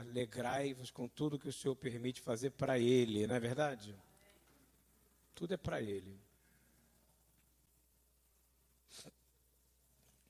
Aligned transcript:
Alegrai-vos 0.00 0.90
com 0.90 1.08
tudo 1.08 1.38
que 1.38 1.48
o 1.48 1.52
Senhor 1.52 1.74
permite 1.74 2.20
fazer 2.20 2.50
para 2.50 2.78
Ele, 2.78 3.26
não 3.26 3.34
é 3.34 3.40
verdade? 3.40 3.94
Tudo 5.34 5.54
é 5.54 5.56
para 5.56 5.82
Ele. 5.82 6.18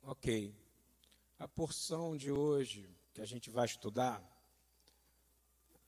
Ok. 0.02 0.54
A 1.38 1.48
porção 1.48 2.16
de 2.16 2.30
hoje 2.30 2.88
que 3.12 3.20
a 3.20 3.24
gente 3.24 3.50
vai 3.50 3.66
estudar 3.66 4.22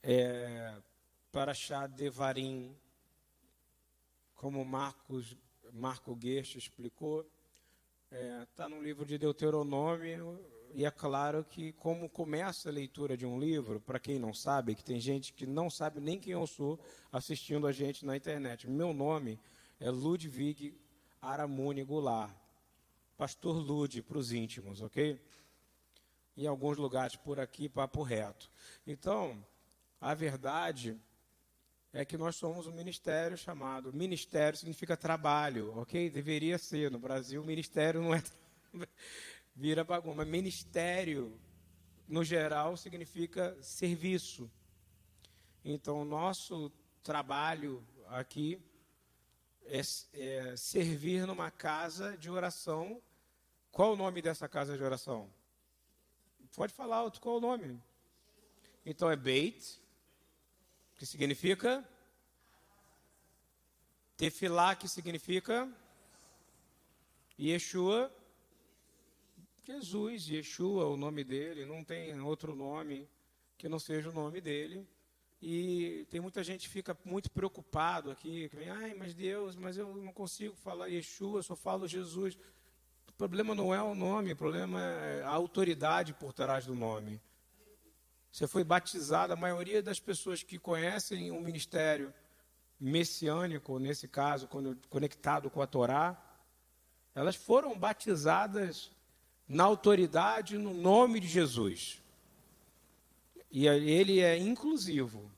é 0.02 0.76
para 1.30 1.52
Devarim, 1.86 2.76
como 4.34 4.64
Marcos, 4.64 5.36
Marco 5.72 6.14
Guest 6.14 6.56
explicou, 6.56 7.20
está 8.10 8.16
é, 8.16 8.46
tá 8.56 8.68
no 8.68 8.82
livro 8.82 9.04
de 9.04 9.18
Deuteronômio, 9.18 10.40
e 10.74 10.84
é 10.84 10.90
claro 10.90 11.44
que, 11.44 11.72
como 11.72 12.08
começa 12.08 12.68
a 12.68 12.72
leitura 12.72 13.16
de 13.16 13.26
um 13.26 13.38
livro, 13.38 13.80
para 13.80 13.98
quem 13.98 14.18
não 14.18 14.32
sabe, 14.32 14.74
que 14.74 14.84
tem 14.84 15.00
gente 15.00 15.32
que 15.32 15.46
não 15.46 15.68
sabe 15.68 16.00
nem 16.00 16.18
quem 16.18 16.32
eu 16.32 16.46
sou 16.46 16.78
assistindo 17.10 17.66
a 17.66 17.72
gente 17.72 18.04
na 18.04 18.16
internet. 18.16 18.68
Meu 18.68 18.92
nome 18.92 19.38
é 19.80 19.90
Ludwig 19.90 20.74
Aramune 21.20 21.82
Goulart. 21.82 22.34
Pastor 23.16 23.56
Lud 23.56 24.00
para 24.02 24.18
os 24.18 24.32
íntimos, 24.32 24.80
ok? 24.80 25.20
Em 26.36 26.46
alguns 26.46 26.78
lugares 26.78 27.16
por 27.16 27.40
aqui, 27.40 27.68
papo 27.68 28.02
reto. 28.02 28.48
Então, 28.86 29.44
a 30.00 30.14
verdade 30.14 30.96
é 31.92 32.04
que 32.04 32.16
nós 32.16 32.36
somos 32.36 32.66
um 32.68 32.72
ministério 32.72 33.36
chamado. 33.36 33.92
Ministério 33.92 34.56
significa 34.56 34.96
trabalho, 34.96 35.76
ok? 35.76 36.08
Deveria 36.08 36.58
ser. 36.58 36.90
No 36.90 36.98
Brasil, 36.98 37.42
ministério 37.44 38.00
não 38.00 38.14
é. 38.14 38.22
Vira 39.58 39.84
bagunça. 39.84 40.16
Mas 40.16 40.28
ministério, 40.28 41.38
no 42.06 42.22
geral, 42.24 42.76
significa 42.76 43.56
serviço. 43.60 44.50
Então, 45.64 46.04
nosso 46.04 46.70
trabalho 47.02 47.86
aqui 48.06 48.58
é, 49.66 49.80
é 50.14 50.56
servir 50.56 51.26
numa 51.26 51.50
casa 51.50 52.16
de 52.16 52.30
oração 52.30 53.02
qual 53.78 53.92
o 53.92 53.96
nome 53.96 54.20
dessa 54.20 54.48
casa 54.48 54.76
de 54.76 54.82
oração? 54.82 55.30
Pode 56.56 56.72
falar 56.72 56.96
alto, 56.96 57.20
qual 57.20 57.36
o 57.36 57.40
nome? 57.40 57.80
Então 58.84 59.08
é 59.08 59.14
Beit, 59.14 59.80
que 60.96 61.06
significa 61.06 61.88
Tefilá, 64.16 64.74
que 64.74 64.88
significa 64.88 65.72
Yeshua, 67.38 68.12
Jesus, 69.68 70.30
Yeshua, 70.30 70.86
o 70.86 70.96
nome 70.96 71.22
dele, 71.22 71.66
não 71.66 71.84
tem 71.84 72.18
outro 72.22 72.54
nome 72.54 73.06
que 73.58 73.68
não 73.68 73.78
seja 73.78 74.08
o 74.08 74.12
nome 74.14 74.40
dele. 74.40 74.88
E 75.42 76.06
tem 76.08 76.22
muita 76.22 76.42
gente 76.42 76.66
que 76.66 76.72
fica 76.72 76.96
muito 77.04 77.30
preocupado 77.30 78.10
aqui, 78.10 78.48
que 78.48 78.56
vem, 78.56 78.70
ai, 78.70 78.94
mas 78.94 79.12
Deus, 79.12 79.56
mas 79.56 79.76
eu 79.76 79.94
não 79.94 80.10
consigo 80.10 80.56
falar 80.56 80.86
Yeshua, 80.86 81.42
só 81.42 81.54
falo 81.54 81.86
Jesus. 81.86 82.38
O 83.08 83.12
problema 83.12 83.54
não 83.54 83.74
é 83.74 83.82
o 83.82 83.94
nome, 83.94 84.32
o 84.32 84.36
problema 84.36 84.80
é 84.80 85.22
a 85.22 85.28
autoridade 85.28 86.14
por 86.14 86.32
trás 86.32 86.64
do 86.64 86.74
nome. 86.74 87.20
Você 88.32 88.46
foi 88.46 88.64
batizado, 88.64 89.34
a 89.34 89.36
maioria 89.36 89.82
das 89.82 90.00
pessoas 90.00 90.42
que 90.42 90.58
conhecem 90.58 91.30
o 91.30 91.42
ministério 91.42 92.14
messiânico, 92.80 93.78
nesse 93.78 94.08
caso, 94.08 94.48
conectado 94.88 95.50
com 95.50 95.60
a 95.60 95.66
Torá, 95.66 96.16
elas 97.14 97.36
foram 97.36 97.78
batizadas 97.78 98.96
na 99.48 99.64
autoridade, 99.64 100.58
no 100.58 100.74
nome 100.74 101.20
de 101.20 101.26
Jesus. 101.26 102.02
E 103.50 103.66
ele 103.66 104.20
é 104.20 104.36
inclusivo. 104.36 105.30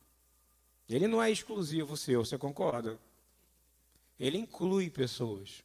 Ele 0.89 1.07
não 1.07 1.23
é 1.23 1.31
exclusivo 1.31 1.97
seu, 1.97 2.25
você 2.25 2.37
concorda? 2.37 2.99
Ele 4.19 4.37
inclui 4.37 4.91
pessoas. 4.91 5.63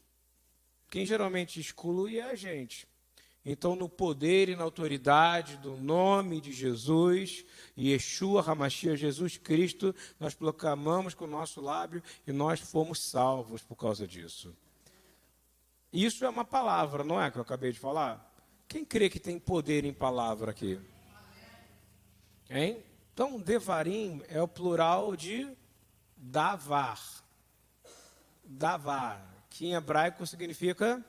Quem 0.90 1.06
geralmente 1.06 1.60
exclui 1.60 2.20
é 2.20 2.24
a 2.24 2.36
gente. 2.36 2.88
Então, 3.44 3.76
no 3.76 3.88
poder 3.88 4.50
e 4.50 4.56
na 4.56 4.64
autoridade 4.64 5.58
do 5.58 5.78
nome 5.78 6.42
de 6.42 6.52
Jesus, 6.52 7.46
Yeshua 7.78 8.42
Hamashia, 8.42 8.96
Jesus 8.96 9.38
Cristo, 9.38 9.94
nós 10.20 10.34
proclamamos 10.34 11.14
com 11.14 11.26
o 11.26 11.30
nosso 11.30 11.62
lábio 11.62 12.02
e 12.26 12.32
nós 12.32 12.60
fomos 12.60 13.00
salvos 13.00 13.62
por 13.62 13.76
causa 13.76 14.08
disso. 14.08 14.56
Isso 15.94 16.26
é 16.26 16.30
uma 16.30 16.44
palavra, 16.44 17.04
não 17.04 17.22
é 17.22 17.30
que 17.30 17.38
eu 17.38 17.42
acabei 17.42 17.72
de 17.72 17.80
falar? 17.80 18.35
Quem 18.68 18.84
crê 18.84 19.10
que 19.10 19.20
tem 19.20 19.40
poder 19.40 19.86
em 19.86 19.94
palavra 19.94 20.52
aqui? 20.52 20.80
Hein? 22.50 22.84
Então, 23.14 23.40
Devarim 23.40 24.22
é 24.28 24.42
o 24.42 24.48
plural 24.48 25.16
de 25.16 25.56
davar. 26.18 27.02
Davar 28.44 29.36
que 29.50 29.68
em 29.68 29.74
hebraico 29.74 30.28
significa 30.28 31.04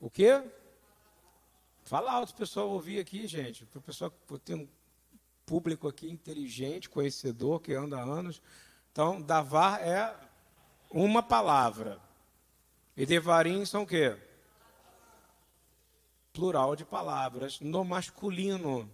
o 0.00 0.08
quê? 0.08 0.42
Fala 1.82 2.12
alto, 2.12 2.34
pessoal, 2.34 2.70
ouvir 2.70 2.98
aqui, 2.98 3.26
gente. 3.26 3.66
Para 3.66 3.78
o 3.78 3.82
pessoal 3.82 4.10
ter 4.42 4.54
um 4.54 4.66
público 5.44 5.86
aqui 5.86 6.10
inteligente, 6.10 6.88
conhecedor, 6.88 7.60
que 7.60 7.74
anda 7.74 7.98
há 7.98 8.02
anos. 8.02 8.40
Então, 8.90 9.20
davar 9.20 9.82
é 9.82 10.14
uma 10.90 11.22
palavra. 11.22 12.00
E 12.96 13.04
devarim 13.04 13.66
são 13.66 13.82
o 13.82 13.86
quê? 13.86 14.16
Plural 16.34 16.76
de 16.76 16.84
palavras, 16.84 17.58
no 17.60 17.82
masculino. 17.82 18.90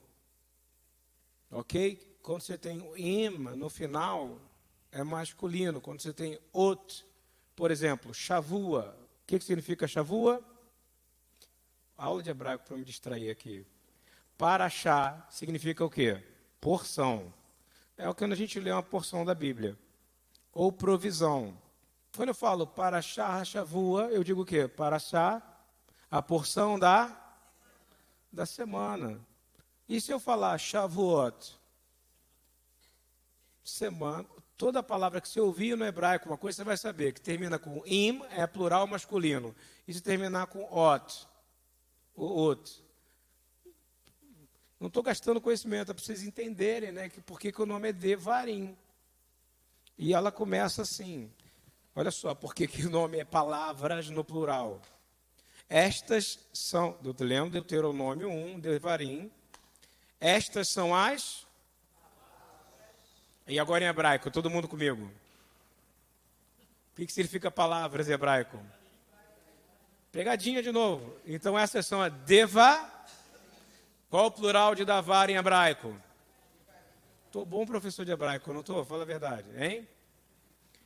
Ok? 1.51 1.97
Quando 2.23 2.43
você 2.43 2.57
tem 2.57 2.79
im 2.97 3.31
no 3.57 3.69
final, 3.69 4.39
é 4.93 5.03
masculino. 5.03 5.81
Quando 5.81 6.01
você 6.01 6.13
tem 6.13 6.39
ot 6.53 7.05
por 7.61 7.71
exemplo, 7.71 8.15
chavua. 8.15 8.97
O 9.23 9.27
que, 9.27 9.39
que 9.39 9.45
significa 9.45 9.87
chavua? 9.87 10.43
Aula 11.95 12.23
de 12.23 12.31
hebraico 12.31 12.65
para 12.65 12.75
me 12.75 12.83
distrair 12.83 13.29
aqui. 13.29 13.67
Paraxá 14.39 15.27
significa 15.29 15.85
o 15.85 15.91
quê? 15.91 16.25
Porção. 16.59 17.31
É 17.99 18.09
o 18.09 18.15
que 18.15 18.25
a 18.25 18.35
gente 18.35 18.59
lê 18.59 18.73
uma 18.73 18.83
porção 18.83 19.27
da 19.27 19.35
Bíblia. 19.35 19.79
Ou 20.55 20.73
provisão. 20.73 21.55
Quando 22.17 22.31
eu 22.31 22.35
falo 22.35 22.67
paraxá, 22.67 23.45
chavua, 23.45 24.05
eu 24.05 24.25
digo 24.25 24.41
o 24.41 24.47
quê? 24.47 24.67
Paraxá, 24.67 25.43
a 26.11 26.23
porção 26.23 26.79
da, 26.79 27.30
da 28.33 28.47
semana. 28.47 29.21
E 29.89 30.01
se 30.01 30.13
eu 30.13 30.21
falar 30.21 30.59
shavuot? 30.59 31.59
Semana, 33.63 34.27
Toda 34.61 34.83
palavra 34.83 35.23
que 35.23 35.29
você 35.31 35.41
ouvir 35.41 35.75
no 35.75 35.87
hebraico, 35.87 36.29
uma 36.29 36.37
coisa 36.37 36.57
você 36.57 36.65
vai 36.65 36.77
saber, 36.77 37.15
que 37.15 37.21
termina 37.23 37.59
com 37.59 37.83
im, 37.87 38.23
é 38.29 38.47
plural 38.47 38.87
masculino. 38.87 39.57
E 39.89 39.95
se 39.95 40.03
terminar 40.03 40.49
com 40.49 40.63
ot, 40.71 41.27
o 42.15 42.43
ot. 42.43 42.85
Não 44.79 44.89
estou 44.89 45.03
gastando 45.03 45.41
conhecimento, 45.41 45.91
é 45.91 45.95
para 45.95 46.05
vocês 46.05 46.23
entenderem, 46.23 46.93
né? 46.93 47.09
Que, 47.09 47.23
porque 47.23 47.51
que 47.51 47.63
o 47.63 47.65
nome 47.65 47.89
é 47.89 47.93
Devarim. 47.95 48.77
E 49.97 50.13
ela 50.13 50.31
começa 50.31 50.83
assim. 50.83 51.33
Olha 51.97 52.11
só, 52.11 52.35
porque 52.35 52.67
que 52.67 52.85
o 52.87 52.91
nome 52.91 53.19
é 53.19 53.25
palavras 53.25 54.11
no 54.11 54.23
plural. 54.23 54.79
Estas 55.71 56.39
são, 56.53 56.99
lembro 57.21 57.51
Deuteronômio 57.51 58.29
1, 58.29 58.59
Devarim. 58.59 59.31
Estas 60.21 60.69
são 60.69 60.95
as 60.95 61.47
e 63.51 63.59
agora 63.59 63.85
em 63.85 63.89
hebraico, 63.89 64.31
todo 64.31 64.49
mundo 64.49 64.69
comigo. 64.69 65.11
O 66.93 66.95
que, 66.95 67.13
significa 67.13 67.51
palavras 67.51 68.09
em 68.09 68.13
hebraico? 68.13 68.61
Pegadinha 70.13 70.63
de 70.63 70.71
novo. 70.71 71.17
Então 71.27 71.59
essa 71.59 71.83
são 71.83 72.01
a 72.01 72.09
deva. 72.09 72.89
Qual 74.09 74.27
o 74.27 74.31
plural 74.31 74.77
de 74.77 74.85
davar 74.85 75.31
em 75.31 75.37
hebraico? 75.37 75.97
Estou 77.27 77.45
bom 77.45 77.67
professor 77.67 78.05
de 78.05 78.13
hebraico, 78.13 78.53
não 78.53 78.61
estou? 78.61 78.85
Fala 78.85 79.03
a 79.03 79.07
verdade, 79.07 79.47
hein? 79.57 79.89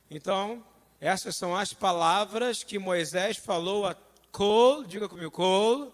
Então, 0.09 0.63
essas 0.99 1.35
são 1.35 1.55
as 1.55 1.71
palavras 1.73 2.63
que 2.63 2.79
Moisés 2.79 3.37
falou 3.37 3.85
a 3.85 3.93
Col, 4.35 4.83
diga 4.83 5.07
comigo, 5.07 5.31
Col, 5.31 5.93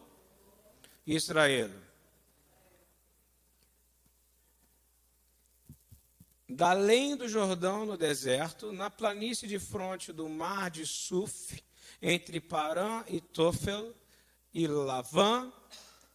Israel. 1.05 1.69
da 6.49 6.71
além 6.71 7.15
do 7.15 7.29
Jordão 7.29 7.85
no 7.85 7.95
deserto, 7.95 8.71
na 8.71 8.89
planície 8.89 9.47
de 9.47 9.59
fronte 9.59 10.11
do 10.11 10.27
mar 10.27 10.71
de 10.71 10.87
Suf, 10.87 11.63
entre 12.01 12.41
Parã 12.41 13.03
e 13.07 13.21
Tofel, 13.21 13.93
e 14.51 14.65
Lavã, 14.65 15.53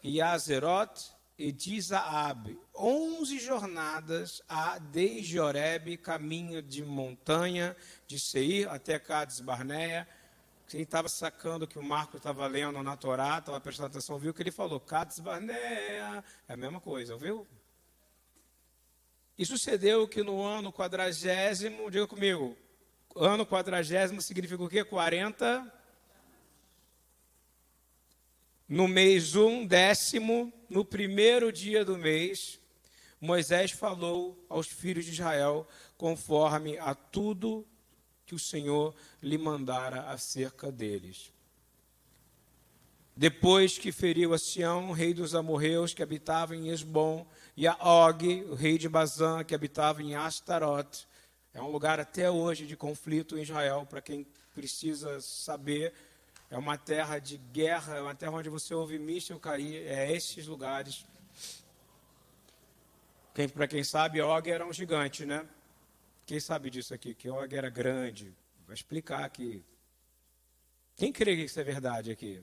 e 0.03 0.21
Azerot, 0.21 1.13
e 1.39 1.53
Dizaab. 1.53 2.59
Onze 2.75 3.39
jornadas 3.39 4.43
há 4.49 4.79
desde 4.79 5.39
Oreb, 5.39 5.97
caminho 5.99 6.61
de 6.61 6.85
montanha, 6.85 7.77
de 8.05 8.19
Seir 8.19 8.69
até 8.69 8.99
Cades 8.99 9.39
Barneia, 9.39 10.09
Quem 10.69 10.81
estava 10.83 11.09
sacando 11.09 11.67
que 11.67 11.79
o 11.79 11.83
Marco 11.83 12.17
estava 12.17 12.47
lendo 12.47 12.83
na 12.83 12.97
Torá, 12.97 13.39
estava 13.39 13.61
prestando 13.61 13.87
atenção, 13.87 14.19
viu 14.19 14.35
que 14.35 14.43
ele 14.43 14.51
falou, 14.51 14.81
Katz 14.81 15.21
Barnea, 15.21 16.25
é 16.49 16.53
a 16.53 16.57
mesma 16.57 16.81
coisa, 16.81 17.17
viu? 17.17 17.47
E 19.39 19.47
sucedeu 19.47 20.09
que 20.09 20.25
no 20.25 20.43
ano 20.43 20.73
quadragésimo, 20.73 21.89
diga 21.89 22.07
comigo, 22.07 22.57
ano 23.15 23.47
quadragésimo 23.47 24.21
significa 24.21 24.63
o 24.63 24.69
quê? 24.69 24.83
40. 24.83 25.73
No 28.69 28.89
mês 28.89 29.37
um, 29.37 29.65
décimo, 29.65 30.53
no 30.69 30.85
primeiro 30.85 31.53
dia 31.53 31.85
do 31.85 31.97
mês, 31.97 32.59
Moisés 33.21 33.71
falou 33.71 34.45
aos 34.49 34.67
filhos 34.67 35.05
de 35.05 35.13
Israel 35.13 35.69
conforme 35.97 36.77
a 36.79 36.93
tudo 36.95 37.65
que 38.27 38.35
o 38.35 38.39
Senhor 38.39 38.95
lhe 39.23 39.39
mandara 39.39 40.11
acerca 40.11 40.71
deles. 40.71 41.33
Depois 43.17 43.79
que 43.79 43.93
feriu 43.93 44.35
a 44.35 44.39
Sião, 44.39 44.93
rei 44.93 45.15
dos 45.15 45.35
amorreus, 45.35 45.95
que 45.95 46.03
habitava 46.03 46.55
em 46.55 46.69
Esbom, 46.69 47.27
e 47.57 47.67
a 47.67 47.75
Og, 47.81 48.45
o 48.51 48.55
rei 48.55 48.77
de 48.77 48.91
Bazã, 48.91 49.43
que 49.43 49.55
habitava 49.55 50.03
em 50.03 50.15
Astarot. 50.15 51.07
É 51.55 51.63
um 51.63 51.71
lugar 51.71 51.99
até 51.99 52.31
hoje 52.31 52.67
de 52.67 52.77
conflito 52.77 53.39
em 53.39 53.43
Israel, 53.43 53.87
para 53.89 54.03
quem 54.03 54.27
precisa 54.55 55.19
saber. 55.23 55.95
É 56.51 56.59
uma 56.59 56.77
terra 56.77 57.19
de 57.19 57.39
guerra, 57.39 57.97
é 57.97 58.03
uma 58.03 58.15
terra 58.15 58.33
onde 58.33 58.51
você 58.51 58.75
ouve 58.75 58.99
míssil 58.99 59.41
cair, 59.41 59.87
é 59.87 60.13
esses 60.13 60.47
lugares. 60.47 61.07
Quem, 63.35 63.49
para 63.49 63.67
quem 63.67 63.83
sabe, 63.83 64.21
Og 64.21 64.51
era 64.51 64.67
um 64.67 64.73
gigante, 64.73 65.25
né? 65.25 65.47
Quem 66.27 66.41
sabe 66.41 66.69
disso 66.71 66.93
aqui? 66.93 67.15
Que 67.15 67.31
Og 67.31 67.55
era 67.55 67.71
grande. 67.71 68.35
Vai 68.67 68.75
explicar 68.75 69.25
aqui. 69.25 69.65
Quem 70.97 71.13
crê 71.13 71.37
que 71.37 71.45
isso 71.45 71.61
é 71.61 71.63
verdade 71.63 72.11
aqui? 72.11 72.43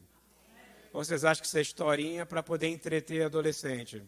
Ou 0.93 1.03
vocês 1.03 1.25
acham 1.25 1.41
que 1.41 1.47
isso 1.47 1.57
é 1.57 1.61
historinha 1.61 2.25
para 2.25 2.41
poder 2.41 2.67
entreter 2.67 3.25
adolescente? 3.25 4.01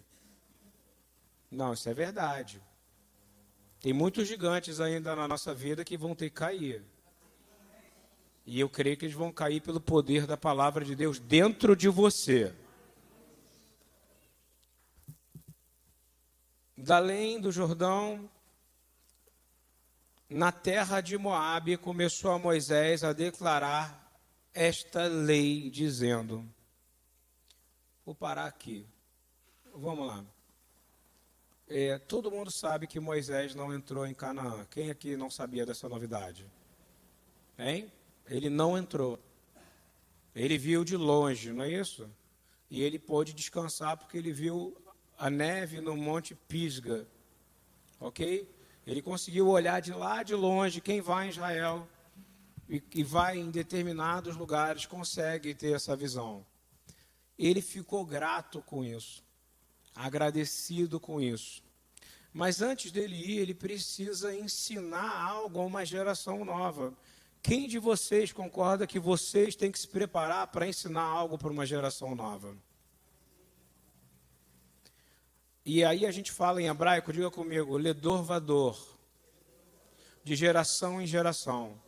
Não, 1.52 1.74
isso 1.74 1.90
é 1.90 1.94
verdade. 1.94 2.62
Tem 3.82 3.92
muitos 3.92 4.28
gigantes 4.28 4.80
ainda 4.80 5.14
na 5.16 5.28
nossa 5.28 5.54
vida 5.54 5.84
que 5.84 5.98
vão 5.98 6.16
ter 6.16 6.30
que 6.30 6.36
cair. 6.36 6.82
E 8.46 8.60
eu 8.60 8.70
creio 8.70 8.96
que 8.96 9.06
eles 9.06 9.16
vão 9.16 9.32
cair 9.32 9.60
pelo 9.60 9.82
poder 9.82 10.26
da 10.26 10.38
palavra 10.38 10.86
de 10.86 10.96
Deus 10.96 11.20
dentro 11.20 11.76
de 11.76 11.90
você. 11.90 12.54
Da 16.78 16.98
além 16.98 17.42
do 17.42 17.52
Jordão, 17.52 18.30
na 20.30 20.52
terra 20.52 21.02
de 21.02 21.18
Moabe, 21.18 21.78
começou 21.78 22.32
a 22.32 22.40
Moisés 22.40 23.04
a 23.04 23.14
declarar 23.14 24.20
esta 24.54 25.08
lei, 25.08 25.70
dizendo: 25.70 26.48
Vou 28.06 28.16
parar 28.16 28.46
aqui. 28.46 28.86
Vamos 29.74 30.08
lá. 30.08 30.26
É, 31.68 31.98
todo 31.98 32.32
mundo 32.32 32.52
sabe 32.52 32.86
que 32.86 33.00
Moisés 33.00 33.56
não 33.56 33.74
entrou 33.74 34.06
em 34.06 34.14
Canaã. 34.14 34.66
Quem 34.70 34.92
aqui 34.92 35.18
não 35.18 35.30
sabia 35.30 35.66
dessa 35.66 35.90
novidade? 35.90 36.46
Hein? 37.58 37.92
Ele 38.28 38.50
não 38.50 38.78
entrou. 38.78 39.20
Ele 40.36 40.58
viu 40.58 40.84
de 40.84 40.96
longe, 40.96 41.52
não 41.52 41.64
é 41.64 41.72
isso? 41.72 42.10
E 42.70 42.82
ele 42.84 43.00
pôde 43.00 43.34
descansar 43.34 43.98
porque 43.98 44.18
ele 44.18 44.32
viu 44.32 44.78
a 45.18 45.30
neve 45.30 45.82
no 45.82 45.96
Monte 45.96 46.36
Pisga. 46.36 47.08
Ok? 48.00 48.48
Ele 48.86 49.02
conseguiu 49.02 49.48
olhar 49.48 49.82
de 49.82 49.92
lá 49.92 50.22
de 50.22 50.36
longe. 50.36 50.80
Quem 50.82 51.02
vai 51.02 51.26
em 51.26 51.30
Israel 51.30 51.88
e, 52.70 52.84
e 52.94 53.04
vai 53.04 53.38
em 53.38 53.50
determinados 53.50 54.36
lugares 54.36 54.86
consegue 54.86 55.54
ter 55.54 55.74
essa 55.74 55.96
visão. 55.96 56.46
Ele 57.38 57.62
ficou 57.62 58.06
grato 58.06 58.62
com 58.62 58.84
isso, 58.84 59.24
agradecido 59.94 61.00
com 61.00 61.20
isso. 61.20 61.64
Mas 62.32 62.62
antes 62.62 62.92
dele 62.92 63.16
ir, 63.16 63.40
ele 63.40 63.54
precisa 63.54 64.36
ensinar 64.36 65.22
algo 65.22 65.60
a 65.60 65.66
uma 65.66 65.86
geração 65.86 66.44
nova. 66.44 66.94
Quem 67.42 67.68
de 67.68 67.80
vocês 67.80 68.34
concorda 68.34 68.88
que 68.88 69.00
vocês 69.00 69.56
têm 69.56 69.72
que 69.72 69.80
se 69.80 69.88
preparar 69.88 70.48
para 70.48 70.68
ensinar 70.68 71.04
algo 71.04 71.38
para 71.38 71.52
uma 71.52 71.66
geração 71.66 72.16
nova? 72.16 72.58
E 75.66 75.84
aí 75.84 76.06
a 76.06 76.12
gente 76.12 76.32
fala 76.32 76.62
em 76.62 76.68
hebraico, 76.68 77.12
diga 77.12 77.32
comigo, 77.32 77.76
ledor 77.76 78.22
vador, 78.22 78.78
de 80.24 80.36
geração 80.36 81.02
em 81.02 81.08
geração. 81.08 81.82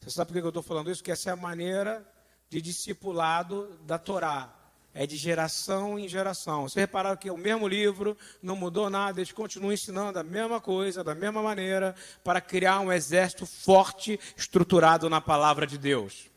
Você 0.00 0.10
sabe 0.10 0.32
por 0.32 0.40
que 0.40 0.44
eu 0.44 0.48
estou 0.48 0.62
falando 0.62 0.90
isso? 0.90 1.00
Porque 1.00 1.12
essa 1.12 1.30
é 1.30 1.32
a 1.32 1.36
maneira 1.36 2.04
de 2.48 2.60
discipulado 2.60 3.78
da 3.84 3.98
Torá. 3.98 4.52
É 4.92 5.06
de 5.06 5.16
geração 5.16 5.96
em 5.96 6.08
geração. 6.08 6.68
Você 6.68 6.80
repararam 6.80 7.16
que 7.16 7.28
é 7.28 7.32
o 7.32 7.38
mesmo 7.38 7.68
livro, 7.68 8.18
não 8.42 8.56
mudou 8.56 8.90
nada, 8.90 9.20
eles 9.20 9.30
continuam 9.30 9.72
ensinando 9.72 10.18
a 10.18 10.24
mesma 10.24 10.60
coisa, 10.60 11.04
da 11.04 11.14
mesma 11.14 11.40
maneira, 11.40 11.94
para 12.24 12.40
criar 12.40 12.80
um 12.80 12.92
exército 12.92 13.46
forte, 13.46 14.18
estruturado 14.36 15.08
na 15.08 15.20
palavra 15.20 15.64
de 15.64 15.78
Deus. 15.78 16.28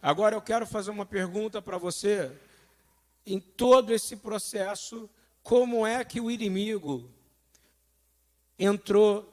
Agora 0.00 0.34
eu 0.34 0.40
quero 0.40 0.66
fazer 0.66 0.90
uma 0.90 1.04
pergunta 1.04 1.60
para 1.60 1.76
você 1.76 2.32
em 3.26 3.40
todo 3.40 3.92
esse 3.92 4.16
processo, 4.16 5.08
como 5.42 5.86
é 5.86 6.04
que 6.04 6.20
o 6.20 6.30
inimigo 6.30 7.10
entrou 8.58 9.30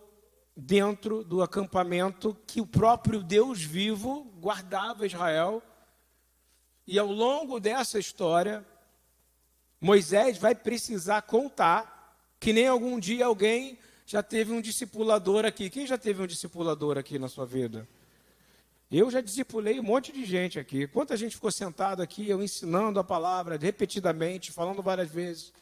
dentro 0.55 1.23
do 1.23 1.41
acampamento 1.41 2.37
que 2.45 2.61
o 2.61 2.67
próprio 2.67 3.23
Deus 3.23 3.61
vivo 3.61 4.25
guardava 4.39 5.05
Israel. 5.05 5.61
E 6.85 6.99
ao 6.99 7.07
longo 7.07 7.59
dessa 7.59 7.99
história, 7.99 8.65
Moisés 9.79 10.37
vai 10.37 10.53
precisar 10.53 11.21
contar 11.23 12.17
que 12.39 12.53
nem 12.53 12.67
algum 12.67 12.99
dia 12.99 13.25
alguém 13.25 13.77
já 14.05 14.21
teve 14.21 14.51
um 14.51 14.61
discipulador 14.61 15.45
aqui. 15.45 15.69
Quem 15.69 15.87
já 15.87 15.97
teve 15.97 16.21
um 16.21 16.27
discipulador 16.27 16.97
aqui 16.97 17.17
na 17.17 17.29
sua 17.29 17.45
vida? 17.45 17.87
Eu 18.91 19.09
já 19.09 19.21
discipulei 19.21 19.79
um 19.79 19.83
monte 19.83 20.11
de 20.11 20.25
gente 20.25 20.59
aqui. 20.59 20.85
Quanta 20.85 21.15
gente 21.15 21.35
ficou 21.35 21.49
sentado 21.49 22.01
aqui, 22.01 22.29
eu 22.29 22.43
ensinando 22.43 22.99
a 22.99 23.03
palavra 23.03 23.57
repetidamente, 23.57 24.51
falando 24.51 24.81
várias 24.81 25.09
vezes. 25.09 25.53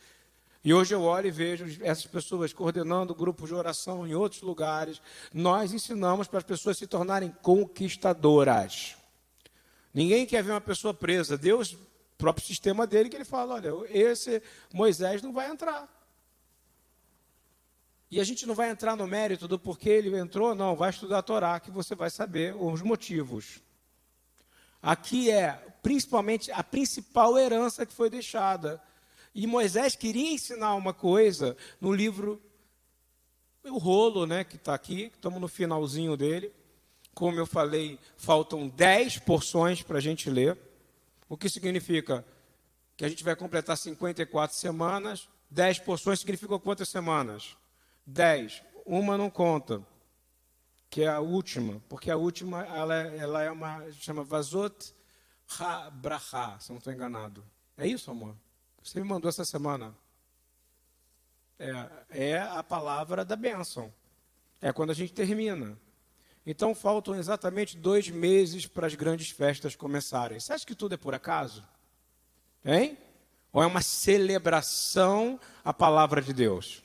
E 0.64 0.74
hoje 0.74 0.96
eu 0.96 1.04
olho 1.04 1.28
e 1.28 1.32
vejo 1.32 1.66
essas 1.84 2.08
pessoas 2.08 2.52
coordenando 2.52 3.14
grupos 3.14 3.50
de 3.50 3.54
oração 3.54 4.08
em 4.08 4.16
outros 4.16 4.42
lugares. 4.42 5.00
Nós 5.32 5.72
ensinamos 5.72 6.28
para 6.28 6.40
as 6.40 6.44
pessoas 6.44 6.80
se 6.80 6.88
tornarem 6.88 7.32
conquistadoras. 7.44 8.96
Ninguém 9.94 10.26
quer 10.26 10.44
ver 10.44 10.52
uma 10.52 10.60
pessoa 10.60 10.94
presa. 10.94 11.38
Deus, 11.38 11.78
próprio 12.18 12.44
sistema 12.44 12.88
dele, 12.88 13.10
que 13.10 13.16
ele 13.16 13.26
fala: 13.26 13.54
olha, 13.54 13.72
esse 13.92 14.42
Moisés 14.74 15.22
não 15.22 15.32
vai 15.32 15.52
entrar. 15.52 15.88
E 18.12 18.20
a 18.20 18.24
gente 18.24 18.46
não 18.48 18.56
vai 18.56 18.72
entrar 18.72 18.96
no 18.96 19.06
mérito 19.06 19.48
do 19.48 19.60
porquê 19.60 19.90
ele 19.90 20.18
entrou, 20.18 20.56
não. 20.56 20.76
Vai 20.76 20.90
estudar 20.90 21.20
a 21.20 21.24
Torá 21.24 21.60
que 21.60 21.70
você 21.70 21.94
vai 21.94 22.10
saber 22.10 22.56
os 22.56 22.82
motivos. 22.82 23.62
Aqui 24.82 25.30
é 25.30 25.54
principalmente 25.84 26.52
a 26.52 26.64
principal 26.64 27.38
herança 27.38 27.86
que 27.86 27.94
foi 27.94 28.10
deixada. 28.10 28.82
E 29.36 29.46
Moisés 29.46 29.96
queria 29.96 30.32
ensinar 30.32 30.74
uma 30.74 30.94
coisa 30.94 31.56
no 31.80 31.94
livro, 31.94 32.42
o 33.64 33.78
rolo, 33.78 34.26
né, 34.26 34.44
que 34.44 34.56
está 34.56 34.74
aqui, 34.74 35.12
estamos 35.14 35.40
no 35.40 35.48
finalzinho 35.48 36.18
dele. 36.18 36.52
Como 37.14 37.38
eu 37.38 37.46
falei, 37.46 38.00
faltam 38.18 38.68
dez 38.70 39.20
porções 39.20 39.84
para 39.84 39.98
a 39.98 40.02
gente 40.02 40.30
ler. 40.30 40.58
O 41.28 41.38
que 41.38 41.48
significa? 41.48 42.26
Que 42.98 43.06
a 43.06 43.10
gente 43.10 43.24
vai 43.24 43.36
completar 43.36 43.78
54 43.78 44.58
semanas. 44.58 45.30
Dez 45.50 45.78
porções 45.78 46.20
significa 46.20 46.58
quantas 46.58 46.90
semanas? 46.90 47.59
10. 48.10 48.64
Uma 48.86 49.18
não 49.18 49.30
conta, 49.30 49.86
que 50.90 51.04
é 51.04 51.08
a 51.08 51.20
última, 51.20 51.82
porque 51.88 52.10
a 52.10 52.18
última 52.18 52.64
ela, 52.64 52.96
é, 52.96 53.18
ela 53.18 53.44
é 53.44 53.52
uma, 53.52 53.92
chama 53.92 54.24
Vazot 54.24 54.94
Ha-Braha, 55.60 56.60
se 56.60 56.72
não 56.72 56.78
estou 56.78 56.92
enganado. 56.92 57.44
É 57.78 57.88
isso, 57.88 58.10
amor? 58.10 58.36
Você 58.84 59.00
me 59.00 59.08
mandou 59.08 59.30
essa 59.30 59.46
semana. 59.46 59.96
É, 61.58 61.90
é 62.10 62.40
a 62.40 62.64
palavra 62.64 63.24
da 63.24 63.36
bênção. 63.36 63.94
É 64.62 64.74
quando 64.74 64.90
a 64.90 64.96
gente 64.96 65.14
termina. 65.14 65.78
Então 66.46 66.74
faltam 66.74 67.16
exatamente 67.16 67.78
dois 67.78 68.10
meses 68.10 68.66
para 68.66 68.88
as 68.88 68.96
grandes 68.96 69.30
festas 69.30 69.76
começarem. 69.76 70.40
Você 70.40 70.54
acha 70.54 70.66
que 70.66 70.76
tudo 70.76 70.96
é 70.96 70.98
por 70.98 71.14
acaso? 71.14 71.64
Hein? 72.66 72.98
Ou 73.52 73.62
é 73.62 73.66
uma 73.66 73.82
celebração 73.82 75.40
à 75.64 75.74
palavra 75.74 76.22
de 76.22 76.34
Deus? 76.34 76.84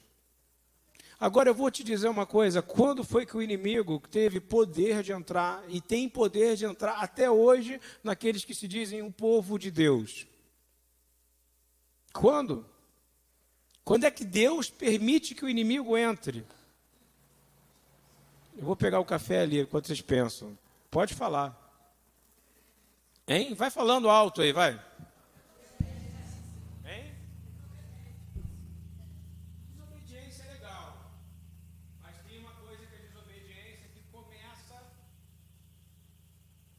Agora 1.18 1.49
eu 1.49 1.54
vou 1.54 1.71
te 1.71 1.83
dizer 1.85 2.09
uma 2.09 2.26
coisa: 2.26 2.61
quando 2.62 3.04
foi 3.04 3.25
que 3.25 3.37
o 3.37 3.42
inimigo 3.42 4.00
teve 4.11 4.40
poder 4.40 5.02
de 5.02 5.12
entrar 5.12 5.62
e 5.68 5.80
tem 5.80 6.09
poder 6.09 6.56
de 6.56 6.64
entrar 6.64 6.99
até 7.02 7.30
hoje 7.30 7.80
naqueles 8.02 8.44
que 8.44 8.54
se 8.54 8.68
dizem 8.68 9.02
um 9.02 9.12
povo 9.12 9.59
de 9.59 9.71
Deus? 9.71 10.26
Quando? 12.12 12.64
Quando 13.85 14.04
é 14.04 14.11
que 14.11 14.25
Deus 14.25 14.71
permite 14.71 15.35
que 15.35 15.44
o 15.44 15.49
inimigo 15.49 15.97
entre? 15.97 16.47
Eu 18.56 18.64
vou 18.64 18.76
pegar 18.76 19.00
o 19.00 19.04
café 19.04 19.40
ali 19.40 19.61
enquanto 19.61 19.88
vocês 19.88 20.00
pensam. 20.00 20.56
Pode 20.90 21.12
falar. 21.12 21.61
Hein? 23.26 23.54
Vai 23.54 23.68
falando 23.68 24.09
alto 24.09 24.40
aí, 24.40 24.52
vai. 24.52 24.80
Hein? 26.87 27.14
Desobediência 29.75 30.44
é 30.44 30.52
legal. 30.52 30.97
Mas 32.00 32.14
tem 32.28 32.38
uma 32.38 32.52
coisa 32.52 32.87
que 32.87 32.94
é 32.94 32.99
desobediência 32.99 33.88
que 33.92 34.02
começa. 34.12 34.80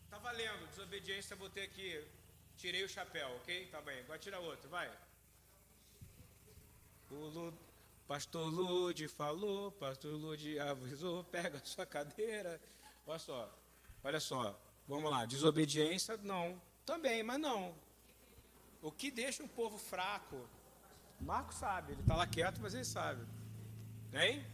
Tá 0.09 0.17
valendo. 0.17 0.65
Desobediência, 1.25 1.35
botei 1.35 1.63
aqui. 1.63 2.07
Tirei 2.57 2.83
o 2.83 2.89
chapéu, 2.89 3.27
ok? 3.37 3.67
Tá 3.67 3.81
bem. 3.81 3.99
Agora 4.01 4.19
tira 4.19 4.39
outro, 4.39 4.69
vai. 4.69 4.89
O 7.09 7.53
pastor 8.07 8.45
Lude 8.47 9.07
falou, 9.07 9.71
pastor 9.71 10.13
Lude 10.13 10.59
avisou, 10.59 11.23
pega 11.23 11.57
a 11.57 11.65
sua 11.65 11.85
cadeira. 11.85 12.61
Olha 13.07 13.19
só, 13.19 13.59
olha 14.03 14.19
só. 14.19 14.59
Vamos 14.87 15.09
lá, 15.09 15.25
desobediência, 15.25 16.17
não. 16.17 16.61
Também, 16.85 17.23
mas 17.23 17.39
não. 17.39 17.75
O 18.81 18.91
que 18.91 19.09
deixa 19.09 19.43
um 19.43 19.47
povo 19.47 19.77
fraco? 19.77 20.47
Marco 21.19 21.53
sabe, 21.53 21.93
ele 21.93 22.01
está 22.01 22.15
lá 22.15 22.27
quieto, 22.27 22.59
mas 22.61 22.73
ele 22.75 22.85
sabe. 22.85 23.25
Hein? 24.13 24.45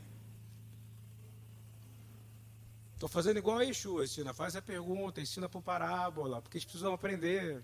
Estou 3.02 3.10
fazendo 3.10 3.38
igual 3.38 3.58
a 3.58 3.66
Exu, 3.66 4.04
ensina, 4.04 4.32
faz 4.32 4.56
a 4.56 4.62
pergunta, 4.62 5.20
ensina 5.20 5.50
por 5.50 5.64
parábola, 5.64 6.40
porque 6.40 6.58
eles 6.58 6.66
precisam 6.66 6.94
aprender. 6.94 7.64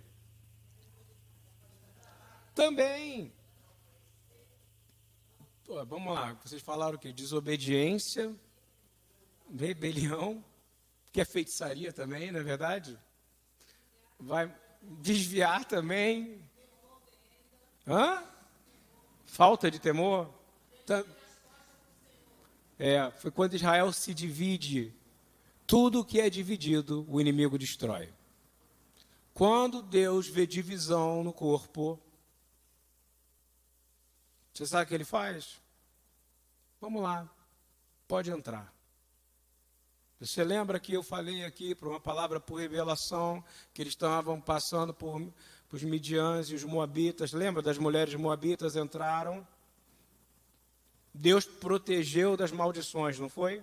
Também. 2.55 3.31
Pô, 5.63 5.85
vamos 5.85 6.11
lá, 6.11 6.33
vocês 6.43 6.59
falaram 6.59 6.95
o 6.95 6.99
que? 6.99 7.13
Desobediência, 7.13 8.35
rebelião, 9.55 10.43
que 11.13 11.21
é 11.21 11.25
feitiçaria 11.25 11.93
também, 11.93 12.31
não 12.31 12.39
é 12.39 12.43
verdade? 12.43 12.97
Vai 14.19 14.51
desviar 14.81 15.65
também. 15.65 16.43
Hã? 17.87 18.23
Falta 19.23 19.69
de 19.69 19.77
temor? 19.77 20.33
É, 22.79 23.11
foi 23.11 23.29
quando 23.29 23.53
Israel 23.53 23.93
se 23.93 24.15
divide. 24.15 24.96
Tudo 25.67 26.05
que 26.05 26.21
é 26.21 26.29
dividido, 26.29 27.05
o 27.09 27.19
inimigo 27.19 27.57
destrói. 27.57 28.13
Quando 29.33 29.81
Deus 29.81 30.27
vê 30.27 30.47
divisão 30.47 31.25
no 31.25 31.33
corpo, 31.33 31.99
você 34.53 34.65
sabe 34.65 34.85
o 34.85 34.87
que 34.87 34.95
ele 34.95 35.03
faz? 35.03 35.61
Vamos 36.79 37.03
lá, 37.03 37.29
pode 38.07 38.31
entrar. 38.31 38.73
Você 40.21 40.41
lembra 40.43 40.79
que 40.79 40.93
eu 40.93 41.03
falei 41.03 41.43
aqui 41.43 41.75
para 41.75 41.89
uma 41.89 41.99
palavra 41.99 42.39
por 42.39 42.55
revelação 42.61 43.43
que 43.73 43.81
eles 43.81 43.93
estavam 43.93 44.39
passando 44.39 44.93
por, 44.93 45.21
por 45.67 45.75
os 45.75 45.83
midiãs 45.83 46.49
e 46.49 46.55
os 46.55 46.63
moabitas? 46.63 47.33
Lembra 47.33 47.61
das 47.61 47.77
mulheres 47.77 48.15
moabitas 48.15 48.77
entraram? 48.77 49.45
Deus 51.13 51.45
protegeu 51.45 52.37
das 52.37 52.51
maldições, 52.51 53.19
não 53.19 53.27
foi? 53.27 53.61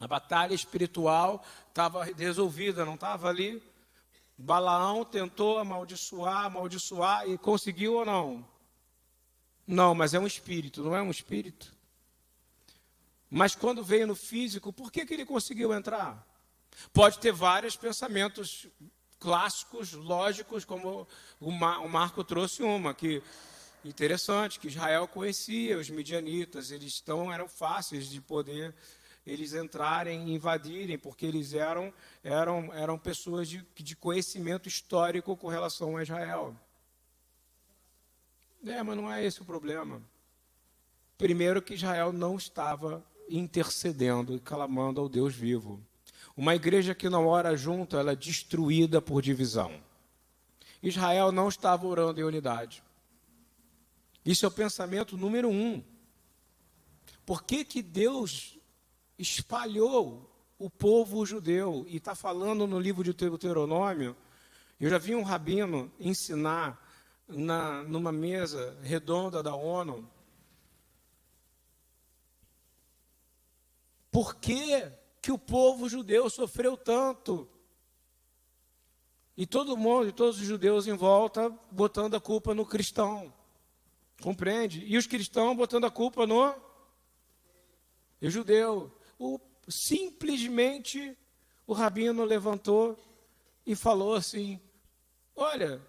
A 0.00 0.08
batalha 0.08 0.54
espiritual 0.54 1.44
estava 1.68 2.02
resolvida, 2.04 2.84
não 2.84 2.94
estava 2.94 3.28
ali? 3.28 3.62
Balaão 4.38 5.04
tentou 5.04 5.58
amaldiçoar, 5.58 6.46
amaldiçoar 6.46 7.28
e 7.28 7.36
conseguiu 7.36 7.96
ou 7.96 8.06
não? 8.06 8.48
Não, 9.66 9.94
mas 9.94 10.14
é 10.14 10.18
um 10.18 10.26
espírito, 10.26 10.82
não 10.82 10.96
é 10.96 11.02
um 11.02 11.10
espírito? 11.10 11.72
Mas 13.30 13.54
quando 13.54 13.84
veio 13.84 14.06
no 14.06 14.16
físico, 14.16 14.72
por 14.72 14.90
que, 14.90 15.04
que 15.04 15.12
ele 15.12 15.26
conseguiu 15.26 15.72
entrar? 15.74 16.26
Pode 16.92 17.18
ter 17.18 17.32
vários 17.32 17.76
pensamentos 17.76 18.66
clássicos, 19.20 19.92
lógicos, 19.92 20.64
como 20.64 21.06
o, 21.38 21.52
Marco 21.52 22.24
trouxe 22.24 22.62
uma, 22.62 22.94
que 22.94 23.22
interessante, 23.84 24.58
que 24.58 24.68
Israel 24.68 25.06
conhecia 25.06 25.78
os 25.78 25.90
midianitas, 25.90 26.70
eles 26.70 26.94
estão, 26.94 27.32
eram 27.32 27.46
fáceis 27.46 28.08
de 28.08 28.20
poder 28.20 28.74
eles 29.30 29.54
entrarem, 29.54 30.34
invadirem, 30.34 30.98
porque 30.98 31.24
eles 31.24 31.54
eram, 31.54 31.92
eram, 32.22 32.72
eram 32.74 32.98
pessoas 32.98 33.48
de, 33.48 33.64
de 33.74 33.94
conhecimento 33.94 34.68
histórico 34.68 35.36
com 35.36 35.48
relação 35.48 35.96
a 35.96 36.02
Israel. 36.02 36.56
É, 38.64 38.82
mas 38.82 38.96
não 38.96 39.12
é 39.12 39.24
esse 39.24 39.40
o 39.40 39.44
problema. 39.44 40.02
Primeiro 41.16 41.62
que 41.62 41.74
Israel 41.74 42.12
não 42.12 42.36
estava 42.36 43.04
intercedendo 43.28 44.34
e 44.34 44.40
clamando 44.40 45.00
ao 45.00 45.08
Deus 45.08 45.34
vivo. 45.34 45.80
Uma 46.36 46.54
igreja 46.54 46.94
que 46.94 47.08
não 47.08 47.26
ora 47.26 47.56
junto, 47.56 47.96
ela 47.96 48.12
é 48.12 48.16
destruída 48.16 49.00
por 49.00 49.22
divisão. 49.22 49.72
Israel 50.82 51.30
não 51.30 51.48
estava 51.48 51.86
orando 51.86 52.20
em 52.20 52.24
unidade. 52.24 52.82
Isso 54.24 54.44
é 54.44 54.48
o 54.48 54.52
pensamento 54.52 55.16
número 55.16 55.48
um. 55.48 55.82
Por 57.24 57.42
que, 57.44 57.64
que 57.64 57.82
Deus 57.82 58.58
espalhou 59.20 60.30
o 60.58 60.70
povo 60.70 61.24
judeu? 61.26 61.84
E 61.88 61.96
está 61.96 62.14
falando 62.14 62.66
no 62.66 62.78
livro 62.78 63.04
de 63.04 63.12
Deuteronômio. 63.12 64.16
Eu 64.78 64.88
já 64.88 64.98
vi 64.98 65.14
um 65.14 65.22
rabino 65.22 65.92
ensinar 65.98 66.80
na, 67.28 67.82
numa 67.82 68.10
mesa 68.10 68.76
redonda 68.82 69.42
da 69.42 69.54
ONU 69.54 70.08
Por 74.10 74.34
que, 74.34 74.90
que 75.22 75.30
o 75.30 75.38
povo 75.38 75.88
judeu 75.88 76.28
sofreu 76.28 76.76
tanto? 76.76 77.48
E 79.36 79.46
todo 79.46 79.76
mundo, 79.76 80.12
todos 80.12 80.38
os 80.40 80.46
judeus 80.46 80.86
em 80.86 80.94
volta, 80.94 81.48
botando 81.70 82.14
a 82.16 82.20
culpa 82.20 82.52
no 82.52 82.66
cristão. 82.66 83.32
Compreende? 84.20 84.84
E 84.84 84.98
os 84.98 85.06
cristãos 85.06 85.56
botando 85.56 85.86
a 85.86 85.90
culpa 85.90 86.26
no 86.26 86.54
o 88.20 88.28
judeu. 88.28 88.92
O, 89.20 89.38
simplesmente 89.68 91.16
o 91.64 91.72
rabino 91.72 92.24
levantou 92.24 92.98
e 93.64 93.76
falou 93.76 94.14
assim: 94.14 94.60
Olha, 95.36 95.80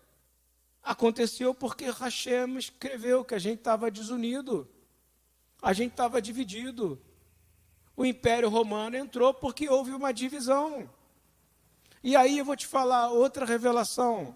aconteceu 0.84 1.56
porque 1.56 1.86
Hashem 1.86 2.58
escreveu 2.58 3.26
que 3.26 3.34
a 3.34 3.40
gente 3.40 3.60
estava 3.60 3.90
desunido, 3.90 4.70
a 5.60 5.74
gente 5.74 5.92
estava 5.92 6.22
dividido 6.22 7.02
o 8.02 8.06
Império 8.06 8.50
Romano 8.50 8.96
entrou 8.96 9.32
porque 9.32 9.70
houve 9.70 9.92
uma 9.92 10.12
divisão. 10.12 10.90
E 12.04 12.16
aí 12.16 12.40
eu 12.40 12.46
vou 12.46 12.56
te 12.56 12.66
falar 12.66 13.10
outra 13.10 13.46
revelação. 13.46 14.36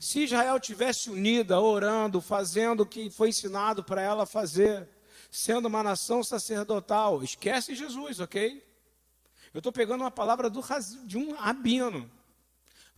Se 0.00 0.24
Israel 0.24 0.58
tivesse 0.58 1.08
unida, 1.08 1.60
orando, 1.60 2.20
fazendo 2.20 2.80
o 2.80 2.86
que 2.86 3.08
foi 3.08 3.28
ensinado 3.28 3.84
para 3.84 4.02
ela 4.02 4.26
fazer, 4.26 4.88
sendo 5.30 5.66
uma 5.66 5.82
nação 5.82 6.24
sacerdotal, 6.24 7.22
esquece 7.22 7.74
Jesus, 7.74 8.20
ok? 8.20 8.66
Eu 9.52 9.58
estou 9.58 9.72
pegando 9.72 10.02
uma 10.02 10.10
palavra 10.10 10.48
do, 10.48 10.62
de 11.04 11.16
um 11.16 11.34
rabino. 11.34 12.10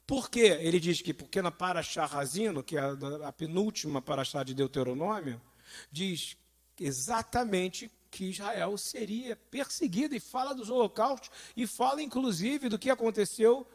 Por 0.06 0.28
quê? 0.28 0.58
Ele 0.60 0.80
diz 0.80 1.00
que, 1.00 1.14
porque 1.14 1.40
na 1.40 1.50
Paraxá 1.50 2.04
Razino, 2.04 2.62
que 2.62 2.76
é 2.76 2.80
a, 2.80 3.28
a 3.28 3.32
penúltima 3.32 4.02
Paraxá 4.02 4.42
de 4.42 4.54
Deuteronômio, 4.54 5.40
diz 5.90 6.36
exatamente 6.78 7.90
que 8.10 8.24
Israel 8.24 8.76
seria 8.76 9.36
perseguida 9.36 10.16
e 10.16 10.20
fala 10.20 10.54
dos 10.54 10.68
holocaustos 10.68 11.30
e 11.56 11.66
fala 11.66 12.02
inclusive 12.02 12.68
do 12.68 12.78
que 12.78 12.90
aconteceu 12.90 13.66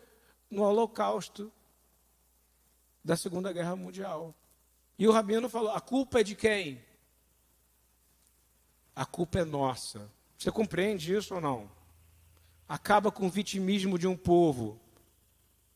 no 0.52 0.64
holocausto 0.64 1.52
da 3.04 3.16
Segunda 3.16 3.54
Guerra 3.54 3.76
Mundial. 3.76 4.36
E 5.00 5.08
o 5.08 5.12
rabino 5.12 5.48
falou: 5.50 5.72
a 5.72 5.80
culpa 5.80 6.20
é 6.20 6.24
de 6.24 6.36
quem? 6.36 6.84
A 8.96 9.06
culpa 9.06 9.40
é 9.40 9.46
nossa. 9.46 10.10
Você 10.38 10.52
compreende 10.52 11.14
isso 11.14 11.36
ou 11.36 11.42
não? 11.42 11.70
Acaba 12.68 13.12
com 13.12 13.28
o 13.28 13.30
vitimismo 13.30 14.00
de 14.00 14.08
um 14.08 14.16
povo. 14.16 14.80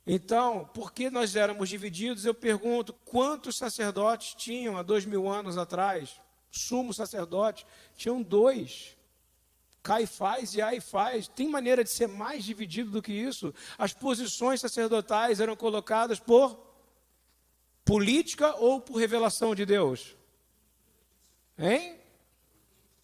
Então, 0.08 0.70
porque 0.74 1.10
nós 1.10 1.36
éramos 1.36 1.70
divididos, 1.70 2.26
eu 2.26 2.34
pergunto: 2.34 2.94
quantos 3.06 3.58
sacerdotes 3.58 4.34
tinham 4.36 4.78
há 4.78 4.82
dois 4.82 5.06
mil 5.06 5.28
anos 5.30 5.58
atrás? 5.58 6.20
sumo 6.52 6.94
sacerdote, 6.94 7.66
tinham 7.96 8.22
dois. 8.22 8.98
Caifás 9.82 10.54
e 10.56 10.62
Aifás. 10.62 11.28
Tem 11.28 11.48
maneira 11.48 11.84
de 11.84 11.90
ser 11.90 12.08
mais 12.08 12.44
dividido 12.44 12.92
do 12.92 13.02
que 13.02 13.14
isso? 13.14 13.54
As 13.78 13.94
posições 13.94 14.60
sacerdotais 14.60 15.40
eram 15.40 15.56
colocadas 15.56 16.20
por 16.20 16.60
política 17.86 18.56
ou 18.56 18.82
por 18.82 18.98
revelação 18.98 19.56
de 19.56 19.66
Deus? 19.66 20.16
Hein? 21.58 21.99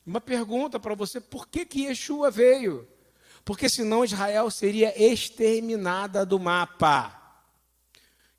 Uma 0.05 0.21
pergunta 0.21 0.79
para 0.79 0.93
você: 0.93 1.19
por 1.19 1.47
que, 1.47 1.65
que 1.65 1.85
Yeshua 1.85 2.29
veio? 2.29 2.87
Porque 3.43 3.67
senão 3.67 4.03
Israel 4.03 4.49
seria 4.51 4.93
exterminada 5.01 6.25
do 6.25 6.39
mapa. 6.39 7.21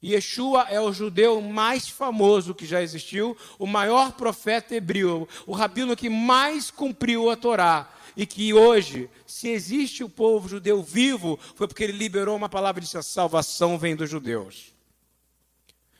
Yeshua 0.02 0.66
é 0.68 0.80
o 0.80 0.92
judeu 0.92 1.40
mais 1.40 1.88
famoso 1.88 2.54
que 2.54 2.66
já 2.66 2.82
existiu, 2.82 3.36
o 3.58 3.66
maior 3.66 4.12
profeta 4.12 4.74
hebreu, 4.74 5.28
o 5.46 5.52
rabino 5.52 5.96
que 5.96 6.08
mais 6.08 6.70
cumpriu 6.70 7.30
a 7.30 7.36
Torá. 7.36 7.90
e 8.16 8.24
que 8.24 8.54
hoje, 8.54 9.10
se 9.26 9.48
existe 9.48 10.02
o 10.02 10.08
povo 10.08 10.48
judeu 10.48 10.82
vivo, 10.82 11.38
foi 11.54 11.66
porque 11.68 11.84
ele 11.84 11.92
liberou 11.92 12.36
uma 12.36 12.48
palavra 12.48 12.80
e 12.80 12.84
disse: 12.84 12.96
a 12.96 13.02
salvação 13.02 13.78
vem 13.78 13.96
dos 13.96 14.08
judeus. 14.08 14.72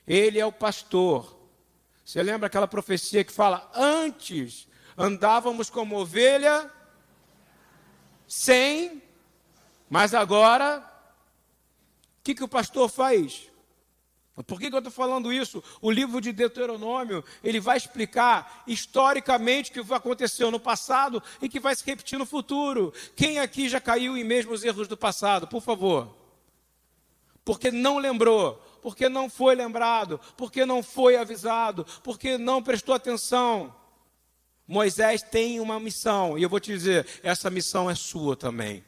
Ele 0.06 0.38
é 0.38 0.46
o 0.46 0.52
pastor. 0.52 1.36
Você 2.04 2.22
lembra 2.22 2.46
aquela 2.46 2.68
profecia 2.68 3.24
que 3.24 3.32
fala: 3.32 3.70
antes 3.74 4.68
andávamos 4.96 5.68
como 5.68 5.98
ovelha 5.98 6.70
sem, 8.26 9.02
mas 9.88 10.14
agora, 10.14 10.78
o 12.20 12.24
que, 12.24 12.34
que 12.34 12.44
o 12.44 12.48
pastor 12.48 12.88
faz? 12.88 13.48
Por 14.46 14.60
que, 14.60 14.68
que 14.68 14.74
eu 14.74 14.80
estou 14.80 14.92
falando 14.92 15.32
isso? 15.32 15.64
O 15.80 15.90
livro 15.90 16.20
de 16.20 16.30
Deuteronômio, 16.30 17.24
ele 17.42 17.58
vai 17.58 17.78
explicar 17.78 18.64
historicamente 18.66 19.70
o 19.70 19.84
que 19.84 19.94
aconteceu 19.94 20.50
no 20.50 20.60
passado 20.60 21.22
e 21.40 21.48
que 21.48 21.58
vai 21.58 21.74
se 21.74 21.84
repetir 21.84 22.18
no 22.18 22.26
futuro. 22.26 22.92
Quem 23.14 23.38
aqui 23.38 23.66
já 23.68 23.80
caiu 23.80 24.16
em 24.16 24.24
mesmos 24.24 24.62
erros 24.62 24.88
do 24.88 24.96
passado? 24.96 25.46
Por 25.46 25.62
favor. 25.62 26.14
Porque 27.46 27.70
não 27.70 27.96
lembrou, 27.96 28.56
porque 28.82 29.08
não 29.08 29.30
foi 29.30 29.54
lembrado, 29.54 30.20
porque 30.36 30.66
não 30.66 30.82
foi 30.82 31.16
avisado, 31.16 31.86
porque 32.02 32.36
não 32.36 32.62
prestou 32.62 32.94
atenção. 32.94 33.74
Moisés 34.66 35.22
tem 35.22 35.60
uma 35.60 35.78
missão, 35.78 36.36
e 36.36 36.42
eu 36.42 36.48
vou 36.48 36.58
te 36.58 36.72
dizer, 36.72 37.06
essa 37.22 37.48
missão 37.48 37.88
é 37.88 37.94
sua 37.94 38.36
também. 38.36 38.84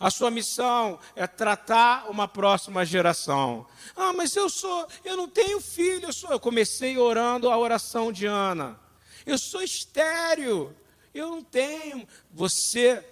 A 0.00 0.10
sua 0.10 0.30
missão 0.30 0.98
é 1.14 1.26
tratar 1.26 2.10
uma 2.10 2.26
próxima 2.26 2.84
geração. 2.84 3.66
Ah, 3.94 4.12
mas 4.12 4.34
eu 4.34 4.48
sou, 4.48 4.88
eu 5.04 5.16
não 5.16 5.28
tenho 5.28 5.60
filho, 5.60 6.06
eu 6.06 6.12
sou. 6.12 6.30
Eu 6.30 6.40
comecei 6.40 6.96
orando 6.96 7.50
a 7.50 7.58
oração 7.58 8.10
de 8.10 8.26
Ana. 8.26 8.80
Eu 9.26 9.38
sou 9.38 9.62
estéreo. 9.62 10.74
Eu 11.14 11.30
não 11.30 11.44
tenho. 11.44 12.08
Você 12.30 13.04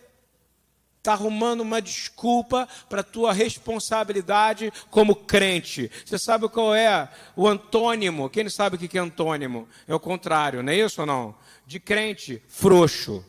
está 1.00 1.12
arrumando 1.12 1.62
uma 1.62 1.80
desculpa 1.80 2.69
para 2.88 3.00
a 3.00 3.04
tua 3.04 3.33
responsabilidade 3.33 4.71
como 4.90 5.16
crente. 5.16 5.90
Você 6.04 6.19
sabe 6.19 6.49
qual 6.49 6.75
é 6.75 7.09
o 7.35 7.49
antônimo? 7.49 8.28
Quem 8.28 8.49
sabe 8.50 8.76
o 8.76 8.78
que 8.78 8.99
é 8.99 9.00
antônimo? 9.00 9.66
É 9.88 9.95
o 9.95 10.00
contrário, 10.00 10.62
não 10.62 10.73
é 10.73 10.76
isso 10.76 11.00
ou 11.00 11.07
não? 11.07 11.35
De 11.66 11.80
crente, 11.80 12.42
frouxo. 12.49 13.25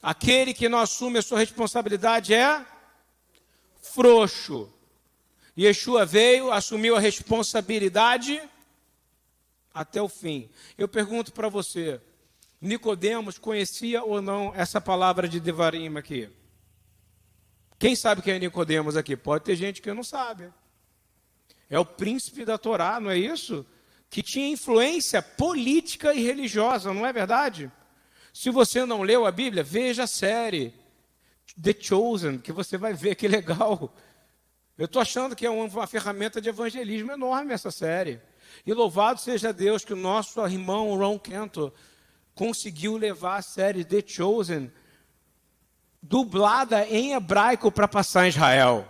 Aquele 0.00 0.54
que 0.54 0.68
não 0.68 0.78
assume 0.78 1.18
a 1.18 1.22
sua 1.22 1.40
responsabilidade 1.40 2.32
é 2.32 2.64
frouxo. 3.80 4.72
Yeshua 5.58 6.06
veio, 6.06 6.52
assumiu 6.52 6.96
a 6.96 7.00
responsabilidade 7.00 8.40
até 9.74 10.00
o 10.00 10.08
fim. 10.08 10.48
Eu 10.78 10.86
pergunto 10.86 11.32
para 11.32 11.48
você, 11.48 12.00
Nicodemos 12.62 13.38
conhecia 13.38 14.04
ou 14.04 14.22
não 14.22 14.54
essa 14.54 14.80
palavra 14.80 15.28
de 15.28 15.40
Devarim 15.40 15.96
aqui? 15.96 16.30
Quem 17.76 17.96
sabe 17.96 18.22
quem 18.22 18.34
é 18.34 18.38
Nicodemos 18.38 18.96
aqui? 18.96 19.16
Pode 19.16 19.44
ter 19.44 19.56
gente 19.56 19.82
que 19.82 19.92
não 19.92 20.04
sabe. 20.04 20.48
É 21.68 21.76
o 21.76 21.84
príncipe 21.84 22.44
da 22.44 22.56
Torá, 22.56 23.00
não 23.00 23.10
é 23.10 23.18
isso? 23.18 23.66
Que 24.08 24.22
tinha 24.22 24.48
influência 24.48 25.20
política 25.20 26.14
e 26.14 26.22
religiosa, 26.22 26.94
não 26.94 27.04
é 27.04 27.12
verdade? 27.12 27.68
Se 28.32 28.48
você 28.48 28.86
não 28.86 29.02
leu 29.02 29.26
a 29.26 29.32
Bíblia, 29.32 29.64
veja 29.64 30.04
a 30.04 30.06
série 30.06 30.72
The 31.60 31.74
Chosen, 31.80 32.38
que 32.38 32.52
você 32.52 32.78
vai 32.78 32.94
ver 32.94 33.16
que 33.16 33.26
legal. 33.26 33.92
Eu 34.78 34.84
estou 34.84 35.02
achando 35.02 35.34
que 35.34 35.44
é 35.44 35.50
uma 35.50 35.86
ferramenta 35.88 36.40
de 36.40 36.48
evangelismo 36.48 37.10
enorme 37.10 37.52
essa 37.52 37.72
série. 37.72 38.20
E 38.64 38.72
louvado 38.72 39.20
seja 39.20 39.52
Deus 39.52 39.84
que 39.84 39.92
o 39.92 39.96
nosso 39.96 40.40
irmão 40.46 40.96
Ron 40.96 41.18
Kento 41.18 41.72
conseguiu 42.34 42.96
levar 42.96 43.36
a 43.36 43.42
série 43.42 43.84
The 43.84 44.02
Chosen 44.06 44.70
dublada 46.02 46.86
em 46.86 47.12
hebraico 47.12 47.70
para 47.70 47.86
passar 47.86 48.26
em 48.26 48.28
Israel. 48.28 48.88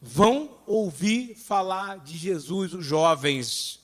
Vão 0.00 0.58
ouvir 0.66 1.34
falar 1.34 1.98
de 1.98 2.16
Jesus 2.16 2.74
os 2.74 2.84
jovens 2.84 3.78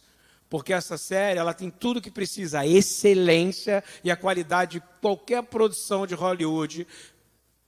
porque 0.55 0.73
essa 0.73 0.97
série 0.97 1.37
ela 1.37 1.53
tem 1.53 1.69
tudo 1.69 2.01
que 2.01 2.13
precisa, 2.13 2.61
a 2.61 2.67
excelência 2.67 3.83
e 4.05 4.11
a 4.11 4.17
qualidade 4.17 4.79
de 4.79 4.87
qualquer 5.01 5.43
produção 5.43 6.07
de 6.07 6.15
Hollywood, 6.15 6.87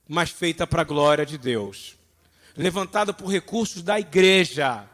mas 0.06 0.30
feita 0.30 0.68
para 0.68 0.82
a 0.82 0.84
glória 0.84 1.26
de 1.26 1.36
Deus. 1.36 1.96
Levantada 2.56 3.12
por 3.12 3.26
recursos 3.26 3.82
da 3.82 3.98
igreja. 3.98 4.88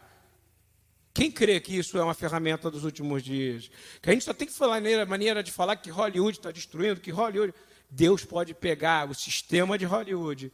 Quem 1.15 1.31
crê 1.31 1.61
que 1.61 1.77
isso 1.77 1.99
é 1.99 2.03
uma 2.03 2.15
ferramenta 2.15 2.71
dos 2.71 2.85
últimos 2.85 3.23
dias? 3.23 3.71
Que 4.01 4.11
a 4.11 4.13
gente 4.13 4.25
só 4.25 4.33
tem 4.33 4.47
que 4.47 4.55
falar 4.55 4.81
maneira, 5.07 5.43
de 5.43 5.53
falar 5.53 5.77
que 5.77 5.91
Hollywood 5.91 6.39
está 6.39 6.51
destruindo, 6.51 7.01
que 7.01 7.11
Hollywood. 7.11 7.55
Deus 7.91 8.25
pode 8.25 8.55
pegar 8.55 9.11
o 9.11 9.15
sistema 9.15 9.77
de 9.77 9.85
Hollywood 9.85 10.51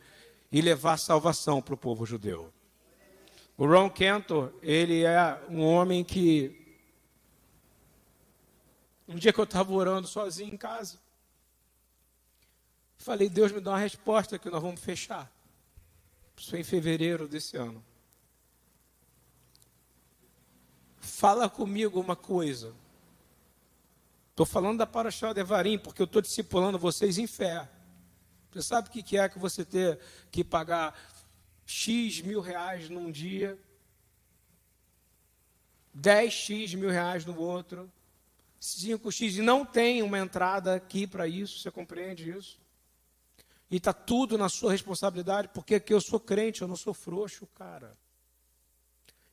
e 0.50 0.60
levar 0.60 0.96
salvação 0.96 1.62
para 1.62 1.74
o 1.74 1.78
povo 1.78 2.04
judeu. 2.04 2.52
O 3.56 3.64
Ron 3.64 3.88
Cantor, 3.90 4.52
ele 4.60 5.04
é 5.04 5.40
um 5.48 5.62
homem 5.62 6.02
que 6.02 6.58
um 9.06 9.14
dia 9.14 9.32
que 9.32 9.38
eu 9.38 9.44
estava 9.44 9.72
orando 9.72 10.06
sozinho 10.06 10.52
em 10.52 10.56
casa, 10.56 10.98
falei, 12.98 13.28
Deus 13.28 13.52
me 13.52 13.60
dá 13.60 13.70
uma 13.70 13.78
resposta 13.78 14.38
que 14.38 14.50
nós 14.50 14.60
vamos 14.60 14.80
fechar. 14.80 15.32
Isso 16.36 16.50
foi 16.50 16.60
em 16.60 16.64
fevereiro 16.64 17.26
desse 17.26 17.56
ano. 17.56 17.84
Fala 21.08 21.48
comigo 21.48 21.98
uma 21.98 22.14
coisa. 22.14 22.72
Estou 24.30 24.46
falando 24.46 24.78
da 24.78 24.86
Paraxá 24.86 25.32
de 25.32 25.40
Evarim, 25.40 25.78
porque 25.78 26.00
eu 26.00 26.04
estou 26.04 26.22
discipulando 26.22 26.78
vocês 26.78 27.18
em 27.18 27.26
fé. 27.26 27.68
Você 28.52 28.62
sabe 28.62 28.88
o 28.88 28.92
que 28.92 29.16
é 29.16 29.28
que 29.28 29.38
você 29.38 29.64
ter 29.64 29.98
que 30.30 30.44
pagar 30.44 30.94
X 31.66 32.20
mil 32.20 32.40
reais 32.40 32.88
num 32.88 33.10
dia, 33.10 33.58
10X 35.98 36.76
mil 36.76 36.90
reais 36.90 37.24
no 37.24 37.38
outro, 37.38 37.90
5x 38.60 39.38
e 39.38 39.42
não 39.42 39.64
tem 39.64 40.02
uma 40.02 40.18
entrada 40.18 40.74
aqui 40.74 41.06
para 41.06 41.26
isso, 41.26 41.58
você 41.58 41.70
compreende 41.70 42.30
isso? 42.30 42.60
E 43.70 43.76
está 43.76 43.92
tudo 43.92 44.38
na 44.38 44.48
sua 44.48 44.72
responsabilidade, 44.72 45.48
porque 45.48 45.74
aqui 45.74 45.92
eu 45.92 46.00
sou 46.00 46.20
crente, 46.20 46.62
eu 46.62 46.68
não 46.68 46.76
sou 46.76 46.94
frouxo, 46.94 47.46
cara. 47.48 47.92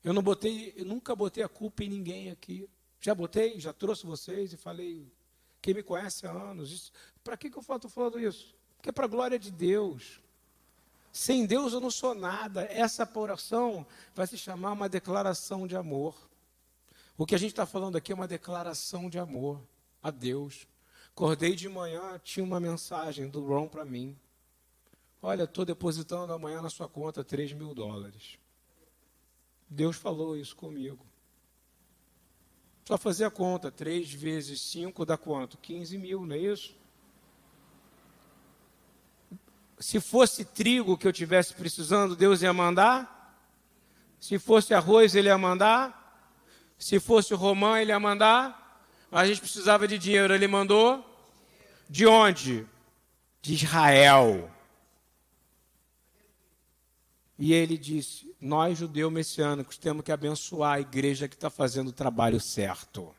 Eu 0.06 0.14
não 0.14 0.22
botei, 0.22 0.72
eu 0.78 0.86
nunca 0.86 1.16
botei 1.16 1.44
a 1.44 1.50
culpa 1.50 1.84
em 1.84 1.90
ninguém 1.90 2.30
aqui. 2.30 2.70
Já 3.02 3.16
botei, 3.16 3.60
já 3.60 3.74
trouxe 3.74 4.06
vocês 4.06 4.54
e 4.54 4.58
falei, 4.58 5.12
quem 5.60 5.74
me 5.74 5.82
conhece 5.82 6.28
há 6.28 6.32
anos, 6.32 6.94
para 7.24 7.36
que, 7.36 7.50
que 7.50 7.58
eu 7.58 7.62
estou 7.62 7.90
falando 7.90 8.20
isso? 8.20 8.56
Porque 8.78 8.90
é 8.90 8.92
para 8.92 9.06
a 9.06 9.08
glória 9.08 9.40
de 9.40 9.50
Deus. 9.50 10.22
Sem 11.12 11.48
Deus 11.48 11.74
eu 11.74 11.80
não 11.80 11.90
sou 11.90 12.14
nada. 12.14 12.66
Essa 12.66 13.10
oração 13.16 13.84
vai 14.14 14.28
se 14.28 14.38
chamar 14.38 14.74
uma 14.74 14.88
declaração 14.88 15.66
de 15.66 15.76
amor. 15.76 16.16
O 17.18 17.26
que 17.26 17.34
a 17.34 17.40
gente 17.40 17.50
está 17.54 17.66
falando 17.66 17.96
aqui 17.96 18.12
é 18.12 18.16
uma 18.16 18.28
declaração 18.28 19.10
de 19.10 19.18
amor 19.18 19.60
a 20.04 20.12
Deus. 20.12 20.68
Acordei 21.10 21.56
de 21.56 21.68
manhã, 21.68 22.22
tinha 22.24 22.44
uma 22.44 22.60
mensagem 22.60 23.28
do 23.28 23.44
Ron 23.44 23.68
para 23.68 23.84
mim. 23.84 24.16
Olha, 25.20 25.46
estou 25.46 25.66
depositando 25.66 26.32
amanhã 26.32 26.62
na 26.62 26.70
sua 26.70 26.88
conta 26.88 27.24
3 27.24 27.54
mil 27.54 27.74
dólares. 27.74 28.38
Deus 29.70 29.96
falou 29.96 30.38
isso 30.38 30.56
comigo. 30.56 31.06
Só 32.88 32.98
fazer 32.98 33.26
a 33.26 33.32
conta, 33.32 33.72
3 33.72 34.14
vezes 34.14 34.62
5 34.62 35.06
dá 35.06 35.18
quanto? 35.18 35.58
15 35.58 35.98
mil, 35.98 36.26
não 36.26 36.36
é 36.36 36.40
isso? 36.40 36.76
Se 39.80 40.00
fosse 40.00 40.46
trigo 40.46 40.98
que 40.98 41.08
eu 41.08 41.12
tivesse 41.12 41.54
precisando, 41.54 42.16
Deus 42.16 42.42
ia 42.42 42.54
mandar? 42.54 43.12
Se 44.20 44.40
fosse 44.40 44.74
arroz, 44.74 45.16
Ele 45.16 45.28
ia 45.28 45.38
mandar? 45.38 46.06
Se 46.78 47.00
fosse 47.00 47.34
o 47.34 47.38
Romão, 47.38 47.78
ele 47.78 47.92
ia 47.92 48.00
mandar. 48.00 48.64
A 49.12 49.26
gente 49.26 49.40
precisava 49.40 49.88
de 49.88 49.98
dinheiro, 49.98 50.34
ele 50.34 50.48
mandou. 50.48 51.04
De 51.90 52.06
onde? 52.06 52.68
De 53.42 53.54
Israel. 53.54 54.52
E 57.38 57.54
ele 57.54 57.78
disse: 57.78 58.34
Nós, 58.40 58.78
judeus 58.78 59.12
messiânicos, 59.12 59.78
temos 59.78 60.04
que 60.04 60.12
abençoar 60.12 60.76
a 60.76 60.80
igreja 60.80 61.28
que 61.28 61.36
está 61.36 61.50
fazendo 61.50 61.90
o 61.90 61.94
trabalho 61.94 62.40
certo. 62.40 63.14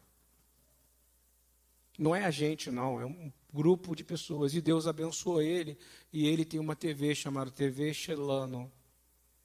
Não 1.98 2.14
é 2.14 2.24
a 2.24 2.31
gente, 2.31 2.70
não, 2.70 3.00
é 3.00 3.07
um 3.07 3.33
grupo 3.52 3.94
de 3.94 4.05
pessoas. 4.05 4.55
E 4.55 4.61
Deus 4.61 4.87
abençoou 4.87 5.40
ele. 5.40 5.79
E 6.12 6.26
ele 6.26 6.44
tem 6.44 6.61
uma 6.61 6.76
TV 6.76 7.14
chamada 7.14 7.50
TV 7.50 7.92
Shelano. 7.92 8.70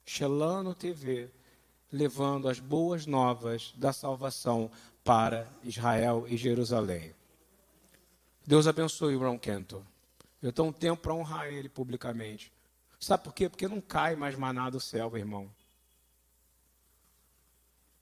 Shelano 0.05 0.75
TV 0.75 1.29
levando 1.91 2.47
as 2.47 2.59
boas 2.59 3.05
novas 3.05 3.73
da 3.75 3.91
salvação 3.91 4.71
para 5.03 5.51
Israel 5.63 6.25
e 6.27 6.37
Jerusalém. 6.37 7.13
Deus 8.45 8.67
abençoe 8.67 9.15
o 9.15 9.19
Ron 9.19 9.37
Cantor. 9.37 9.83
Eu 10.41 10.49
estou 10.49 10.67
um 10.67 10.71
tempo 10.71 11.01
para 11.01 11.13
honrar 11.13 11.47
ele 11.47 11.69
publicamente. 11.69 12.51
Sabe 13.01 13.23
por 13.23 13.33
quê? 13.33 13.49
Porque 13.49 13.67
não 13.67 13.81
cai 13.81 14.15
mais 14.15 14.35
maná 14.35 14.69
do 14.69 14.79
céu, 14.79 15.17
irmão. 15.17 15.51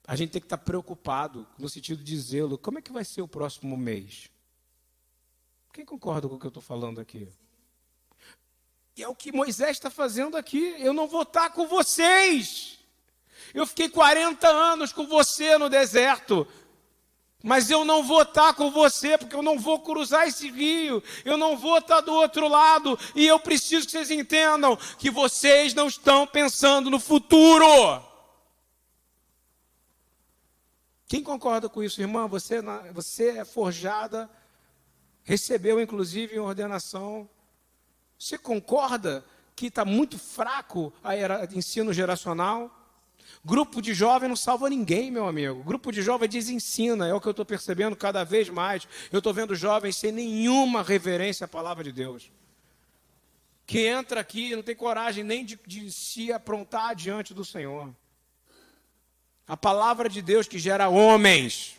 a 0.06 0.16
gente 0.16 0.32
tem 0.32 0.42
que 0.42 0.48
estar 0.48 0.58
preocupado 0.58 1.48
no 1.58 1.70
sentido 1.70 2.04
de 2.04 2.20
zelo. 2.20 2.58
Como 2.58 2.80
é 2.80 2.82
que 2.82 2.92
vai 2.92 3.06
ser 3.06 3.22
o 3.22 3.28
próximo 3.28 3.78
mês? 3.78 4.30
Quem 5.72 5.86
concorda 5.86 6.28
com 6.28 6.36
o 6.36 6.40
que 6.40 6.48
eu 6.48 6.50
estou 6.50 6.64
falando 6.64 7.00
aqui? 7.00 7.30
E 8.98 9.04
é 9.04 9.08
o 9.08 9.16
que 9.16 9.32
Moisés 9.32 9.78
está 9.78 9.90
fazendo 9.90 10.36
aqui. 10.36 10.76
Eu 10.80 10.94
não 10.94 11.08
vou 11.08 11.22
estar 11.22 11.52
com 11.52 11.68
vocês. 11.68 12.80
Eu 13.54 13.66
fiquei 13.68 13.88
40 13.88 14.48
anos 14.48 14.92
com 14.92 15.06
você 15.08 15.58
no 15.58 15.70
deserto. 15.70 16.46
Mas 17.42 17.70
eu 17.70 17.86
não 17.86 18.04
vou 18.04 18.24
estar 18.24 18.54
com 18.54 18.70
você, 18.70 19.18
porque 19.18 19.36
eu 19.36 19.42
não 19.42 19.58
vou 19.58 19.80
cruzar 19.80 20.28
esse 20.28 20.52
rio, 20.52 21.02
eu 21.24 21.38
não 21.38 21.58
vou 21.58 21.78
estar 21.78 22.02
do 22.02 22.14
outro 22.14 22.50
lado, 22.50 23.00
e 23.16 23.26
eu 23.26 23.40
preciso 23.40 23.86
que 23.86 23.94
vocês 23.94 24.12
entendam 24.12 24.76
que 24.98 25.10
vocês 25.10 25.74
não 25.74 25.88
estão 25.88 26.28
pensando 26.28 26.90
no 26.90 27.00
futuro. 27.00 28.04
Quem 31.08 31.24
concorda 31.24 31.70
com 31.70 31.82
isso, 31.82 32.02
irmã? 32.02 32.28
Você, 32.28 32.62
você 32.94 33.40
é 33.40 33.46
forjada, 33.46 34.30
recebeu 35.24 35.82
inclusive 35.82 36.36
em 36.36 36.40
ordenação. 36.40 37.28
Você 38.18 38.38
concorda 38.38 39.26
que 39.56 39.68
está 39.68 39.86
muito 39.86 40.20
fraco 40.20 40.94
o 41.02 41.58
ensino 41.58 41.94
geracional? 41.94 42.79
Grupo 43.44 43.82
de 43.82 43.94
jovem 43.94 44.28
não 44.28 44.36
salva 44.36 44.70
ninguém, 44.70 45.10
meu 45.10 45.26
amigo. 45.26 45.64
Grupo 45.64 45.92
de 45.92 46.02
jovem 46.02 46.28
desensina, 46.28 47.08
é 47.08 47.14
o 47.14 47.22
que 47.22 47.28
eu 47.28 47.32
estou 47.32 47.46
percebendo 47.46 47.96
cada 47.96 48.24
vez 48.24 48.50
mais. 48.50 48.88
Eu 49.12 49.20
estou 49.20 49.34
vendo 49.34 49.56
jovens 49.56 49.96
sem 49.96 50.12
nenhuma 50.12 50.84
reverência 50.84 51.46
à 51.46 51.48
palavra 51.48 51.84
de 51.84 51.92
Deus. 51.92 52.30
Que 53.66 53.88
entra 53.88 54.20
aqui 54.20 54.56
não 54.56 54.64
tem 54.64 54.76
coragem 54.76 55.24
nem 55.24 55.46
de, 55.46 55.58
de 55.66 55.92
se 55.92 56.34
aprontar 56.34 56.96
diante 56.96 57.34
do 57.34 57.46
Senhor. 57.46 57.96
A 59.48 59.56
palavra 59.56 60.10
de 60.10 60.22
Deus 60.22 60.48
que 60.48 60.60
gera 60.60 60.90
homens. 60.90 61.78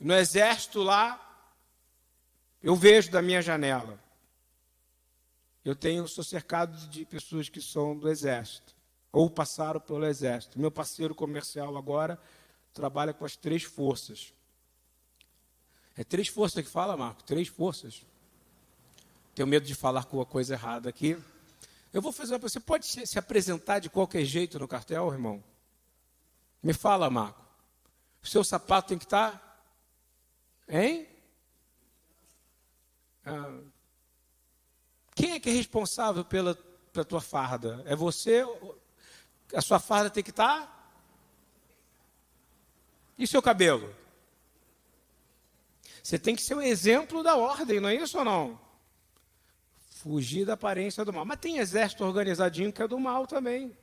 No 0.00 0.14
exército 0.14 0.82
lá, 0.82 1.24
eu 2.62 2.74
vejo 2.74 3.12
da 3.12 3.22
minha 3.22 3.40
janela. 3.40 3.98
Eu 5.64 5.76
tenho, 5.76 6.08
sou 6.08 6.24
cercado 6.24 6.88
de 6.88 7.04
pessoas 7.04 7.48
que 7.48 7.60
são 7.60 7.96
do 7.96 8.08
exército 8.08 8.77
ou 9.12 9.30
passaram 9.30 9.80
pelo 9.80 10.04
exército. 10.04 10.58
Meu 10.58 10.70
parceiro 10.70 11.14
comercial 11.14 11.76
agora 11.76 12.20
trabalha 12.72 13.12
com 13.12 13.24
as 13.24 13.36
três 13.36 13.62
forças. 13.62 14.32
É 15.96 16.04
três 16.04 16.28
forças 16.28 16.64
que 16.64 16.70
fala, 16.70 16.96
Marco? 16.96 17.24
Três 17.24 17.48
forças. 17.48 18.06
Tenho 19.34 19.48
medo 19.48 19.66
de 19.66 19.74
falar 19.74 20.04
com 20.04 20.20
a 20.20 20.26
coisa 20.26 20.54
errada 20.54 20.88
aqui. 20.88 21.20
Eu 21.92 22.02
vou 22.02 22.12
fazer 22.12 22.34
uma 22.34 22.38
Você 22.38 22.60
pode 22.60 22.86
se 22.86 23.18
apresentar 23.18 23.78
de 23.78 23.88
qualquer 23.88 24.24
jeito 24.24 24.58
no 24.58 24.68
cartel, 24.68 25.12
irmão? 25.12 25.42
Me 26.62 26.72
fala, 26.72 27.08
Marco. 27.08 27.44
O 28.22 28.26
seu 28.26 28.44
sapato 28.44 28.88
tem 28.88 28.98
que 28.98 29.04
estar. 29.04 29.44
Hein? 30.68 31.08
Ah, 33.24 33.60
quem 35.14 35.32
é 35.32 35.40
que 35.40 35.50
é 35.50 35.52
responsável 35.52 36.24
pela, 36.24 36.54
pela 36.92 37.04
tua 37.04 37.20
farda? 37.20 37.82
É 37.86 37.96
você 37.96 38.44
a 39.54 39.60
sua 39.60 39.78
farda 39.78 40.10
tem 40.10 40.22
que 40.22 40.30
estar. 40.30 40.60
Tá? 40.60 40.78
E 43.18 43.26
seu 43.26 43.42
cabelo? 43.42 43.94
Você 46.02 46.18
tem 46.18 46.34
que 46.36 46.42
ser 46.42 46.54
o 46.54 46.62
exemplo 46.62 47.22
da 47.22 47.36
ordem, 47.36 47.80
não 47.80 47.88
é 47.88 47.96
isso 47.96 48.16
ou 48.18 48.24
não? 48.24 48.58
Fugir 49.90 50.46
da 50.46 50.54
aparência 50.54 51.04
do 51.04 51.12
mal. 51.12 51.24
Mas 51.24 51.40
tem 51.40 51.58
exército 51.58 52.04
organizadinho 52.04 52.72
que 52.72 52.80
é 52.80 52.88
do 52.88 52.98
mal 52.98 53.26
também. 53.26 53.76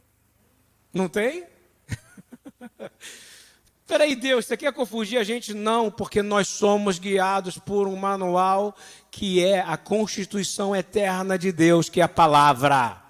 Não 0.94 1.10
tem? 1.10 1.46
Peraí, 3.86 4.16
Deus, 4.16 4.46
você 4.46 4.58
quer 4.58 4.74
confundir 4.74 5.20
a 5.20 5.24
gente? 5.24 5.54
Não, 5.54 5.92
porque 5.92 6.24
nós 6.24 6.48
somos 6.48 6.98
guiados 6.98 7.60
por 7.60 7.88
um 7.88 7.96
manual 7.96 8.76
que 9.12 9.46
é 9.46 9.60
a 9.60 9.78
constituição 9.78 10.76
eterna 10.76 11.38
de 11.38 11.52
Deus, 11.52 11.90
que 11.90 12.02
é 12.02 12.04
a 12.04 12.10
palavra. 12.10 13.05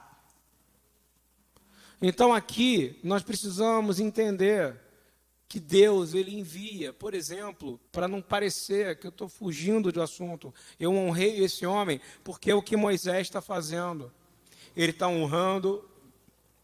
Então 2.01 2.33
aqui 2.33 2.99
nós 3.03 3.23
precisamos 3.23 3.99
entender 3.99 4.79
que 5.47 5.59
Deus 5.59 6.13
ele 6.13 6.37
envia, 6.37 6.91
por 6.91 7.13
exemplo, 7.13 7.79
para 7.91 8.07
não 8.07 8.21
parecer 8.21 8.99
que 8.99 9.07
eu 9.07 9.09
estou 9.09 9.29
fugindo 9.29 9.91
do 9.91 10.01
assunto, 10.01 10.53
eu 10.79 10.91
honrei 10.91 11.43
esse 11.43 11.65
homem 11.65 12.01
porque 12.23 12.51
é 12.51 12.55
o 12.55 12.61
que 12.61 12.75
Moisés 12.75 13.27
está 13.27 13.41
fazendo. 13.41 14.11
Ele 14.75 14.91
está 14.91 15.07
honrando 15.07 15.89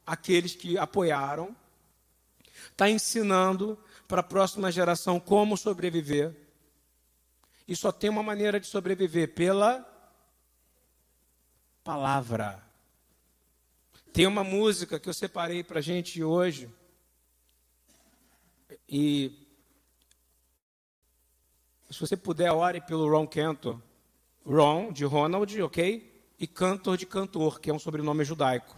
aqueles 0.06 0.56
que 0.56 0.78
apoiaram, 0.78 1.56
está 2.72 2.90
ensinando 2.90 3.78
para 4.08 4.20
a 4.20 4.24
próxima 4.24 4.72
geração 4.72 5.20
como 5.20 5.56
sobreviver. 5.56 6.36
E 7.68 7.76
só 7.76 7.92
tem 7.92 8.10
uma 8.10 8.24
maneira 8.24 8.60
de 8.60 8.68
sobreviver 8.68 9.34
pela 9.34 9.88
palavra. 11.84 12.71
Tem 14.14 14.28
uma 14.28 14.44
música 14.44 15.00
que 15.00 15.08
eu 15.08 15.14
separei 15.14 15.64
para 15.64 15.80
a 15.80 15.82
gente 15.82 16.22
hoje. 16.22 16.70
E 18.88 19.32
se 21.90 22.00
você 22.00 22.18
puder, 22.18 22.52
ore 22.52 22.82
pelo 22.82 23.10
Ron 23.10 23.26
Cantor. 23.26 23.82
Ron, 24.46 24.92
de 24.92 25.06
Ronald, 25.06 25.62
ok? 25.62 26.26
E 26.38 26.48
Cantor, 26.48 26.98
de 26.98 27.06
cantor, 27.06 27.62
que 27.62 27.70
é 27.70 27.74
um 27.74 27.80
sobrenome 27.80 28.26
judaico. 28.26 28.78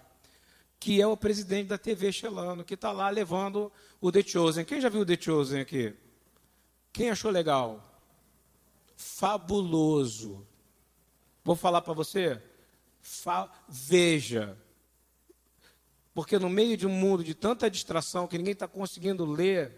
Que 0.80 1.02
é 1.02 1.08
o 1.08 1.18
presidente 1.18 1.68
da 1.68 1.78
TV 1.80 2.12
Xelano, 2.12 2.64
que 2.64 2.76
está 2.76 2.92
lá 2.92 3.10
levando 3.10 3.72
o 4.00 4.12
The 4.12 4.22
Chosen. 4.22 4.66
Quem 4.66 4.82
já 4.82 4.90
viu 4.90 5.02
o 5.02 5.06
The 5.06 5.18
Chosen 5.20 5.62
aqui? 5.62 5.96
Quem 6.92 7.10
achou 7.10 7.32
legal? 7.32 8.00
Fabuloso. 8.96 10.46
Vou 11.44 11.56
falar 11.56 11.82
para 11.82 11.94
você? 11.94 12.40
Fa 13.02 13.50
veja. 13.68 14.58
Porque 16.14 16.38
no 16.38 16.50
meio 16.50 16.78
de 16.78 16.86
um 16.86 16.92
mundo 16.92 17.24
de 17.24 17.34
tanta 17.34 17.70
distração 17.70 18.28
que 18.28 18.38
ninguém 18.38 18.54
está 18.54 18.68
conseguindo 18.68 19.26
ler, 19.26 19.72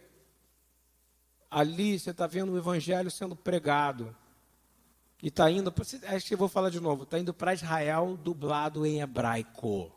ali 1.49 1.97
você 1.97 2.11
está 2.11 2.27
vendo 2.27 2.51
o 2.51 2.57
evangelho 2.57 3.09
sendo 3.09 3.35
pregado. 3.35 4.15
E 5.23 5.29
está 5.29 5.49
indo, 5.49 5.73
acho 6.07 6.27
que 6.27 6.33
eu 6.33 6.37
vou 6.37 6.49
falar 6.49 6.69
de 6.69 6.79
novo, 6.79 7.03
está 7.03 7.17
indo 7.17 7.33
para 7.33 7.53
Israel 7.53 8.17
dublado 8.21 8.85
em 8.85 8.99
hebraico. 8.99 9.91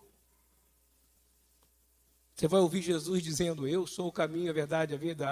Você 2.35 2.47
vai 2.47 2.61
ouvir 2.61 2.83
Jesus 2.83 3.21
dizendo, 3.21 3.67
eu 3.67 3.85
sou 3.85 4.07
o 4.07 4.13
caminho, 4.13 4.49
a 4.49 4.55
verdade, 4.55 4.95
a 4.95 4.97
vida, 4.97 5.27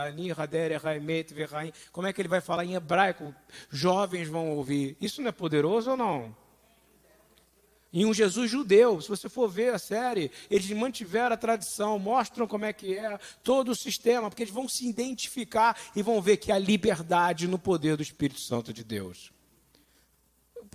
como 1.93 2.09
é 2.09 2.13
que 2.13 2.21
ele 2.21 2.29
vai 2.29 2.41
falar 2.41 2.65
em 2.65 2.75
hebraico? 2.75 3.33
Jovens 3.71 4.27
vão 4.27 4.51
ouvir. 4.51 4.97
Isso 5.01 5.23
não 5.23 5.29
é 5.29 5.33
poderoso 5.33 5.93
ou 5.93 5.97
não? 5.97 6.37
Em 7.93 8.05
um 8.05 8.13
Jesus 8.13 8.51
judeu. 8.51 9.01
Se 9.01 9.09
você 9.09 9.29
for 9.29 9.49
ver 9.49 9.75
a 9.75 9.79
série, 9.79 10.31
eles 10.51 10.71
mantiveram 10.71 11.35
a 11.35 11.37
tradição, 11.39 11.99
mostram 11.99 12.47
como 12.47 12.65
é 12.65 12.73
que 12.73 12.97
é 12.97 13.19
todo 13.43 13.71
o 13.71 13.77
sistema, 13.77 14.29
porque 14.29 14.43
eles 14.43 14.55
vão 14.55 14.69
se 14.69 14.87
identificar 14.87 15.79
e 15.95 16.03
vão 16.03 16.21
ver 16.21 16.37
que 16.37 16.53
há 16.53 16.59
liberdade 16.59 17.47
no 17.47 17.59
poder 17.59 17.97
do 17.97 18.03
Espírito 18.03 18.41
Santo 18.41 18.73
de 18.73 18.85
Deus. 18.85 19.33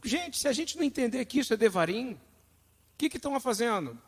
Gente, 0.04 0.38
se 0.38 0.48
a 0.48 0.54
gente 0.54 0.78
não 0.78 0.84
entender 0.84 1.24
que 1.26 1.40
isso 1.40 1.54
é 1.54 1.58
devarim, 1.58 2.14
o 2.14 2.18
que, 2.98 3.10
que 3.10 3.18
estão 3.18 3.40
fazendo? 3.40 3.92
O 3.92 4.00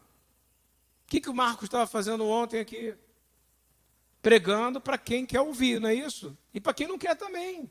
que, 1.07 1.21
que 1.21 1.29
o 1.29 1.35
Marcos 1.35 1.65
estava 1.65 1.85
fazendo 1.85 2.25
ontem 2.25 2.59
aqui? 2.59 2.95
Pregando 4.21 4.79
para 4.79 4.97
quem 4.97 5.25
quer 5.25 5.41
ouvir, 5.41 5.79
não 5.79 5.89
é 5.89 5.93
isso? 5.93 6.35
E 6.53 6.59
para 6.59 6.73
quem 6.73 6.87
não 6.87 6.97
quer 6.97 7.15
também. 7.15 7.69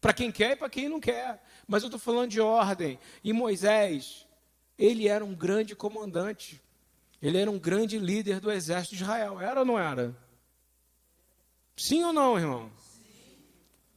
Para 0.00 0.12
quem 0.12 0.32
quer 0.32 0.52
e 0.52 0.56
para 0.56 0.70
quem 0.70 0.88
não 0.88 0.98
quer. 0.98 1.42
Mas 1.66 1.82
eu 1.82 1.88
estou 1.88 2.00
falando 2.00 2.30
de 2.30 2.40
ordem. 2.40 2.98
E 3.22 3.32
Moisés, 3.32 4.26
ele 4.78 5.06
era 5.06 5.24
um 5.24 5.34
grande 5.34 5.76
comandante. 5.76 6.60
Ele 7.20 7.36
era 7.36 7.50
um 7.50 7.58
grande 7.58 7.98
líder 7.98 8.40
do 8.40 8.50
exército 8.50 8.96
de 8.96 9.02
Israel. 9.02 9.40
Era 9.40 9.60
ou 9.60 9.66
não 9.66 9.78
era? 9.78 10.16
Sim 11.76 12.02
ou 12.04 12.12
não, 12.12 12.38
irmão? 12.38 12.70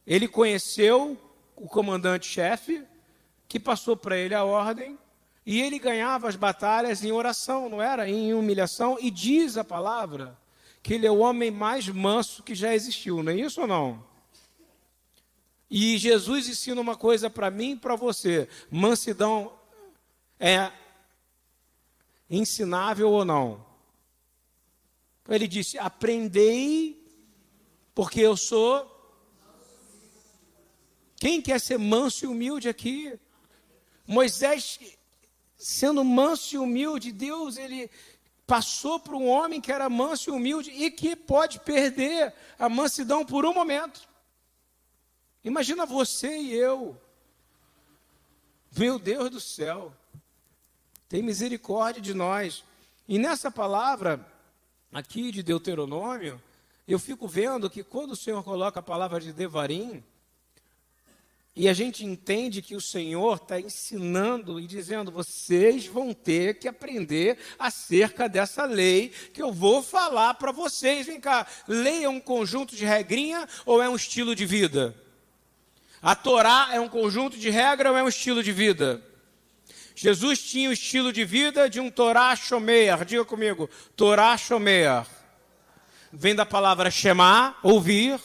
Ele 0.06 0.28
conheceu 0.28 1.18
o 1.56 1.66
comandante-chefe, 1.66 2.84
que 3.48 3.58
passou 3.58 3.96
para 3.96 4.16
ele 4.16 4.34
a 4.34 4.44
ordem, 4.44 4.98
e 5.46 5.60
ele 5.60 5.78
ganhava 5.78 6.28
as 6.28 6.36
batalhas 6.36 7.04
em 7.04 7.12
oração, 7.12 7.68
não 7.68 7.80
era? 7.80 8.08
Em 8.08 8.34
humilhação. 8.34 8.98
E 9.00 9.10
diz 9.10 9.56
a 9.56 9.64
palavra 9.64 10.36
que 10.82 10.94
ele 10.94 11.06
é 11.06 11.10
o 11.10 11.18
homem 11.18 11.50
mais 11.50 11.88
manso 11.88 12.42
que 12.42 12.54
já 12.54 12.74
existiu, 12.74 13.22
não 13.22 13.32
é 13.32 13.36
isso 13.36 13.62
ou 13.62 13.66
não? 13.66 14.04
E 15.76 15.98
Jesus 15.98 16.48
ensina 16.48 16.80
uma 16.80 16.94
coisa 16.94 17.28
para 17.28 17.50
mim 17.50 17.72
e 17.72 17.76
para 17.76 17.96
você: 17.96 18.48
mansidão 18.70 19.58
é 20.38 20.70
ensinável 22.30 23.10
ou 23.10 23.24
não? 23.24 23.66
Ele 25.28 25.48
disse: 25.48 25.76
Aprendei, 25.76 27.04
porque 27.92 28.20
eu 28.20 28.36
sou. 28.36 28.88
Quem 31.16 31.42
quer 31.42 31.60
ser 31.60 31.76
manso 31.76 32.24
e 32.24 32.28
humilde 32.28 32.68
aqui? 32.68 33.18
Moisés, 34.06 34.78
sendo 35.56 36.04
manso 36.04 36.54
e 36.54 36.58
humilde, 36.58 37.10
Deus, 37.10 37.56
ele 37.56 37.90
passou 38.46 39.00
por 39.00 39.16
um 39.16 39.26
homem 39.26 39.60
que 39.60 39.72
era 39.72 39.90
manso 39.90 40.30
e 40.30 40.32
humilde 40.32 40.70
e 40.70 40.88
que 40.88 41.16
pode 41.16 41.58
perder 41.58 42.32
a 42.60 42.68
mansidão 42.68 43.26
por 43.26 43.44
um 43.44 43.52
momento. 43.52 44.13
Imagina 45.44 45.84
você 45.84 46.38
e 46.38 46.54
eu. 46.54 46.98
Meu 48.76 48.98
Deus 48.98 49.30
do 49.30 49.40
céu. 49.40 49.92
Tem 51.08 51.22
misericórdia 51.22 52.00
de 52.00 52.14
nós. 52.14 52.64
E 53.06 53.18
nessa 53.18 53.50
palavra 53.50 54.26
aqui 54.92 55.30
de 55.30 55.42
Deuteronômio, 55.42 56.40
eu 56.88 56.98
fico 56.98 57.28
vendo 57.28 57.68
que 57.68 57.84
quando 57.84 58.12
o 58.12 58.16
Senhor 58.16 58.42
coloca 58.42 58.80
a 58.80 58.82
palavra 58.82 59.20
de 59.20 59.32
Devarim, 59.32 60.02
e 61.56 61.68
a 61.68 61.72
gente 61.72 62.04
entende 62.04 62.60
que 62.60 62.74
o 62.74 62.80
Senhor 62.80 63.36
está 63.36 63.60
ensinando 63.60 64.58
e 64.58 64.66
dizendo: 64.66 65.12
vocês 65.12 65.86
vão 65.86 66.12
ter 66.12 66.58
que 66.58 66.66
aprender 66.66 67.38
acerca 67.56 68.28
dessa 68.28 68.64
lei 68.64 69.10
que 69.32 69.40
eu 69.40 69.52
vou 69.52 69.80
falar 69.80 70.34
para 70.34 70.50
vocês. 70.50 71.06
Vem 71.06 71.20
cá, 71.20 71.46
lei 71.68 72.02
é 72.02 72.08
um 72.08 72.18
conjunto 72.18 72.74
de 72.74 72.84
regrinha 72.84 73.48
ou 73.64 73.80
é 73.80 73.88
um 73.88 73.94
estilo 73.94 74.34
de 74.34 74.44
vida? 74.44 75.03
A 76.04 76.14
Torá 76.14 76.68
é 76.70 76.78
um 76.78 76.86
conjunto 76.86 77.38
de 77.38 77.48
regra 77.48 77.90
ou 77.90 77.96
é 77.96 78.02
um 78.02 78.08
estilo 78.08 78.42
de 78.42 78.52
vida? 78.52 79.02
Jesus 79.96 80.38
tinha 80.38 80.68
o 80.68 80.72
estilo 80.74 81.10
de 81.10 81.24
vida 81.24 81.66
de 81.66 81.80
um 81.80 81.90
Torá 81.90 82.36
Shomer. 82.36 83.06
Diga 83.06 83.24
comigo, 83.24 83.70
Torá 83.96 84.36
Shomer. 84.36 85.06
Vem 86.12 86.34
da 86.34 86.44
palavra 86.44 86.90
Shema, 86.90 87.56
ouvir, 87.62 88.20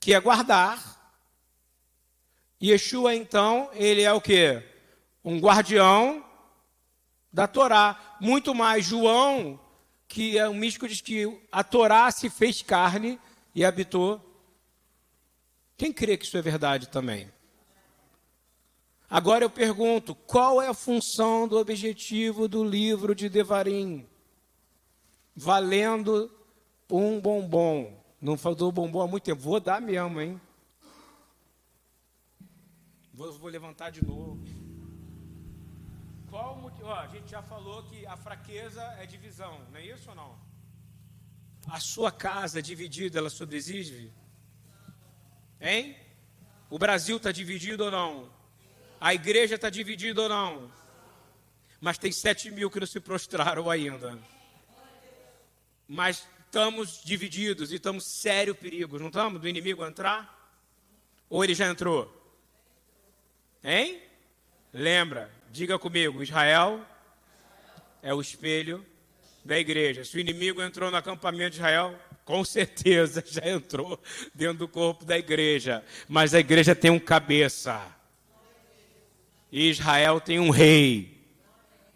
que 0.00 0.12
é 0.12 0.18
guardar. 0.18 0.98
Yeshua, 2.60 3.14
então, 3.14 3.70
ele 3.74 4.02
é 4.02 4.12
o 4.12 4.20
que? 4.20 4.60
Um 5.22 5.38
guardião 5.38 6.24
da 7.32 7.46
Torá. 7.46 8.16
Muito 8.20 8.52
mais 8.56 8.84
João, 8.84 9.60
que 10.08 10.36
é 10.36 10.48
um 10.48 10.54
místico, 10.54 10.88
diz 10.88 11.00
que 11.00 11.46
a 11.52 11.62
Torá 11.62 12.10
se 12.10 12.28
fez 12.28 12.60
carne 12.60 13.20
e 13.54 13.64
habitou. 13.64 14.27
Quem 15.78 15.92
crê 15.92 16.16
que 16.16 16.24
isso 16.24 16.36
é 16.36 16.42
verdade 16.42 16.88
também? 16.88 17.30
Agora 19.08 19.44
eu 19.44 19.48
pergunto: 19.48 20.12
qual 20.12 20.60
é 20.60 20.66
a 20.66 20.74
função 20.74 21.46
do 21.46 21.56
objetivo 21.56 22.48
do 22.48 22.64
livro 22.64 23.14
de 23.14 23.28
Devarim? 23.28 24.04
Valendo 25.36 26.30
um 26.90 27.20
bombom. 27.20 27.96
Não 28.20 28.36
falou 28.36 28.72
bombom 28.72 29.00
há 29.00 29.06
muito 29.06 29.22
tempo. 29.22 29.40
Vou 29.40 29.60
dar 29.60 29.80
mesmo, 29.80 30.20
hein? 30.20 30.40
Vou, 33.14 33.32
vou 33.38 33.48
levantar 33.48 33.90
de 33.90 34.04
novo. 34.04 34.44
Qual? 36.28 36.72
Ó, 36.82 36.92
a 36.92 37.06
gente 37.06 37.30
já 37.30 37.40
falou 37.40 37.84
que 37.84 38.04
a 38.04 38.16
fraqueza 38.16 38.82
é 38.98 39.06
divisão, 39.06 39.60
não 39.70 39.78
é 39.78 39.86
isso 39.86 40.10
ou 40.10 40.16
não? 40.16 40.36
A 41.68 41.78
sua 41.78 42.10
casa 42.10 42.60
dividida, 42.60 43.18
ela 43.18 43.30
sobrevive? 43.30 44.12
Hein? 45.60 45.96
O 46.70 46.78
Brasil 46.78 47.16
está 47.16 47.32
dividido 47.32 47.84
ou 47.84 47.90
não? 47.90 48.30
A 49.00 49.14
igreja 49.14 49.54
está 49.54 49.70
dividida 49.70 50.22
ou 50.22 50.28
não? 50.28 50.72
Mas 51.80 51.98
tem 51.98 52.10
sete 52.10 52.50
mil 52.50 52.70
que 52.70 52.80
não 52.80 52.86
se 52.86 53.00
prostraram 53.00 53.70
ainda. 53.70 54.18
Mas 55.86 56.26
estamos 56.46 57.02
divididos 57.04 57.72
e 57.72 57.76
estamos 57.76 58.04
sério 58.04 58.54
perigo, 58.54 58.98
não 58.98 59.08
estamos? 59.08 59.40
Do 59.40 59.48
inimigo 59.48 59.86
entrar? 59.86 60.36
Ou 61.30 61.44
ele 61.44 61.54
já 61.54 61.68
entrou? 61.68 62.14
Hein? 63.62 64.02
Lembra, 64.72 65.30
diga 65.50 65.78
comigo: 65.78 66.22
Israel 66.22 66.84
é 68.02 68.12
o 68.12 68.20
espelho 68.20 68.84
da 69.44 69.58
igreja. 69.58 70.04
Se 70.04 70.16
o 70.16 70.20
inimigo 70.20 70.62
entrou 70.62 70.90
no 70.90 70.96
acampamento 70.96 71.50
de 71.50 71.56
Israel, 71.56 71.98
com 72.28 72.44
certeza 72.44 73.24
já 73.26 73.40
entrou 73.48 73.98
dentro 74.34 74.58
do 74.58 74.68
corpo 74.68 75.02
da 75.02 75.16
igreja. 75.16 75.82
Mas 76.06 76.34
a 76.34 76.40
igreja 76.40 76.74
tem 76.74 76.90
um 76.90 76.98
cabeça. 76.98 77.82
Israel 79.50 80.20
tem 80.20 80.38
um 80.38 80.50
rei. 80.50 81.16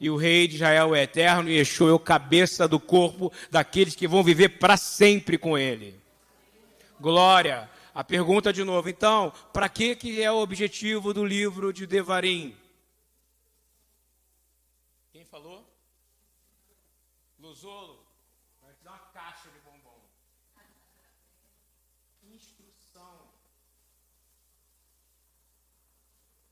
E 0.01 0.09
o 0.09 0.17
rei 0.17 0.49
de 0.49 0.55
Israel 0.55 0.95
é 0.95 1.03
eterno 1.03 1.51
e 1.51 1.59
Yeshua 1.59 1.91
é 1.91 1.93
o 1.93 1.99
cabeça 1.99 2.67
do 2.67 2.81
corpo 2.81 3.31
daqueles 3.51 3.95
que 3.95 4.09
vão 4.09 4.25
viver 4.25 4.49
para 4.59 4.79
sempre 4.79 5.37
com 5.37 5.59
ele. 5.59 6.01
Glória. 6.99 7.69
A 7.95 8.03
pergunta 8.03 8.55
de 8.55 8.65
novo, 8.65 8.89
então, 8.89 9.35
para 9.53 9.69
que, 9.69 9.95
que 9.95 10.23
é 10.23 10.33
o 10.33 10.39
objetivo 10.39 11.13
do 11.13 11.27
livro 11.27 11.75
de 11.75 11.87
Devarim? 11.87 12.57
Quem 15.13 15.27
falou? 15.27 15.63
Luzolo? 17.39 18.03
Vai 18.63 18.73
te 18.73 18.83
dar 18.83 18.93
uma 18.93 18.99
caixa 19.13 19.51
de 19.51 19.59
bombom. 19.59 20.01
Instrução. 22.33 23.29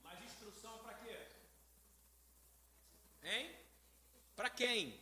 Mas 0.04 0.22
instrução 0.24 0.78
para 0.78 0.94
quê? 0.94 1.16
Hein? 3.22 3.50
Para 4.40 4.48
quem? 4.48 4.94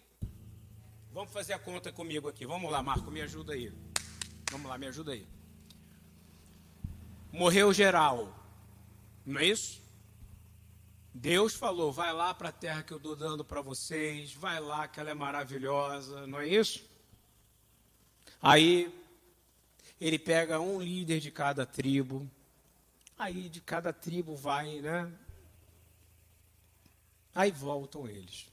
Vamos 1.13 1.33
fazer 1.33 1.53
a 1.53 1.59
conta 1.61 1.93
comigo 1.93 2.29
aqui. 2.29 2.45
Vamos 2.45 2.73
lá, 2.73 2.83
Marco, 2.83 3.09
me 3.09 3.21
ajuda 3.21 3.53
aí. 3.53 3.73
Vamos 4.51 4.69
lá, 4.69 4.77
me 4.77 4.89
ajuda 4.89 5.13
aí 5.13 5.25
morreu 7.33 7.73
geral. 7.73 8.35
Não 9.25 9.41
é 9.41 9.47
isso? 9.47 9.81
Deus 11.15 11.55
falou: 11.55 11.93
vai 11.93 12.13
lá 12.13 12.33
para 12.35 12.49
a 12.49 12.53
terra 12.53 12.83
que 12.83 12.93
eu 12.93 12.97
estou 12.97 13.17
dando 13.17 13.45
para 13.45 13.61
vocês, 13.61 14.33
vai 14.33 14.61
lá 14.61 14.89
que 14.89 15.01
ela 15.01 15.11
é 15.11 15.15
maravilhosa, 15.15 16.27
não 16.27 16.41
é 16.41 16.49
isso? 16.49 16.85
Aí 18.41 18.93
ele 20.01 20.19
pega 20.19 20.61
um 20.61 20.81
líder 20.81 21.21
de 21.21 21.31
cada 21.31 21.67
tribo, 21.67 22.29
aí 23.19 23.49
de 23.49 23.61
cada 23.61 23.93
tribo 23.93 24.37
vai, 24.37 24.81
né? 24.81 25.13
Aí 27.35 27.51
voltam 27.51 28.09
eles. 28.09 28.47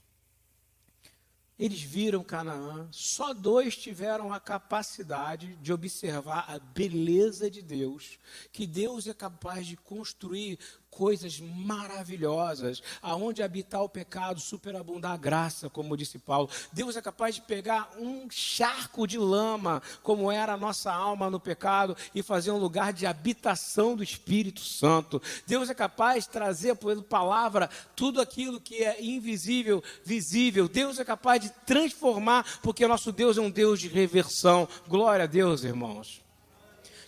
Eles 1.58 1.80
viram 1.80 2.22
Canaã, 2.22 2.86
só 2.90 3.32
dois 3.32 3.76
tiveram 3.76 4.30
a 4.32 4.38
capacidade 4.38 5.56
de 5.56 5.72
observar 5.72 6.44
a 6.48 6.58
beleza 6.58 7.50
de 7.50 7.62
Deus, 7.62 8.18
que 8.52 8.66
Deus 8.66 9.06
é 9.06 9.14
capaz 9.14 9.66
de 9.66 9.76
construir 9.76 10.58
coisas 10.96 11.38
maravilhosas, 11.40 12.82
aonde 13.02 13.42
habitar 13.42 13.82
o 13.82 13.88
pecado, 13.88 14.40
superabundar 14.40 15.12
a 15.12 15.16
graça, 15.18 15.68
como 15.68 15.94
disse 15.94 16.18
Paulo. 16.18 16.48
Deus 16.72 16.96
é 16.96 17.02
capaz 17.02 17.34
de 17.34 17.42
pegar 17.42 17.90
um 17.98 18.30
charco 18.30 19.06
de 19.06 19.18
lama, 19.18 19.82
como 20.02 20.32
era 20.32 20.54
a 20.54 20.56
nossa 20.56 20.90
alma 20.90 21.28
no 21.28 21.38
pecado, 21.38 21.94
e 22.14 22.22
fazer 22.22 22.50
um 22.50 22.56
lugar 22.56 22.94
de 22.94 23.04
habitação 23.04 23.94
do 23.94 24.02
Espírito 24.02 24.60
Santo. 24.60 25.20
Deus 25.46 25.68
é 25.68 25.74
capaz 25.74 26.24
de 26.24 26.30
trazer 26.30 26.74
por 26.76 27.02
palavra 27.02 27.68
tudo 27.94 28.18
aquilo 28.18 28.58
que 28.58 28.82
é 28.82 29.04
invisível, 29.04 29.84
visível. 30.02 30.66
Deus 30.66 30.98
é 30.98 31.04
capaz 31.04 31.42
de 31.42 31.50
transformar, 31.66 32.58
porque 32.62 32.86
nosso 32.86 33.12
Deus 33.12 33.36
é 33.36 33.42
um 33.42 33.50
Deus 33.50 33.80
de 33.80 33.88
reversão. 33.88 34.66
Glória 34.88 35.24
a 35.24 35.26
Deus, 35.28 35.62
irmãos. 35.62 36.24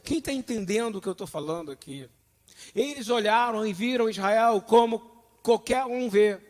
Quem 0.04 0.18
está 0.18 0.30
entendendo 0.30 0.96
o 0.96 1.00
que 1.00 1.08
eu 1.08 1.12
estou 1.12 1.26
falando 1.26 1.72
aqui? 1.72 2.06
Eles 2.74 3.08
olharam 3.08 3.66
e 3.66 3.72
viram 3.72 4.08
Israel 4.08 4.60
como 4.60 5.00
qualquer 5.42 5.84
um 5.84 6.08
vê. 6.08 6.40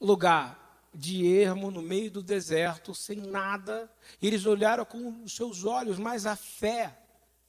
Lugar 0.00 0.66
de 0.92 1.26
ermo 1.26 1.70
no 1.70 1.82
meio 1.82 2.10
do 2.10 2.22
deserto, 2.22 2.94
sem 2.94 3.18
nada. 3.18 3.90
Eles 4.20 4.46
olharam 4.46 4.84
com 4.84 5.22
os 5.22 5.36
seus 5.36 5.64
olhos, 5.64 5.98
mas 5.98 6.26
a 6.26 6.34
fé 6.34 6.96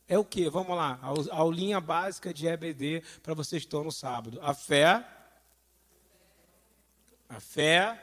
é 0.08 0.18
o 0.18 0.24
que? 0.24 0.50
Vamos 0.50 0.76
lá, 0.76 1.00
a 1.02 1.36
aulinha 1.36 1.82
básica 1.82 2.34
de 2.34 2.48
EBD 2.48 3.04
para 3.22 3.34
vocês 3.34 3.64
estão 3.64 3.84
no 3.84 3.92
sábado. 3.92 4.40
A 4.42 4.54
fé. 4.54 5.06
A 7.28 7.40
fé. 7.40 8.02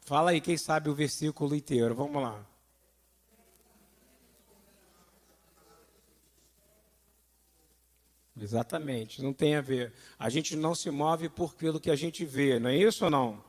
Fala 0.00 0.30
aí, 0.30 0.40
quem 0.40 0.56
sabe 0.56 0.88
o 0.88 0.94
versículo 0.94 1.54
inteiro. 1.54 1.94
Vamos 1.94 2.22
lá. 2.22 2.44
Exatamente, 8.38 9.22
não 9.22 9.32
tem 9.32 9.56
a 9.56 9.60
ver. 9.60 9.92
A 10.18 10.28
gente 10.28 10.54
não 10.56 10.74
se 10.74 10.90
move 10.90 11.28
por 11.28 11.54
pelo 11.54 11.80
que 11.80 11.90
a 11.90 11.96
gente 11.96 12.24
vê, 12.24 12.58
não 12.58 12.68
é 12.68 12.76
isso 12.76 13.04
ou 13.04 13.10
não? 13.10 13.42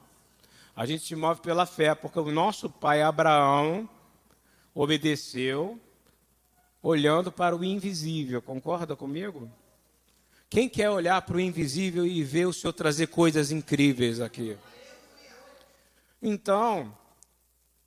A 0.75 0.85
gente 0.85 1.03
se 1.03 1.15
move 1.15 1.41
pela 1.41 1.65
fé, 1.65 1.93
porque 1.93 2.19
o 2.19 2.31
nosso 2.31 2.69
pai 2.69 3.01
Abraão 3.01 3.89
obedeceu 4.73 5.79
olhando 6.81 7.31
para 7.31 7.55
o 7.55 7.63
invisível, 7.63 8.41
concorda 8.41 8.95
comigo? 8.95 9.51
Quem 10.49 10.69
quer 10.69 10.89
olhar 10.89 11.21
para 11.23 11.35
o 11.35 11.41
invisível 11.41 12.05
e 12.05 12.23
ver 12.23 12.45
o 12.45 12.53
Senhor 12.53 12.71
trazer 12.71 13.07
coisas 13.07 13.51
incríveis 13.51 14.21
aqui? 14.21 14.57
Então, 16.21 16.97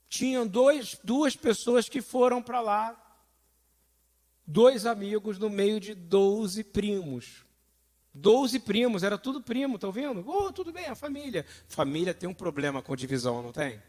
tinham 0.08 0.46
dois, 0.46 0.98
duas 1.02 1.34
pessoas 1.34 1.88
que 1.88 2.02
foram 2.02 2.42
para 2.42 2.60
lá 2.60 3.09
dois 4.50 4.84
amigos 4.84 5.38
no 5.38 5.48
meio 5.48 5.78
de 5.78 5.94
doze 5.94 6.64
primos. 6.64 7.44
Doze 8.12 8.58
primos, 8.58 9.04
era 9.04 9.16
tudo 9.16 9.40
primo, 9.40 9.76
estão 9.76 9.92
vendo? 9.92 10.28
Oh, 10.28 10.52
tudo 10.52 10.72
bem, 10.72 10.86
a 10.86 10.96
família. 10.96 11.46
Família 11.68 12.12
tem 12.12 12.28
um 12.28 12.34
problema 12.34 12.82
com 12.82 12.96
divisão, 12.96 13.40
não 13.40 13.52
tem? 13.52 13.80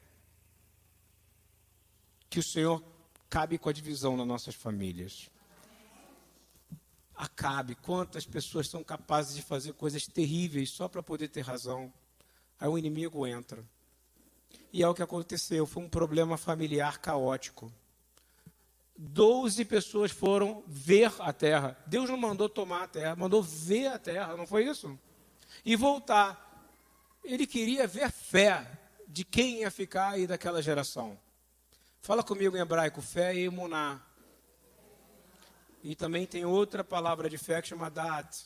Que 2.30 2.39
o 2.39 2.43
Senhor 2.43 2.84
cabe 3.28 3.58
com 3.58 3.69
a 3.69 3.74
divisão 3.74 4.15
nas 4.15 4.28
nossas 4.28 4.54
famílias. 4.54 5.30
Acabe. 7.15 7.76
Quantas 7.76 8.26
pessoas 8.26 8.67
são 8.67 8.84
capazes 8.84 9.36
de 9.36 9.41
fazer 9.41 9.74
coisas 9.74 10.06
terríveis 10.06 10.69
só 10.69 10.88
para 10.88 11.02
poder 11.02 11.28
ter 11.30 11.41
razão? 11.41 11.91
Aí 12.60 12.69
o 12.69 12.78
inimigo 12.78 13.26
entra. 13.26 13.65
E 14.71 14.84
é 14.84 14.88
o 14.88 14.93
que 14.93 15.02
aconteceu. 15.02 15.65
Foi 15.65 15.84
um 15.84 15.89
problema 15.89 16.38
familiar 16.38 17.00
caótico. 17.00 17.74
Doze 19.04 19.66
pessoas 19.66 20.12
foram 20.12 20.64
ver 20.68 21.12
a 21.18 21.34
terra. 21.34 21.76
Deus 21.88 22.08
não 22.08 22.18
mandou 22.18 22.48
tomar 22.48 22.84
a 22.84 22.88
terra, 22.88 23.16
mandou 23.16 23.42
ver 23.42 23.88
a 23.88 23.98
terra, 23.98 24.38
não 24.38 24.46
foi 24.46 24.66
isso? 24.66 24.96
E 25.66 25.76
voltar. 25.76 26.70
Ele 27.24 27.48
queria 27.48 27.88
ver 27.88 28.12
fé 28.12 28.80
de 29.08 29.26
quem 29.26 29.62
ia 29.62 29.72
ficar 29.72 30.10
aí 30.10 30.28
daquela 30.28 30.62
geração. 30.62 31.18
Fala 32.00 32.22
comigo 32.22 32.56
em 32.56 32.60
hebraico, 32.60 33.02
fé 33.02 33.34
e 33.34 33.46
emuná. 33.46 34.00
E 35.84 35.96
também 35.96 36.28
tem 36.28 36.46
outra 36.46 36.84
palavra 36.84 37.28
de 37.28 37.40
fé 37.40 37.60
que 37.60 37.70
chama 37.70 37.90
dat. 37.90 38.46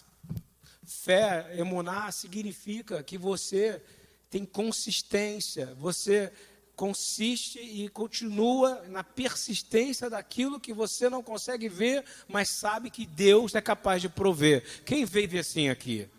Fé, 0.85 1.53
emuná, 1.59 2.09
significa 2.13 3.03
que 3.03 3.17
você 3.17 3.83
tem 4.29 4.45
consistência, 4.45 5.75
você 5.75 6.31
consiste 6.75 7.59
e 7.59 7.87
continua 7.89 8.83
na 8.87 9.03
persistência 9.03 10.09
daquilo 10.09 10.59
que 10.59 10.73
você 10.73 11.09
não 11.09 11.23
consegue 11.23 11.69
ver, 11.69 12.05
mas 12.27 12.49
sabe 12.49 12.89
que 12.89 13.05
Deus 13.05 13.55
é 13.55 13.61
capaz 13.61 14.01
de 14.01 14.09
prover. 14.09 14.83
Quem 14.83 15.05
veio 15.05 15.39
assim 15.39 15.69
aqui? 15.69 16.09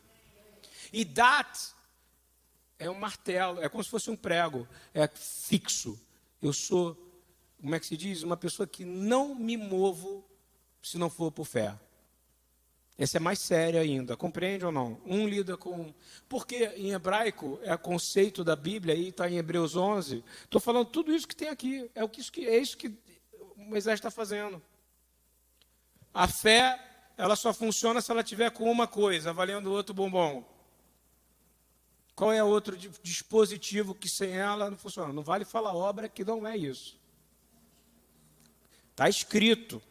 E 0.92 1.04
dat 1.04 1.74
é 2.78 2.90
um 2.90 2.98
martelo, 2.98 3.60
é 3.62 3.68
como 3.68 3.82
se 3.82 3.90
fosse 3.90 4.10
um 4.10 4.16
prego, 4.16 4.66
é 4.92 5.06
fixo. 5.08 5.98
Eu 6.42 6.52
sou, 6.52 6.96
como 7.60 7.74
é 7.74 7.80
que 7.80 7.86
se 7.86 7.96
diz? 7.96 8.22
Uma 8.22 8.36
pessoa 8.36 8.66
que 8.66 8.84
não 8.84 9.34
me 9.34 9.56
movo 9.56 10.24
se 10.82 10.98
não 10.98 11.10
for 11.10 11.32
por 11.32 11.44
fé. 11.44 11.78
Esse 12.98 13.18
é 13.18 13.20
mais 13.20 13.38
sério 13.38 13.78
ainda, 13.78 14.16
compreende 14.16 14.64
ou 14.64 14.72
não? 14.72 14.98
Um 15.04 15.28
lida 15.28 15.56
com. 15.56 15.92
Porque 16.28 16.64
em 16.76 16.92
hebraico 16.92 17.58
é 17.62 17.76
conceito 17.76 18.42
da 18.42 18.56
Bíblia, 18.56 18.94
aí 18.94 19.08
está 19.08 19.28
em 19.28 19.36
Hebreus 19.36 19.76
11. 19.76 20.24
Estou 20.44 20.60
falando 20.60 20.86
tudo 20.86 21.14
isso 21.14 21.28
que 21.28 21.36
tem 21.36 21.48
aqui. 21.48 21.90
É, 21.94 22.02
o 22.02 22.08
que, 22.08 22.46
é 22.46 22.58
isso 22.58 22.76
que 22.76 22.94
Moisés 23.54 23.98
está 23.98 24.10
fazendo. 24.10 24.62
A 26.12 26.26
fé, 26.26 26.82
ela 27.18 27.36
só 27.36 27.52
funciona 27.52 28.00
se 28.00 28.10
ela 28.10 28.24
tiver 28.24 28.50
com 28.50 28.70
uma 28.70 28.86
coisa, 28.86 29.30
valendo 29.30 29.70
outro 29.70 29.94
bombom. 29.94 30.42
Qual 32.14 32.32
é 32.32 32.42
outro 32.42 32.74
dispositivo 33.02 33.94
que 33.94 34.08
sem 34.08 34.38
ela 34.38 34.70
não 34.70 34.78
funciona? 34.78 35.12
Não 35.12 35.22
vale 35.22 35.44
falar 35.44 35.74
obra 35.74 36.08
que 36.08 36.24
não 36.24 36.46
é 36.46 36.56
isso. 36.56 36.98
Está 38.92 39.06
escrito. 39.06 39.82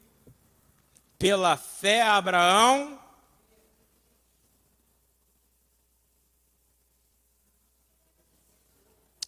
Pela 1.18 1.56
fé, 1.58 2.02
Abraão 2.02 3.00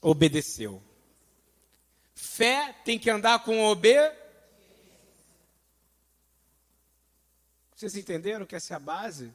obedeceu. 0.01 0.81
Fé 2.13 2.73
tem 2.85 2.99
que 2.99 3.09
andar 3.09 3.43
com 3.43 3.63
ob. 3.63 3.87
Vocês 7.75 7.95
entenderam 7.95 8.45
que 8.45 8.55
essa 8.55 8.73
é 8.73 8.77
a 8.77 8.79
base? 8.79 9.33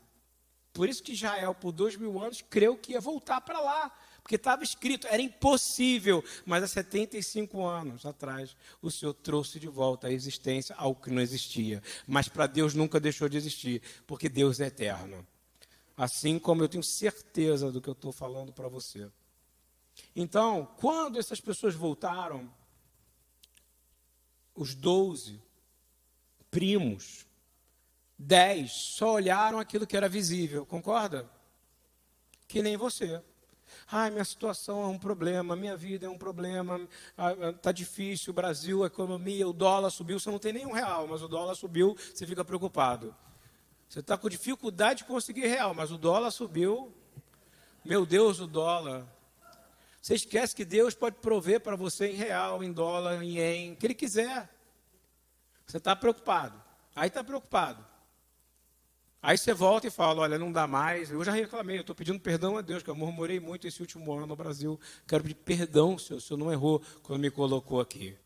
Por 0.72 0.88
isso 0.88 1.02
que 1.02 1.12
Israel, 1.12 1.54
por 1.54 1.72
dois 1.72 1.96
mil 1.96 2.20
anos, 2.20 2.42
creu 2.42 2.76
que 2.76 2.92
ia 2.92 3.00
voltar 3.00 3.40
para 3.40 3.60
lá. 3.60 3.92
Porque 4.22 4.36
estava 4.36 4.62
escrito, 4.62 5.06
era 5.06 5.20
impossível. 5.20 6.24
Mas 6.46 6.62
há 6.62 6.68
75 6.68 7.64
anos 7.64 8.06
atrás, 8.06 8.56
o 8.80 8.90
Senhor 8.90 9.12
trouxe 9.14 9.58
de 9.58 9.68
volta 9.68 10.06
a 10.06 10.12
existência 10.12 10.74
ao 10.76 10.94
que 10.94 11.10
não 11.10 11.20
existia. 11.20 11.82
Mas 12.06 12.28
para 12.28 12.46
Deus 12.46 12.74
nunca 12.74 13.00
deixou 13.00 13.28
de 13.28 13.36
existir, 13.36 13.82
porque 14.06 14.28
Deus 14.28 14.60
é 14.60 14.66
eterno. 14.66 15.26
Assim 15.96 16.38
como 16.38 16.62
eu 16.62 16.68
tenho 16.68 16.82
certeza 16.82 17.70
do 17.70 17.80
que 17.80 17.88
eu 17.88 17.92
estou 17.92 18.12
falando 18.12 18.52
para 18.52 18.68
você. 18.68 19.10
Então, 20.14 20.66
quando 20.76 21.18
essas 21.18 21.40
pessoas 21.40 21.74
voltaram, 21.74 22.50
os 24.54 24.74
doze 24.74 25.42
primos, 26.50 27.26
dez 28.18 28.72
só 28.72 29.14
olharam 29.14 29.58
aquilo 29.58 29.86
que 29.86 29.96
era 29.96 30.08
visível, 30.08 30.64
concorda? 30.64 31.28
Que 32.46 32.62
nem 32.62 32.76
você. 32.76 33.22
Ai, 33.94 34.10
minha 34.10 34.24
situação 34.24 34.82
é 34.82 34.86
um 34.86 34.98
problema, 34.98 35.54
minha 35.54 35.76
vida 35.76 36.06
é 36.06 36.08
um 36.08 36.16
problema, 36.16 36.80
está 37.54 37.68
ah, 37.68 37.72
difícil, 37.74 38.30
o 38.30 38.34
Brasil, 38.34 38.82
a 38.82 38.86
economia, 38.86 39.46
o 39.46 39.52
dólar 39.52 39.90
subiu, 39.90 40.18
você 40.18 40.30
não 40.30 40.38
tem 40.38 40.50
nenhum 40.50 40.72
real, 40.72 41.06
mas 41.06 41.20
o 41.20 41.28
dólar 41.28 41.54
subiu, 41.54 41.94
você 41.94 42.26
fica 42.26 42.42
preocupado. 42.42 43.14
Você 43.86 44.00
está 44.00 44.16
com 44.16 44.30
dificuldade 44.30 45.00
de 45.00 45.04
conseguir 45.04 45.46
real, 45.46 45.74
mas 45.74 45.90
o 45.90 45.98
dólar 45.98 46.30
subiu. 46.30 46.90
Meu 47.84 48.06
Deus, 48.06 48.40
o 48.40 48.46
dólar. 48.46 49.06
Você 50.00 50.14
esquece 50.14 50.56
que 50.56 50.64
Deus 50.64 50.94
pode 50.94 51.16
prover 51.16 51.60
para 51.60 51.76
você 51.76 52.12
em 52.12 52.14
real, 52.14 52.64
em 52.64 52.72
dólar, 52.72 53.22
em 53.22 53.36
ien, 53.36 53.72
o 53.72 53.76
que 53.76 53.88
Ele 53.88 53.94
quiser. 53.94 54.48
Você 55.66 55.76
está 55.76 55.94
preocupado. 55.94 56.58
Aí 56.96 57.08
está 57.08 57.22
preocupado. 57.22 57.91
Aí 59.22 59.38
você 59.38 59.54
volta 59.54 59.86
e 59.86 59.90
fala, 59.90 60.22
olha, 60.22 60.36
não 60.36 60.50
dá 60.50 60.66
mais. 60.66 61.12
Eu 61.12 61.22
já 61.22 61.30
reclamei, 61.30 61.76
eu 61.76 61.82
estou 61.82 61.94
pedindo 61.94 62.18
perdão 62.18 62.56
a 62.56 62.60
Deus, 62.60 62.82
que 62.82 62.90
eu 62.90 62.96
murmurei 62.96 63.38
muito 63.38 63.68
esse 63.68 63.80
último 63.80 64.12
ano 64.12 64.26
no 64.26 64.34
Brasil. 64.34 64.80
Quero 65.06 65.22
pedir 65.22 65.36
perdão, 65.36 65.96
Senhor, 65.96 66.18
o 66.18 66.20
Senhor 66.20 66.38
não 66.38 66.50
errou 66.50 66.82
quando 67.04 67.20
me 67.20 67.30
colocou 67.30 67.80
aqui. 67.80 68.16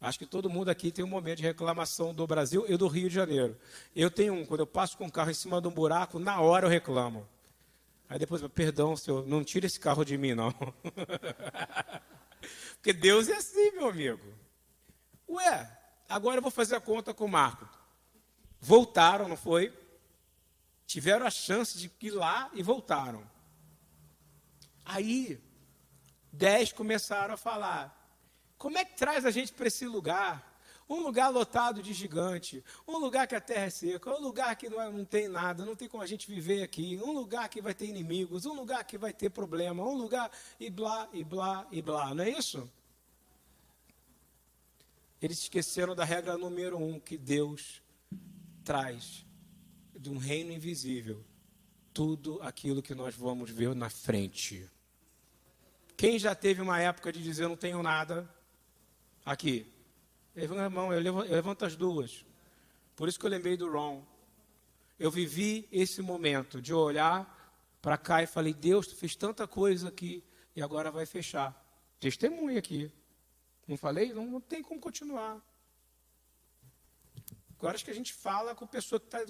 Acho 0.00 0.20
que 0.20 0.26
todo 0.26 0.48
mundo 0.48 0.68
aqui 0.68 0.92
tem 0.92 1.04
um 1.04 1.08
momento 1.08 1.38
de 1.38 1.42
reclamação 1.42 2.14
do 2.14 2.24
Brasil 2.28 2.64
e 2.68 2.76
do 2.76 2.86
Rio 2.86 3.08
de 3.08 3.14
Janeiro. 3.16 3.58
Eu 3.96 4.08
tenho 4.08 4.34
um, 4.34 4.46
quando 4.46 4.60
eu 4.60 4.66
passo 4.66 4.96
com 4.96 5.06
o 5.06 5.10
carro 5.10 5.32
em 5.32 5.34
cima 5.34 5.60
de 5.60 5.66
um 5.66 5.72
buraco, 5.72 6.20
na 6.20 6.40
hora 6.40 6.66
eu 6.66 6.70
reclamo. 6.70 7.26
Aí 8.08 8.20
depois, 8.20 8.40
perdão, 8.54 8.96
Senhor, 8.96 9.26
não 9.26 9.42
tira 9.42 9.66
esse 9.66 9.80
carro 9.80 10.04
de 10.04 10.16
mim, 10.16 10.34
não. 10.34 10.54
Porque 12.76 12.92
Deus 12.92 13.28
é 13.28 13.34
assim, 13.34 13.72
meu 13.72 13.88
amigo. 13.88 14.22
Ué, 15.28 15.76
agora 16.08 16.38
eu 16.38 16.42
vou 16.42 16.52
fazer 16.52 16.76
a 16.76 16.80
conta 16.80 17.12
com 17.12 17.24
o 17.24 17.28
Marco. 17.28 17.77
Voltaram, 18.60 19.28
não 19.28 19.36
foi? 19.36 19.72
Tiveram 20.86 21.26
a 21.26 21.30
chance 21.30 21.78
de 21.78 21.90
ir 22.00 22.10
lá 22.10 22.50
e 22.54 22.62
voltaram. 22.62 23.22
Aí, 24.84 25.40
dez 26.32 26.72
começaram 26.72 27.34
a 27.34 27.36
falar: 27.36 27.94
como 28.56 28.78
é 28.78 28.84
que 28.84 28.96
traz 28.96 29.24
a 29.24 29.30
gente 29.30 29.52
para 29.52 29.68
esse 29.68 29.86
lugar? 29.86 30.46
Um 30.88 31.00
lugar 31.02 31.28
lotado 31.28 31.82
de 31.82 31.92
gigante, 31.92 32.64
um 32.86 32.96
lugar 32.96 33.26
que 33.26 33.34
a 33.34 33.40
terra 33.40 33.66
é 33.66 33.70
seca, 33.70 34.10
um 34.10 34.22
lugar 34.22 34.56
que 34.56 34.70
não, 34.70 34.80
é, 34.80 34.90
não 34.90 35.04
tem 35.04 35.28
nada, 35.28 35.66
não 35.66 35.76
tem 35.76 35.86
como 35.86 36.02
a 36.02 36.06
gente 36.06 36.26
viver 36.26 36.62
aqui, 36.62 36.98
um 37.04 37.12
lugar 37.12 37.46
que 37.50 37.60
vai 37.60 37.74
ter 37.74 37.84
inimigos, 37.84 38.46
um 38.46 38.54
lugar 38.54 38.82
que 38.84 38.96
vai 38.96 39.12
ter 39.12 39.28
problema, 39.28 39.84
um 39.84 39.94
lugar 39.94 40.30
e 40.58 40.70
blá, 40.70 41.06
e 41.12 41.22
blá, 41.22 41.66
e 41.70 41.82
blá, 41.82 42.14
não 42.14 42.24
é 42.24 42.30
isso? 42.30 42.70
Eles 45.20 45.40
esqueceram 45.40 45.94
da 45.94 46.04
regra 46.04 46.38
número 46.38 46.78
um, 46.78 46.98
que 46.98 47.18
Deus 47.18 47.82
traz 48.68 49.24
de 49.98 50.10
um 50.10 50.18
reino 50.18 50.52
invisível 50.52 51.24
tudo 51.94 52.38
aquilo 52.42 52.82
que 52.82 52.94
nós 52.94 53.14
vamos 53.14 53.50
ver 53.50 53.74
na 53.74 53.88
frente. 53.88 54.70
Quem 55.96 56.18
já 56.18 56.34
teve 56.34 56.60
uma 56.60 56.78
época 56.78 57.10
de 57.10 57.22
dizer 57.22 57.48
não 57.48 57.56
tenho 57.56 57.82
nada? 57.82 58.28
Aqui. 59.24 59.72
Irmão, 60.36 60.92
eu 60.92 61.00
levanto 61.00 61.64
as 61.64 61.76
duas. 61.76 62.26
Por 62.94 63.08
isso 63.08 63.18
que 63.18 63.24
eu 63.24 63.30
lembrei 63.30 63.56
do 63.56 63.72
Ron. 63.72 64.04
Eu 64.98 65.10
vivi 65.10 65.66
esse 65.72 66.02
momento 66.02 66.60
de 66.60 66.74
olhar 66.74 67.56
para 67.80 67.96
cá 67.96 68.22
e 68.22 68.26
falei, 68.26 68.52
Deus, 68.52 68.86
tu 68.86 68.96
fez 68.96 69.16
tanta 69.16 69.48
coisa 69.48 69.88
aqui 69.88 70.22
e 70.54 70.60
agora 70.60 70.90
vai 70.90 71.06
fechar. 71.06 71.56
Testemunha 71.98 72.58
aqui. 72.58 72.92
Não 73.66 73.78
falei? 73.78 74.12
Não, 74.12 74.26
não 74.26 74.42
tem 74.42 74.60
como 74.62 74.78
continuar. 74.78 75.42
Agora 77.58 77.74
acho 77.74 77.84
que 77.84 77.90
a 77.90 77.94
gente 77.94 78.12
fala 78.12 78.54
com 78.54 78.64
a 78.64 78.68
pessoa 78.68 79.00
que 79.00 79.06
está 79.06 79.20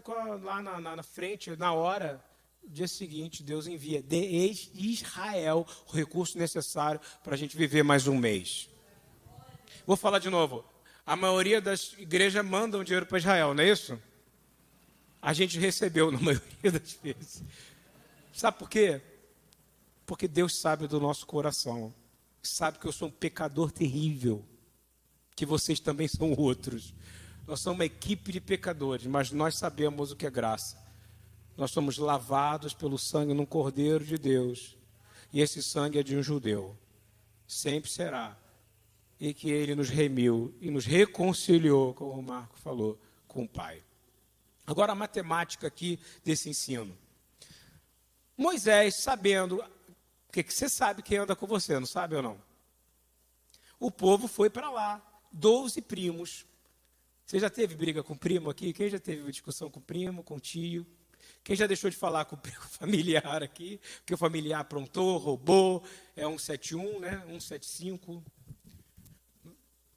lá 0.43 0.62
na, 0.62 0.81
na, 0.81 0.97
na, 0.97 1.03
frente, 1.03 1.57
na 1.57 1.73
hora. 1.73 2.23
Dia 2.63 2.87
seguinte, 2.87 3.42
Deus 3.42 3.67
envia 3.67 4.02
de 4.02 4.69
Israel 4.75 5.67
o 5.87 5.92
recurso 5.92 6.37
necessário 6.37 7.00
para 7.25 7.35
a 7.35 7.38
gente 7.38 7.57
viver 7.57 7.83
mais 7.83 8.07
um 8.07 8.19
mês. 8.19 8.69
Vou 9.87 9.96
falar 9.96 10.19
de 10.19 10.29
novo. 10.29 10.63
A 11.07 11.17
maioria 11.17 11.59
das 11.59 11.94
igrejas 11.96 12.44
mandam 12.44 12.85
dinheiro 12.85 13.07
para 13.07 13.17
Israel, 13.17 13.55
não 13.55 13.65
é 13.65 13.71
isso? 13.71 13.98
A 15.23 15.33
gente 15.33 15.59
recebeu 15.59 16.13
na 16.13 16.21
maioria 16.21 16.71
das 16.71 16.92
vezes. 16.92 17.42
Sabe 18.31 18.59
por 18.59 18.69
quê? 18.69 19.00
Porque 20.05 20.29
Deus 20.29 20.61
sabe 20.61 20.87
do 20.87 21.00
nosso 21.00 21.25
coração. 21.27 21.94
Sabe 22.42 22.79
que 22.79 22.87
eu 22.87 22.92
sou 22.92 23.09
um 23.09 23.11
pecador 23.11 23.73
terrível. 23.73 24.44
Que 25.35 25.46
vocês 25.46 25.81
também 25.81 26.07
são 26.07 26.35
outros. 26.35 26.92
Nós 27.49 27.61
somos 27.61 27.79
uma 27.79 27.87
equipe 27.87 28.31
de 28.31 28.42
pecadores, 28.42 29.07
mas 29.07 29.33
nós 29.33 29.57
sabemos 29.57 30.13
o 30.13 30.17
que 30.17 30.27
é 30.27 30.31
graça. 30.31 30.77
nós 31.57 31.71
somos 31.71 31.96
lavados 31.96 32.75
pelo 32.75 32.99
sangue 32.99 33.33
no 33.33 33.46
Cordeiro 33.46 34.05
de 34.05 34.19
Deus. 34.19 34.77
E 35.33 35.40
esse 35.40 35.63
sangue 35.63 35.99
é 35.99 36.03
de 36.03 36.15
um 36.15 36.23
judeu. 36.23 36.77
Sempre 37.46 37.90
será. 37.90 38.37
E 39.19 39.33
que 39.33 39.51
ele 39.51 39.75
nos 39.75 39.88
remiu 39.88 40.55
e 40.61 40.71
nos 40.71 40.85
reconciliou, 40.85 41.94
como 41.94 42.13
o 42.13 42.23
Marco 42.23 42.59
falou, 42.59 43.01
com 43.27 43.44
o 43.44 43.49
Pai. 43.49 43.83
Agora 44.67 44.92
a 44.92 44.94
matemática 44.94 45.67
aqui 45.67 45.99
desse 46.23 46.51
ensino. 46.51 46.96
Moisés, 48.37 48.96
sabendo, 48.96 49.65
porque 50.27 50.42
você 50.42 50.69
sabe 50.69 51.03
quem 51.03 51.17
anda 51.17 51.35
com 51.35 51.46
você, 51.46 51.79
não 51.79 51.87
sabe 51.87 52.15
ou 52.15 52.23
não? 52.23 52.38
O 53.81 53.90
povo 53.90 54.29
foi 54.29 54.51
para 54.51 54.71
lá, 54.71 55.03
doze 55.33 55.81
primos. 55.81 56.46
Você 57.29 57.38
já 57.38 57.50
teve 57.50 57.74
briga 57.74 58.02
com 58.02 58.16
primo 58.16 58.48
aqui? 58.48 58.72
Quem 58.72 58.88
já 58.88 58.98
teve 58.98 59.31
discussão 59.31 59.70
com 59.70 59.83
primo, 59.83 60.24
com 60.24 60.40
tio? 60.40 60.87
Quem 61.44 61.54
já 61.54 61.66
deixou 61.66 61.90
de 61.90 61.96
falar 61.96 62.24
com 62.24 62.37
o 62.37 62.40
familiar 62.70 63.42
aqui? 63.42 63.79
Porque 63.98 64.14
o 64.14 64.16
familiar 64.16 64.60
aprontou, 64.60 65.18
roubou, 65.18 65.85
é 66.16 66.22
171, 66.22 67.00
né? 67.00 67.22
175. 67.26 68.24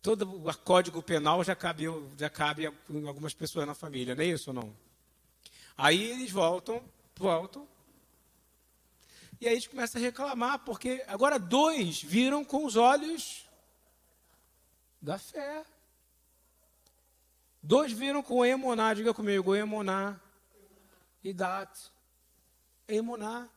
Todo 0.02 0.46
o 0.46 0.58
código 0.58 1.02
penal 1.02 1.42
já 1.42 1.56
cabe, 1.56 1.86
já 2.18 2.30
cabe 2.30 2.70
em 2.90 3.08
algumas 3.08 3.34
pessoas 3.34 3.66
na 3.66 3.74
família, 3.74 4.14
não 4.14 4.24
é 4.24 4.28
isso 4.28 4.50
ou 4.50 4.54
não? 4.54 4.76
Aí 5.78 6.04
eles 6.04 6.32
voltam, 6.32 6.84
voltam. 7.16 7.66
E 9.40 9.48
aí 9.48 9.54
eles 9.54 9.68
começam 9.68 10.02
a 10.02 10.04
reclamar, 10.04 10.60
porque 10.66 11.02
agora 11.08 11.40
dois 11.40 12.04
viram 12.04 12.44
com 12.44 12.66
os 12.66 12.76
olhos 12.76 13.50
da 15.02 15.18
fé. 15.18 15.64
Dois 17.64 17.92
viram 17.92 18.24
com 18.24 18.46
Emoná, 18.46 18.94
diga 18.94 19.14
comigo, 19.14 19.56
Emoná 19.56 20.20
e 21.24 21.34
Dat. 21.34 21.92
Emoná. 22.88 23.48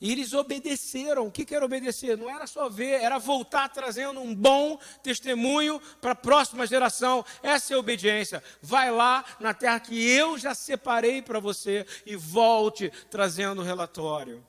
E 0.00 0.10
eles 0.10 0.32
obedeceram. 0.32 1.28
O 1.28 1.30
que 1.30 1.54
era 1.54 1.64
obedecer? 1.64 2.18
Não 2.18 2.28
era 2.28 2.44
só 2.48 2.68
ver, 2.68 3.00
era 3.00 3.18
voltar 3.18 3.68
trazendo 3.68 4.20
um 4.20 4.34
bom 4.34 4.76
testemunho 5.00 5.80
para 6.00 6.10
a 6.10 6.16
próxima 6.16 6.66
geração. 6.66 7.24
Essa 7.40 7.74
é 7.74 7.76
obediência. 7.76 8.42
Vai 8.60 8.90
lá 8.90 9.24
na 9.38 9.54
terra 9.54 9.78
que 9.78 9.94
eu 10.10 10.36
já 10.36 10.54
separei 10.54 11.22
para 11.22 11.38
você 11.38 11.86
e 12.04 12.16
volte 12.16 12.90
trazendo 13.08 13.62
o 13.62 13.64
relatório. 13.64 14.44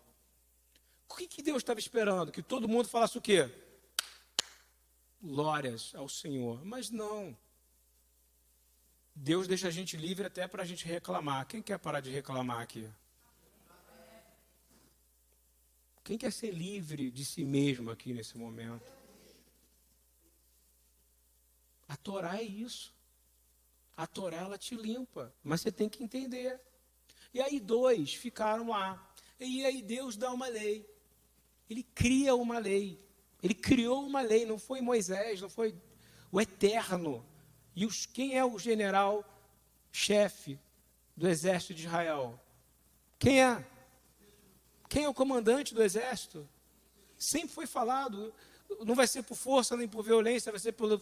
O 1.08 1.16
que, 1.16 1.28
que 1.28 1.44
Deus 1.44 1.58
estava 1.58 1.80
esperando? 1.80 2.32
Que 2.32 2.42
todo 2.42 2.68
mundo 2.68 2.90
falasse 2.90 3.20
o 3.20 3.22
quê? 3.22 3.48
Glórias 5.22 5.94
ao 5.94 6.10
Senhor. 6.10 6.66
Mas 6.66 6.90
não. 6.90 7.38
Deus 9.16 9.48
deixa 9.48 9.68
a 9.68 9.72
gente 9.72 9.96
livre 9.96 10.26
até 10.26 10.48
para 10.48 10.64
a 10.64 10.66
gente 10.66 10.86
reclamar. 10.86 11.46
Quem 11.48 11.62
quer 11.62 11.78
parar 11.78 12.00
de 12.00 12.10
reclamar 12.10 12.62
aqui? 12.62 12.90
Quem 16.04 16.18
quer 16.18 16.32
ser 16.32 16.52
livre 16.52 17.10
de 17.10 17.24
si 17.24 17.46
mesmo 17.46 17.90
aqui 17.90 18.14
nesse 18.14 18.38
momento? 18.38 18.92
A 21.88 21.96
Torá 21.96 22.38
é 22.38 22.44
isso. 22.44 22.94
A 23.96 24.06
Torá 24.08 24.38
ela 24.38 24.58
te 24.58 24.76
limpa, 24.76 25.34
mas 25.44 25.62
você 25.62 25.72
tem 25.72 25.88
que 25.88 26.04
entender. 26.04 26.60
E 27.34 27.40
aí 27.40 27.60
dois 27.60 28.14
ficaram 28.14 28.70
lá. 28.70 29.14
E 29.40 29.64
aí 29.66 29.82
Deus 29.82 30.18
dá 30.18 30.32
uma 30.32 30.48
lei. 30.48 30.86
Ele 31.70 31.84
cria 31.84 32.36
uma 32.36 32.58
lei. 32.58 33.00
Ele 33.42 33.54
criou 33.54 34.06
uma 34.06 34.22
lei, 34.22 34.46
não 34.46 34.58
foi 34.58 34.82
Moisés, 34.82 35.42
não 35.42 35.50
foi 35.50 35.76
o 36.32 36.40
Eterno. 36.40 37.26
E 37.76 37.86
os, 37.86 38.06
quem 38.06 38.38
é 38.38 38.46
o 38.46 38.60
general 38.60 39.24
chefe 39.92 40.60
do 41.16 41.28
exército 41.28 41.74
de 41.74 41.86
Israel? 41.86 42.40
Quem 43.20 43.42
é? 43.42 43.66
Quem 44.90 45.06
é 45.06 45.10
o 45.10 45.14
comandante 45.14 45.74
do 45.74 45.82
exército? 45.82 46.48
Sempre 47.18 47.50
foi 47.50 47.66
falado, 47.66 48.34
não 48.86 48.96
vai 48.96 49.08
ser 49.08 49.24
por 49.24 49.36
força 49.36 49.76
nem 49.78 49.88
por 49.88 50.04
violência, 50.04 50.52
vai 50.52 50.60
ser 50.60 50.74
pelo, 50.74 51.02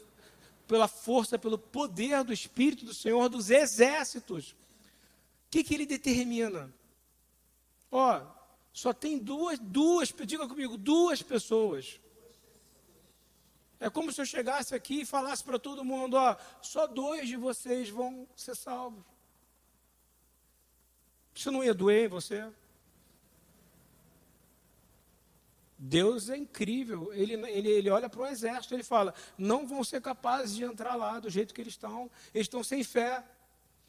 pela 0.67 0.87
força, 0.87 1.37
pelo 1.37 1.57
poder 1.57 2.23
do 2.23 2.31
Espírito 2.31 2.85
do 2.85 2.93
Senhor 2.93 3.27
dos 3.27 3.49
exércitos. 3.49 4.51
O 4.51 4.55
que, 5.49 5.63
que 5.63 5.73
ele 5.73 5.85
determina? 5.85 6.71
Ó, 7.91 8.21
só 8.71 8.93
tem 8.93 9.17
duas, 9.17 9.59
duas, 9.59 10.13
diga 10.25 10.47
comigo, 10.47 10.77
duas 10.77 11.21
pessoas. 11.21 11.99
É 13.81 13.89
como 13.89 14.11
se 14.11 14.21
eu 14.21 14.25
chegasse 14.27 14.75
aqui 14.75 15.01
e 15.01 15.05
falasse 15.05 15.43
para 15.43 15.57
todo 15.57 15.83
mundo, 15.83 16.13
ó, 16.13 16.37
só 16.61 16.85
dois 16.85 17.27
de 17.27 17.35
vocês 17.35 17.89
vão 17.89 18.27
ser 18.35 18.55
salvos. 18.55 19.03
Isso 21.33 21.49
não 21.49 21.63
ia 21.63 21.73
doer 21.73 22.05
em 22.05 22.07
você? 22.07 22.47
Deus 25.79 26.29
é 26.29 26.37
incrível. 26.37 27.11
Ele, 27.11 27.33
ele, 27.49 27.69
ele 27.69 27.89
olha 27.89 28.07
para 28.07 28.21
o 28.21 28.27
exército, 28.27 28.75
ele 28.75 28.83
fala: 28.83 29.15
não 29.35 29.65
vão 29.65 29.83
ser 29.83 29.99
capazes 29.99 30.55
de 30.55 30.63
entrar 30.63 30.95
lá 30.95 31.19
do 31.19 31.27
jeito 31.27 31.51
que 31.51 31.59
eles 31.61 31.73
estão. 31.73 32.11
Eles 32.35 32.45
estão 32.45 32.63
sem 32.63 32.83
fé. 32.83 33.23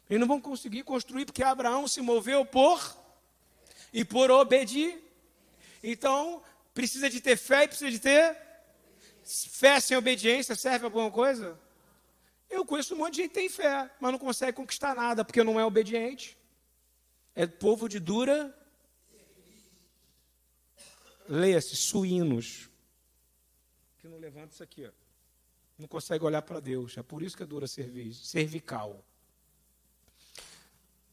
Eles 0.09 0.19
não 0.19 0.27
vão 0.27 0.41
conseguir 0.41 0.81
construir, 0.81 1.25
porque 1.25 1.43
Abraão 1.43 1.87
se 1.87 2.01
moveu 2.01 2.43
por 2.43 2.97
e 3.93 4.03
por 4.03 4.31
obedir. 4.31 5.03
Então, 5.83 6.41
precisa 6.73 7.11
de 7.11 7.21
ter 7.21 7.37
fé 7.37 7.65
e 7.65 7.67
precisa 7.67 7.91
de 7.91 7.99
ter 7.99 8.52
fé 9.25 9.79
sem 9.79 9.97
obediência. 9.97 10.55
Serve 10.55 10.85
alguma 10.85 11.11
coisa? 11.11 11.59
Eu 12.49 12.65
conheço 12.65 12.93
um 12.93 12.97
monte 12.97 13.15
de 13.15 13.21
gente 13.23 13.29
que 13.29 13.35
tem 13.35 13.49
fé, 13.49 13.89
mas 13.99 14.11
não 14.11 14.19
consegue 14.19 14.53
conquistar 14.55 14.95
nada, 14.95 15.25
porque 15.25 15.43
não 15.43 15.59
é 15.59 15.65
obediente. 15.65 16.37
É 17.35 17.47
povo 17.47 17.89
de 17.89 17.99
dura 17.99 18.55
leia-se, 21.27 21.75
suínos, 21.75 22.69
que 23.99 24.07
não 24.07 24.17
levanta 24.17 24.53
isso 24.53 24.63
aqui, 24.63 24.85
ó. 24.85 24.91
não 25.77 25.87
consegue 25.87 26.23
olhar 26.23 26.41
para 26.41 26.59
Deus. 26.59 26.97
É 26.97 27.03
por 27.03 27.21
isso 27.23 27.35
que 27.35 27.43
é 27.43 27.45
dura 27.45 27.65
cervical. 27.67 29.03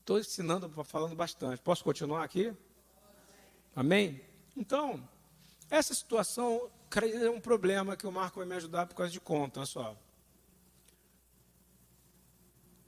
Estou 0.01 0.19
ensinando, 0.19 0.69
falando 0.85 1.15
bastante. 1.15 1.63
Posso 1.63 1.85
continuar 1.85 2.25
aqui? 2.25 2.53
Amém? 3.75 4.21
Então, 4.57 5.09
essa 5.69 5.95
situação 5.95 6.71
é 6.99 7.31
um 7.31 7.41
problema 7.41 7.97
que 7.97 8.07
o 8.07 8.13
Marco 8.13 8.39
vai 8.41 8.47
me 8.47 8.55
ajudar 8.57 8.87
por 8.87 8.95
causa 8.97 9.13
de 9.13 9.21
conta, 9.21 9.65
só. 9.65 9.97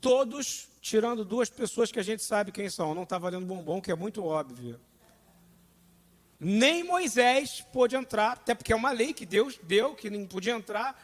Todos, 0.00 0.68
tirando 0.80 1.24
duas 1.24 1.48
pessoas 1.48 1.92
que 1.92 2.00
a 2.00 2.02
gente 2.02 2.22
sabe 2.22 2.50
quem 2.50 2.68
são, 2.68 2.94
não 2.94 3.04
está 3.04 3.16
valendo 3.18 3.46
bombom, 3.46 3.80
que 3.80 3.92
é 3.92 3.94
muito 3.94 4.24
óbvio. 4.24 4.80
Nem 6.40 6.82
Moisés 6.82 7.60
pôde 7.72 7.94
entrar, 7.94 8.32
até 8.32 8.52
porque 8.52 8.72
é 8.72 8.76
uma 8.76 8.90
lei 8.90 9.14
que 9.14 9.24
Deus 9.24 9.56
deu, 9.62 9.94
que 9.94 10.10
não 10.10 10.26
podia 10.26 10.54
entrar. 10.54 11.00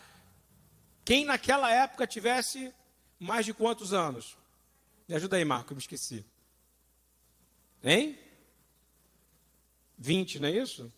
Quem 1.04 1.24
naquela 1.24 1.70
época 1.70 2.08
tivesse 2.08 2.74
mais 3.20 3.46
de 3.46 3.54
quantos 3.54 3.92
anos? 3.92 4.36
Me 5.06 5.14
ajuda 5.14 5.36
aí, 5.36 5.44
Marco, 5.44 5.72
eu 5.72 5.76
me 5.76 5.80
esqueci. 5.80 6.26
Hein? 7.84 8.18
20, 9.96 10.40
não 10.40 10.48
é 10.48 10.52
isso? 10.52 10.92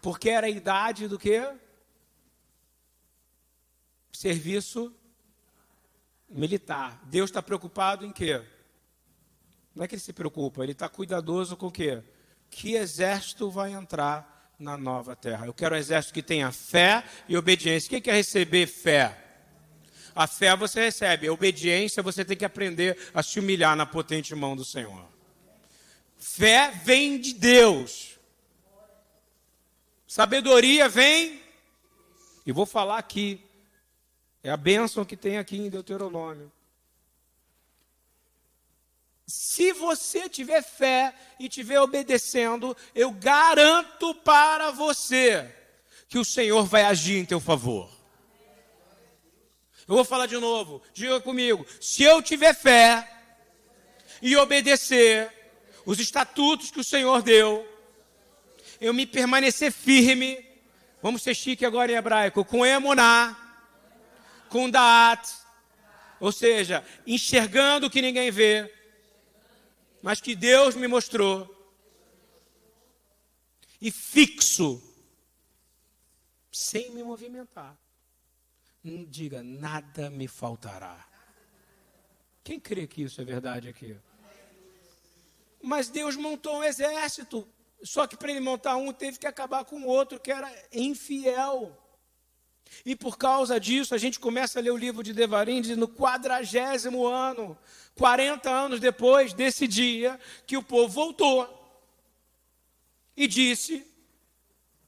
Porque 0.00 0.30
era 0.30 0.46
a 0.46 0.50
idade 0.50 1.08
do 1.08 1.18
quê? 1.18 1.48
Serviço 4.12 4.94
militar. 6.28 7.00
Deus 7.04 7.30
está 7.30 7.42
preocupado 7.42 8.04
em 8.04 8.12
quê? 8.12 8.42
Não 9.74 9.84
é 9.84 9.88
que 9.88 9.94
ele 9.94 10.02
se 10.02 10.12
preocupa, 10.12 10.62
ele 10.62 10.72
está 10.72 10.88
cuidadoso 10.88 11.56
com 11.56 11.66
o 11.66 11.72
quê? 11.72 12.02
que 12.50 12.74
exército 12.74 13.50
vai 13.50 13.72
entrar 13.72 14.54
na 14.58 14.76
nova 14.76 15.14
terra. 15.14 15.46
Eu 15.46 15.54
quero 15.54 15.74
um 15.74 15.78
exército 15.78 16.14
que 16.14 16.22
tenha 16.22 16.50
fé 16.50 17.04
e 17.28 17.36
obediência. 17.36 17.88
Quem 17.88 18.00
quer 18.00 18.14
receber 18.14 18.66
fé? 18.66 19.24
A 20.14 20.26
fé 20.26 20.56
você 20.56 20.80
recebe, 20.80 21.28
a 21.28 21.32
obediência 21.32 22.02
você 22.02 22.24
tem 22.24 22.36
que 22.36 22.44
aprender 22.44 22.98
a 23.14 23.22
se 23.22 23.38
humilhar 23.38 23.76
na 23.76 23.86
potente 23.86 24.34
mão 24.34 24.56
do 24.56 24.64
Senhor. 24.64 25.06
Fé 26.16 26.72
vem 26.84 27.20
de 27.20 27.34
Deus. 27.34 28.17
Sabedoria 30.08 30.88
vem. 30.88 31.38
E 32.46 32.50
vou 32.50 32.64
falar 32.64 32.96
aqui. 32.96 33.44
É 34.42 34.50
a 34.50 34.56
bênção 34.56 35.04
que 35.04 35.16
tem 35.16 35.36
aqui 35.36 35.58
em 35.58 35.68
Deuteronômio. 35.68 36.50
Se 39.26 39.74
você 39.74 40.26
tiver 40.26 40.62
fé 40.62 41.14
e 41.38 41.44
estiver 41.44 41.78
obedecendo, 41.80 42.74
eu 42.94 43.10
garanto 43.10 44.14
para 44.14 44.70
você 44.70 45.54
que 46.08 46.18
o 46.18 46.24
Senhor 46.24 46.64
vai 46.64 46.84
agir 46.84 47.18
em 47.18 47.26
teu 47.26 47.38
favor. 47.38 47.90
Eu 49.86 49.96
vou 49.96 50.04
falar 50.04 50.24
de 50.24 50.38
novo, 50.38 50.80
diga 50.94 51.20
comigo: 51.20 51.66
se 51.78 52.02
eu 52.02 52.22
tiver 52.22 52.54
fé 52.54 53.06
e 54.22 54.34
obedecer 54.38 55.30
os 55.84 56.00
estatutos 56.00 56.70
que 56.70 56.80
o 56.80 56.84
Senhor 56.84 57.20
deu, 57.20 57.66
eu 58.80 58.94
me 58.94 59.06
permanecer 59.06 59.72
firme, 59.72 60.44
vamos 61.02 61.22
ser 61.22 61.34
chique 61.34 61.64
agora 61.64 61.92
em 61.92 61.96
hebraico, 61.96 62.44
com 62.44 62.64
emuná, 62.64 63.36
com 64.48 64.70
daat, 64.70 65.28
ou 66.20 66.32
seja, 66.32 66.84
enxergando 67.06 67.86
o 67.86 67.90
que 67.90 68.02
ninguém 68.02 68.30
vê, 68.30 68.72
mas 70.02 70.20
que 70.20 70.34
Deus 70.34 70.74
me 70.74 70.86
mostrou. 70.86 71.54
E 73.80 73.92
fixo, 73.92 74.82
sem 76.50 76.90
me 76.90 77.04
movimentar. 77.04 77.78
Diga, 78.82 79.42
nada 79.42 80.10
me 80.10 80.26
faltará. 80.26 81.06
Quem 82.42 82.58
crê 82.58 82.86
que 82.86 83.02
isso 83.02 83.20
é 83.20 83.24
verdade 83.24 83.68
aqui? 83.68 83.96
Mas 85.62 85.88
Deus 85.88 86.16
montou 86.16 86.58
um 86.58 86.64
exército. 86.64 87.46
Só 87.82 88.06
que 88.06 88.16
para 88.16 88.30
ele 88.30 88.40
montar 88.40 88.76
um, 88.76 88.92
teve 88.92 89.18
que 89.18 89.26
acabar 89.26 89.64
com 89.64 89.80
o 89.80 89.86
outro, 89.86 90.18
que 90.18 90.32
era 90.32 90.50
infiel. 90.72 91.76
E 92.84 92.94
por 92.94 93.16
causa 93.16 93.58
disso, 93.58 93.94
a 93.94 93.98
gente 93.98 94.18
começa 94.18 94.58
a 94.58 94.62
ler 94.62 94.70
o 94.70 94.76
livro 94.76 95.02
de 95.02 95.12
Devarim, 95.12 95.60
no 95.74 95.88
quadragésimo 95.88 97.06
ano, 97.06 97.56
40 97.94 98.50
anos 98.50 98.80
depois 98.80 99.32
desse 99.32 99.66
dia, 99.66 100.18
que 100.46 100.56
o 100.56 100.62
povo 100.62 100.88
voltou 100.88 101.58
e 103.16 103.26
disse 103.26 103.84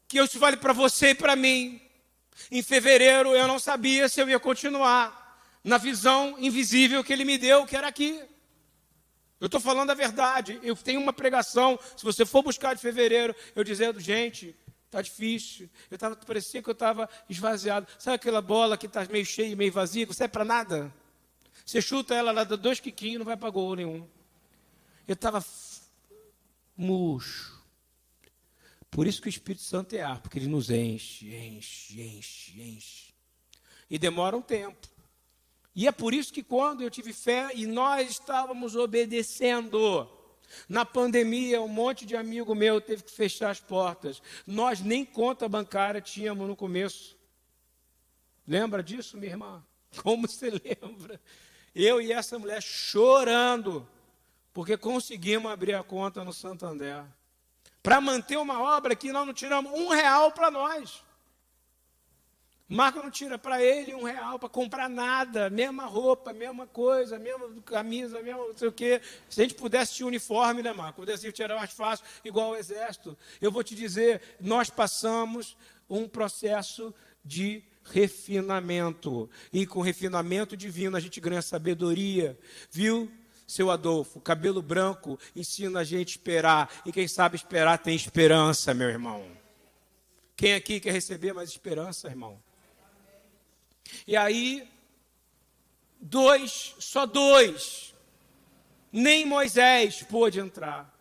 que 0.07 0.21
isso 0.21 0.39
vale 0.39 0.57
para 0.57 0.73
você 0.73 1.11
e 1.11 1.15
para 1.15 1.35
mim. 1.35 1.81
Em 2.51 2.63
fevereiro 2.63 3.35
eu 3.35 3.47
não 3.47 3.59
sabia 3.59 4.09
se 4.09 4.21
eu 4.21 4.29
ia 4.29 4.39
continuar 4.39 5.19
na 5.65 5.79
visão 5.79 6.37
invisível 6.39 7.03
que 7.03 7.13
ele 7.13 7.25
me 7.25 7.37
deu, 7.37 7.67
que 7.67 7.77
era 7.77 7.89
aqui. 7.89 8.23
Eu 9.41 9.47
estou 9.47 9.61
falando 9.61 9.91
a 9.91 9.95
verdade. 9.95 10.61
Eu 10.63 10.77
tenho 10.77 11.01
uma 11.01 11.13
pregação. 11.13 11.79
Se 11.97 12.05
você 12.05 12.27
for 12.27 12.43
buscar 12.43 12.75
de 12.75 12.81
fevereiro, 12.81 13.35
eu 13.57 13.65
dizendo, 13.65 13.99
gente, 13.99 14.55
Está 14.91 15.01
difícil. 15.01 15.71
Eu 15.89 15.97
tava, 15.97 16.17
parecia 16.17 16.61
que 16.61 16.69
eu 16.69 16.73
estava 16.73 17.09
esvaziado. 17.29 17.87
Sabe 17.97 18.17
aquela 18.17 18.43
bola 18.43 18.77
que 18.77 18.87
está 18.87 19.05
meio 19.05 19.25
cheia, 19.25 19.55
meio 19.55 19.71
vazia, 19.71 20.05
não 20.05 20.13
serve 20.13 20.33
para 20.33 20.45
nada? 20.45 20.93
Você 21.65 21.81
chuta 21.81 22.13
ela, 22.13 22.31
ela 22.31 22.45
dá 22.45 22.57
dois 22.57 22.81
quiquinhos, 22.81 23.21
não 23.21 23.25
vai 23.25 23.37
para 23.37 23.51
gol 23.51 23.77
nenhum. 23.77 24.05
Eu 25.07 25.15
estava 25.15 25.45
murcho. 26.77 27.63
Por 28.91 29.07
isso 29.07 29.23
que 29.23 29.29
o 29.29 29.31
Espírito 29.31 29.63
Santo 29.63 29.95
é 29.95 30.03
ar, 30.03 30.21
porque 30.21 30.41
ele 30.41 30.49
nos 30.49 30.71
enche, 30.71 31.33
enche, 31.33 32.03
enche, 32.03 32.61
enche. 32.61 33.15
E 33.89 33.97
demora 33.97 34.37
um 34.37 34.43
tempo. 34.43 34.89
E 35.75 35.87
é 35.87 35.93
por 35.93 36.13
isso 36.13 36.33
que 36.33 36.43
quando 36.43 36.83
eu 36.83 36.91
tive 36.91 37.13
fé 37.13 37.51
e 37.55 37.67
nós 37.67 38.11
estávamos 38.11 38.75
obedecendo, 38.75 40.09
na 40.69 40.85
pandemia, 40.85 41.61
um 41.63 41.69
monte 41.69 42.05
de 42.05 42.17
amigo 42.17 42.55
meu 42.55 42.81
teve 42.81 43.03
que 43.03 43.11
fechar 43.11 43.51
as 43.51 43.61
portas. 43.61 44.21
Nós 44.47 44.81
nem 44.81 45.05
conta 45.05 45.49
bancária 45.49 46.01
tínhamos 46.01 46.47
no 46.47 46.57
começo. 46.57 47.17
Lembra 48.47 48.83
disso, 48.83 49.17
minha 49.17 49.33
irmã? 49.33 49.65
Como 50.03 50.27
você 50.27 50.51
lembra? 50.51 51.21
Eu 51.75 52.01
e 52.01 52.13
essa 52.13 52.39
mulher 52.39 52.61
chorando, 52.61 53.89
porque 54.53 54.77
conseguimos 54.77 55.51
abrir 55.51 55.75
a 55.75 55.85
conta 55.85 56.25
no 56.25 56.33
Santander. 56.33 57.05
Para 57.83 58.01
manter 58.01 58.37
uma 58.37 58.61
obra 58.61 58.97
que 58.97 59.13
nós 59.13 59.27
não 59.27 59.33
tiramos 59.33 59.73
um 59.73 59.89
real 59.89 60.33
para 60.33 60.51
nós. 60.51 61.05
Marco 62.71 63.01
não 63.01 63.11
tira 63.11 63.37
para 63.37 63.61
ele 63.61 63.93
um 63.97 64.05
real 64.05 64.39
para 64.39 64.49
comprar 64.49 64.89
nada, 64.89 65.51
mesma 65.51 65.87
roupa, 65.87 66.33
mesma 66.33 66.69
coisa, 66.69 67.19
mesma 67.19 67.51
camisa, 67.63 68.23
mesmo 68.23 68.47
não 68.47 68.57
sei 68.57 68.69
o 68.69 68.73
quê. 68.73 69.03
Se 69.29 69.41
a 69.41 69.43
gente 69.43 69.57
pudesse 69.57 69.99
ter 69.99 70.05
uniforme, 70.05 70.63
né, 70.63 70.73
Marco? 70.73 71.01
Pudesse 71.01 71.33
tirar 71.33 71.57
mais 71.57 71.73
fácil, 71.73 72.07
igual 72.25 72.51
ao 72.51 72.57
exército. 72.57 73.19
Eu 73.41 73.51
vou 73.51 73.65
te 73.65 73.75
dizer, 73.75 74.23
nós 74.41 74.71
passamos 74.71 75.57
um 75.89 76.07
processo 76.07 76.95
de 77.25 77.61
refinamento. 77.83 79.29
E 79.53 79.67
com 79.67 79.81
refinamento 79.81 80.57
divino 80.57 80.97
a 80.97 81.01
gente 81.01 81.21
ganha 81.21 81.43
sabedoria. 81.43 82.39
Viu? 82.71 83.11
Seu 83.49 83.69
Adolfo, 83.69 84.21
cabelo 84.21 84.63
branco 84.63 85.19
ensina 85.35 85.81
a 85.81 85.85
gente 85.85 86.11
esperar. 86.11 86.71
E 86.87 86.93
quem 86.93 87.09
sabe 87.09 87.35
esperar 87.35 87.79
tem 87.79 87.97
esperança, 87.97 88.73
meu 88.73 88.89
irmão. 88.89 89.27
Quem 90.37 90.55
aqui 90.55 90.79
quer 90.79 90.93
receber 90.93 91.33
mais 91.33 91.51
esperança, 91.51 92.07
irmão? 92.07 92.41
E 94.07 94.17
aí, 94.17 94.69
dois, 96.01 96.75
só 96.79 97.07
dois, 97.07 97.95
nem 98.93 99.25
Moisés 99.27 100.03
pôde 100.03 100.41
entrar. 100.41 100.93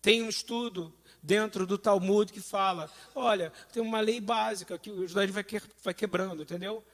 Tem 0.00 0.22
um 0.22 0.28
estudo 0.28 0.92
dentro 1.22 1.66
do 1.66 1.78
Talmud 1.78 2.32
que 2.32 2.40
fala: 2.40 2.90
olha, 3.14 3.52
tem 3.72 3.82
uma 3.82 4.00
lei 4.00 4.20
básica 4.20 4.78
que 4.78 4.90
o 4.90 5.06
judaísmo 5.06 5.34
vai, 5.34 5.44
que, 5.44 5.62
vai 5.82 5.94
quebrando, 5.94 6.42
entendeu? 6.42 6.84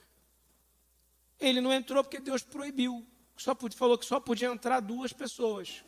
Ele 1.41 1.61
não 1.61 1.73
entrou 1.73 2.03
porque 2.03 2.21
Deus 2.21 2.43
proibiu. 2.43 3.07
Só 3.37 3.57
falou 3.77 3.97
que 3.97 4.05
só 4.05 4.19
podia 4.19 4.49
entrar 4.49 4.81
duas 4.81 5.13
pessoas 5.13 5.85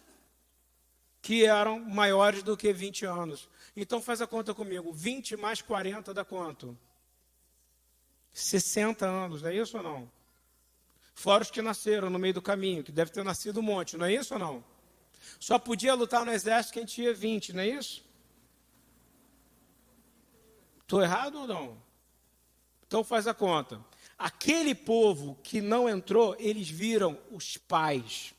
que 1.20 1.44
eram 1.44 1.80
maiores 1.80 2.42
do 2.42 2.56
que 2.56 2.72
20 2.72 3.04
anos. 3.04 3.48
Então 3.76 4.00
faz 4.00 4.22
a 4.22 4.26
conta 4.26 4.54
comigo: 4.54 4.92
20 4.92 5.36
mais 5.36 5.60
40 5.60 6.14
dá 6.14 6.24
quanto? 6.24 6.78
60 8.32 9.06
anos, 9.06 9.42
não 9.42 9.50
é 9.50 9.54
isso 9.54 9.76
ou 9.76 9.82
não? 9.82 10.10
Fora 11.14 11.42
os 11.42 11.50
que 11.50 11.60
nasceram 11.60 12.08
no 12.08 12.18
meio 12.18 12.34
do 12.34 12.42
caminho, 12.42 12.82
que 12.82 12.92
deve 12.92 13.10
ter 13.10 13.24
nascido 13.24 13.60
um 13.60 13.62
monte, 13.62 13.96
não 13.96 14.06
é 14.06 14.14
isso 14.14 14.34
ou 14.34 14.40
não? 14.40 14.64
Só 15.38 15.58
podia 15.58 15.94
lutar 15.94 16.24
no 16.24 16.32
exército 16.32 16.74
quem 16.74 16.84
tinha 16.84 17.12
20, 17.12 17.52
não 17.52 17.62
é 17.62 17.68
isso? 17.68 18.04
Estou 20.80 21.02
errado 21.02 21.40
ou 21.40 21.46
não? 21.46 21.82
Então 22.86 23.04
faz 23.04 23.26
a 23.26 23.34
conta. 23.34 23.84
Aquele 24.18 24.74
povo 24.74 25.38
que 25.42 25.60
não 25.60 25.88
entrou, 25.88 26.36
eles 26.38 26.68
viram 26.68 27.18
os 27.30 27.56
pais. 27.56 28.34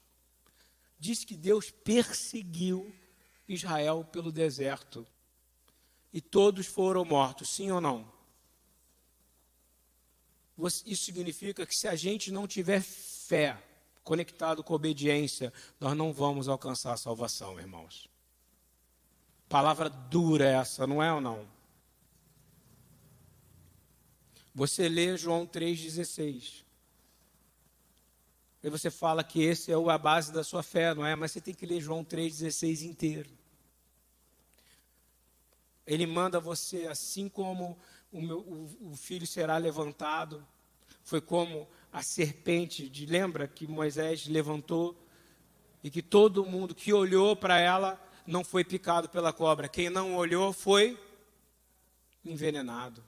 Diz 1.00 1.24
que 1.24 1.36
Deus 1.36 1.72
perseguiu 1.72 2.94
Israel 3.48 4.04
pelo 4.12 4.32
deserto. 4.32 5.08
E 6.14 6.20
todos 6.20 6.68
foram 6.68 7.06
mortos, 7.06 7.50
sim 7.50 7.72
ou 7.72 7.80
não? 7.80 8.12
Isso 10.68 11.04
significa 11.04 11.66
que 11.66 11.76
se 11.76 11.88
a 11.88 11.96
gente 11.96 12.32
não 12.32 12.48
tiver 12.48 12.82
fé 12.82 13.58
conectado 14.04 14.64
com 14.64 14.74
obediência, 14.74 15.54
nós 15.80 15.96
não 15.96 16.12
vamos 16.12 16.48
alcançar 16.48 16.94
a 16.94 16.98
salvação, 16.98 17.60
irmãos. 17.60 18.10
Palavra 19.48 19.90
dura 19.90 20.46
essa, 20.46 20.88
não 20.88 21.02
é 21.02 21.14
ou 21.14 21.22
não? 21.22 21.48
Você 24.54 24.90
lê 24.90 25.16
João 25.18 25.46
3,16. 25.46 26.64
E 28.64 28.70
você 28.70 28.92
fala 28.92 29.24
que 29.24 29.42
esse 29.42 29.72
é 29.72 29.76
a 29.76 29.98
base 29.98 30.32
da 30.32 30.44
sua 30.44 30.62
fé, 30.62 30.94
não 30.94 31.06
é? 31.06 31.16
Mas 31.16 31.32
você 31.32 31.42
tem 31.42 31.54
que 31.54 31.66
ler 31.66 31.82
João 31.82 32.04
3,16 32.04 32.84
inteiro. 32.84 33.30
Ele 35.86 36.06
manda 36.06 36.40
você, 36.40 36.88
assim 36.88 37.28
como 37.28 37.78
o, 38.12 38.22
meu, 38.22 38.40
o, 38.40 38.92
o 38.92 38.96
filho 38.96 39.26
será 39.26 39.58
levantado. 39.58 40.46
Foi 41.04 41.22
como 41.22 41.68
a 41.92 42.04
serpente, 42.04 42.90
de, 42.90 43.06
lembra 43.06 43.48
que 43.48 43.68
Moisés 43.68 44.28
levantou 44.28 44.96
e 45.84 45.90
que 45.90 46.02
todo 46.02 46.46
mundo 46.46 46.76
que 46.76 46.94
olhou 46.94 47.36
para 47.36 47.60
ela 47.60 48.02
não 48.26 48.44
foi 48.44 48.64
picado 48.64 49.10
pela 49.10 49.34
cobra. 49.34 49.68
Quem 49.68 49.90
não 49.90 50.16
olhou 50.16 50.54
foi 50.54 51.00
envenenado. 52.24 53.04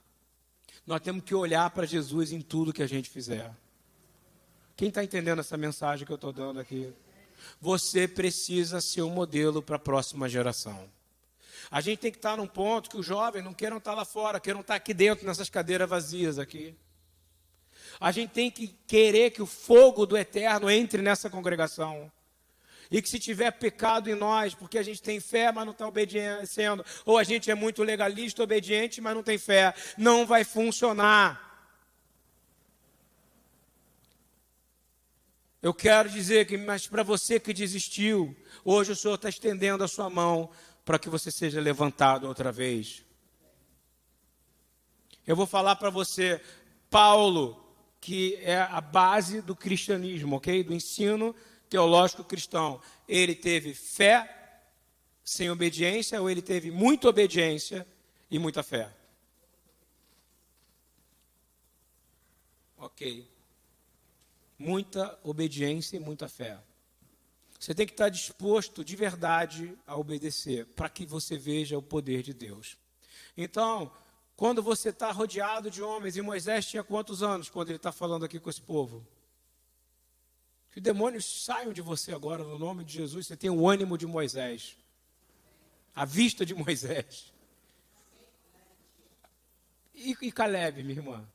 Nós 0.86 1.00
temos 1.00 1.24
que 1.24 1.34
olhar 1.34 1.70
para 1.70 1.86
Jesus 1.86 2.32
em 2.32 2.40
tudo 2.40 2.72
que 2.72 2.82
a 2.82 2.86
gente 2.86 3.08
fizer. 3.08 3.54
Quem 4.76 4.88
está 4.88 5.04
entendendo 5.04 5.38
essa 5.38 5.56
mensagem 5.56 6.04
que 6.04 6.12
eu 6.12 6.16
estou 6.16 6.32
dando 6.32 6.58
aqui? 6.60 6.92
Você 7.60 8.08
precisa 8.08 8.80
ser 8.80 9.02
um 9.02 9.10
modelo 9.10 9.62
para 9.62 9.76
a 9.76 9.78
próxima 9.78 10.28
geração. 10.28 10.88
A 11.70 11.80
gente 11.80 11.98
tem 11.98 12.10
que 12.10 12.18
estar 12.18 12.36
num 12.36 12.46
ponto 12.46 12.90
que 12.90 12.96
os 12.96 13.06
jovens 13.06 13.42
não 13.42 13.54
queiram 13.54 13.78
estar 13.78 13.94
lá 13.94 14.04
fora, 14.04 14.40
queiram 14.40 14.60
estar 14.60 14.74
aqui 14.74 14.94
dentro, 14.94 15.26
nessas 15.26 15.48
cadeiras 15.48 15.88
vazias 15.88 16.38
aqui. 16.38 16.74
A 18.00 18.10
gente 18.10 18.30
tem 18.30 18.50
que 18.50 18.68
querer 18.86 19.30
que 19.30 19.42
o 19.42 19.46
fogo 19.46 20.06
do 20.06 20.16
eterno 20.16 20.70
entre 20.70 21.00
nessa 21.02 21.30
congregação. 21.30 22.10
E 22.90 23.00
que 23.00 23.08
se 23.08 23.18
tiver 23.18 23.50
pecado 23.52 24.10
em 24.10 24.14
nós, 24.14 24.54
porque 24.54 24.78
a 24.78 24.82
gente 24.82 25.02
tem 25.02 25.18
fé, 25.18 25.50
mas 25.50 25.64
não 25.64 25.72
está 25.72 25.86
obedecendo, 25.86 26.84
ou 27.04 27.16
a 27.16 27.24
gente 27.24 27.50
é 27.50 27.54
muito 27.54 27.82
legalista, 27.82 28.42
obediente, 28.42 29.00
mas 29.00 29.14
não 29.14 29.22
tem 29.22 29.38
fé, 29.38 29.74
não 29.96 30.26
vai 30.26 30.44
funcionar. 30.44 31.44
Eu 35.62 35.72
quero 35.72 36.10
dizer 36.10 36.46
que, 36.46 36.58
mas 36.58 36.86
para 36.86 37.02
você 37.02 37.40
que 37.40 37.54
desistiu, 37.54 38.36
hoje 38.62 38.92
o 38.92 38.96
Senhor 38.96 39.14
está 39.14 39.30
estendendo 39.30 39.82
a 39.82 39.88
sua 39.88 40.10
mão 40.10 40.50
para 40.84 40.98
que 40.98 41.08
você 41.08 41.30
seja 41.30 41.60
levantado 41.60 42.26
outra 42.26 42.52
vez. 42.52 43.02
Eu 45.26 45.34
vou 45.34 45.46
falar 45.46 45.76
para 45.76 45.88
você, 45.88 46.40
Paulo, 46.90 47.64
que 48.00 48.36
é 48.42 48.58
a 48.58 48.80
base 48.80 49.40
do 49.40 49.56
cristianismo, 49.56 50.36
ok? 50.36 50.62
Do 50.62 50.74
ensino 50.74 51.34
teológico 51.70 52.22
cristão. 52.22 52.80
Ele 53.08 53.34
teve 53.34 53.72
fé 53.72 54.62
sem 55.24 55.50
obediência, 55.50 56.20
ou 56.20 56.28
ele 56.28 56.42
teve 56.42 56.70
muita 56.70 57.08
obediência 57.08 57.86
e 58.30 58.38
muita 58.38 58.62
fé? 58.62 58.92
Ok. 62.76 63.26
Muita 64.58 65.18
obediência 65.22 65.96
e 65.96 66.00
muita 66.00 66.28
fé. 66.28 66.58
Você 67.64 67.74
tem 67.74 67.86
que 67.86 67.94
estar 67.94 68.10
disposto 68.10 68.84
de 68.84 68.94
verdade 68.94 69.74
a 69.86 69.96
obedecer, 69.96 70.66
para 70.66 70.86
que 70.90 71.06
você 71.06 71.38
veja 71.38 71.78
o 71.78 71.82
poder 71.82 72.22
de 72.22 72.34
Deus. 72.34 72.76
Então, 73.34 73.90
quando 74.36 74.62
você 74.62 74.90
está 74.90 75.10
rodeado 75.10 75.70
de 75.70 75.82
homens, 75.82 76.14
e 76.14 76.20
Moisés 76.20 76.66
tinha 76.66 76.84
quantos 76.84 77.22
anos 77.22 77.48
quando 77.48 77.70
ele 77.70 77.76
está 77.76 77.90
falando 77.90 78.22
aqui 78.22 78.38
com 78.38 78.50
esse 78.50 78.60
povo? 78.60 79.02
Que 80.72 80.76
os 80.76 80.82
demônios 80.82 81.24
saiam 81.24 81.72
de 81.72 81.80
você 81.80 82.12
agora, 82.12 82.44
no 82.44 82.58
nome 82.58 82.84
de 82.84 82.92
Jesus. 82.92 83.28
Você 83.28 83.34
tem 83.34 83.48
o 83.48 83.66
ânimo 83.66 83.96
de 83.96 84.06
Moisés, 84.06 84.76
a 85.96 86.04
vista 86.04 86.44
de 86.44 86.52
Moisés. 86.52 87.32
E, 89.94 90.14
e 90.20 90.30
Caleb, 90.30 90.82
minha 90.82 90.98
irmã? 90.98 91.26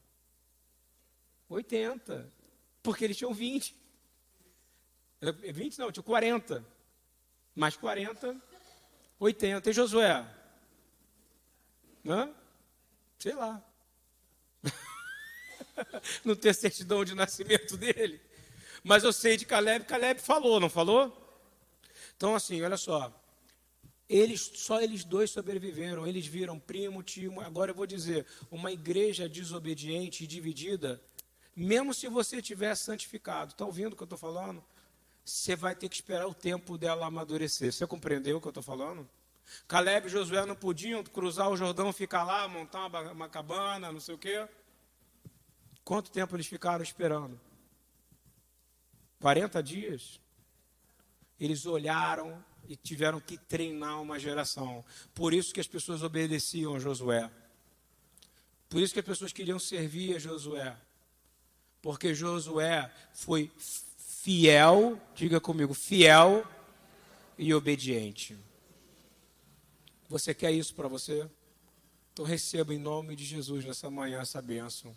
80. 1.49 2.31
Porque 2.83 3.03
eles 3.03 3.17
tinham 3.17 3.33
20. 3.33 3.79
20 5.21 5.77
não, 5.79 5.91
tinha 5.91 6.03
40. 6.03 6.65
Mais 7.55 7.75
40, 7.75 8.35
80. 9.19 9.69
E 9.69 9.73
Josué? 9.73 10.25
Hã? 12.05 12.33
Sei 13.17 13.33
lá. 13.33 13.61
não 16.23 16.35
tem 16.35 16.53
certidão 16.53 17.03
de 17.03 17.13
nascimento 17.13 17.75
dele. 17.75 18.21
Mas 18.83 19.03
eu 19.03 19.11
sei 19.11 19.35
de 19.35 19.45
Caleb, 19.45 19.85
Caleb 19.85 20.21
falou, 20.21 20.59
não 20.59 20.69
falou? 20.69 21.15
Então, 22.15 22.33
assim, 22.33 22.61
olha 22.61 22.77
só. 22.77 23.13
Eles, 24.07 24.51
só 24.55 24.81
eles 24.81 25.03
dois 25.03 25.29
sobreviveram. 25.29 26.07
Eles 26.07 26.25
viram 26.25 26.57
primo, 26.57 27.03
tio. 27.03 27.39
Agora 27.41 27.71
eu 27.71 27.75
vou 27.75 27.85
dizer: 27.85 28.25
uma 28.49 28.71
igreja 28.71 29.27
desobediente 29.27 30.23
e 30.23 30.27
dividida, 30.27 31.01
mesmo 31.55 31.93
se 31.93 32.07
você 32.07 32.41
tiver 32.41 32.73
santificado, 32.75 33.51
está 33.51 33.65
ouvindo 33.65 33.93
o 33.93 33.95
que 33.95 34.01
eu 34.01 34.05
estou 34.05 34.17
falando? 34.17 34.63
Você 35.23 35.55
vai 35.55 35.75
ter 35.75 35.89
que 35.89 35.95
esperar 35.95 36.27
o 36.27 36.33
tempo 36.33 36.77
dela 36.77 37.05
amadurecer. 37.05 37.71
Você 37.71 37.85
compreendeu 37.85 38.37
o 38.37 38.41
que 38.41 38.47
eu 38.47 38.51
estou 38.51 38.63
falando? 38.63 39.07
Caleb 39.67 40.07
e 40.07 40.09
Josué 40.09 40.45
não 40.45 40.55
podiam 40.55 41.03
cruzar 41.03 41.49
o 41.49 41.57
Jordão, 41.57 41.91
ficar 41.91 42.23
lá, 42.23 42.47
montar 42.47 42.85
uma, 42.85 43.11
uma 43.11 43.29
cabana, 43.29 43.91
não 43.91 43.99
sei 43.99 44.15
o 44.15 44.17
quê. 44.17 44.47
Quanto 45.83 46.11
tempo 46.11 46.35
eles 46.35 46.47
ficaram 46.47 46.83
esperando? 46.83 47.39
40 49.19 49.61
dias. 49.61 50.19
Eles 51.39 51.65
olharam 51.65 52.43
e 52.67 52.75
tiveram 52.75 53.19
que 53.19 53.37
treinar 53.37 54.01
uma 54.01 54.19
geração. 54.19 54.85
Por 55.13 55.33
isso 55.33 55.53
que 55.53 55.59
as 55.59 55.67
pessoas 55.67 56.03
obedeciam 56.03 56.75
a 56.75 56.79
Josué. 56.79 57.29
Por 58.69 58.81
isso 58.81 58.93
que 58.93 58.99
as 58.99 59.05
pessoas 59.05 59.33
queriam 59.33 59.57
servir 59.57 60.15
a 60.15 60.19
Josué. 60.19 60.77
Porque 61.81 62.13
Josué 62.13 62.93
foi 63.13 63.51
fiel, 64.21 64.99
diga 65.15 65.39
comigo, 65.39 65.73
fiel 65.73 66.45
e 67.37 67.53
obediente. 67.53 68.37
Você 70.09 70.33
quer 70.33 70.51
isso 70.51 70.75
para 70.75 70.87
você? 70.87 71.29
Então 72.11 72.25
receba 72.25 72.73
em 72.73 72.77
nome 72.77 73.15
de 73.15 73.23
Jesus 73.23 73.63
nessa 73.63 73.89
manhã 73.89 74.19
essa 74.19 74.41
bênção 74.41 74.95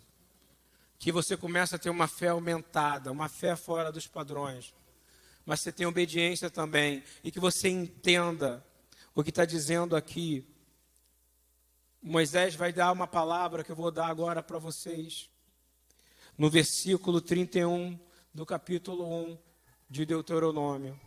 que 0.99 1.11
você 1.11 1.35
começa 1.35 1.75
a 1.75 1.79
ter 1.79 1.89
uma 1.89 2.07
fé 2.07 2.29
aumentada, 2.29 3.11
uma 3.11 3.27
fé 3.27 3.57
fora 3.57 3.91
dos 3.91 4.07
padrões, 4.07 4.73
mas 5.45 5.59
você 5.59 5.69
tem 5.69 5.85
obediência 5.85 6.49
também, 6.49 7.03
e 7.21 7.29
que 7.29 7.41
você 7.41 7.67
entenda 7.67 8.65
o 9.13 9.21
que 9.21 9.29
está 9.29 9.43
dizendo 9.43 9.97
aqui. 9.97 10.45
Moisés 12.01 12.55
vai 12.55 12.71
dar 12.71 12.93
uma 12.93 13.05
palavra 13.05 13.65
que 13.65 13.71
eu 13.73 13.75
vou 13.75 13.91
dar 13.91 14.07
agora 14.07 14.41
para 14.41 14.57
vocês, 14.57 15.29
no 16.37 16.49
versículo 16.49 17.19
31 17.19 17.99
do 18.33 18.45
capítulo 18.45 19.05
1 19.05 19.37
de 19.89 20.05
Deuteronômio. 20.05 20.99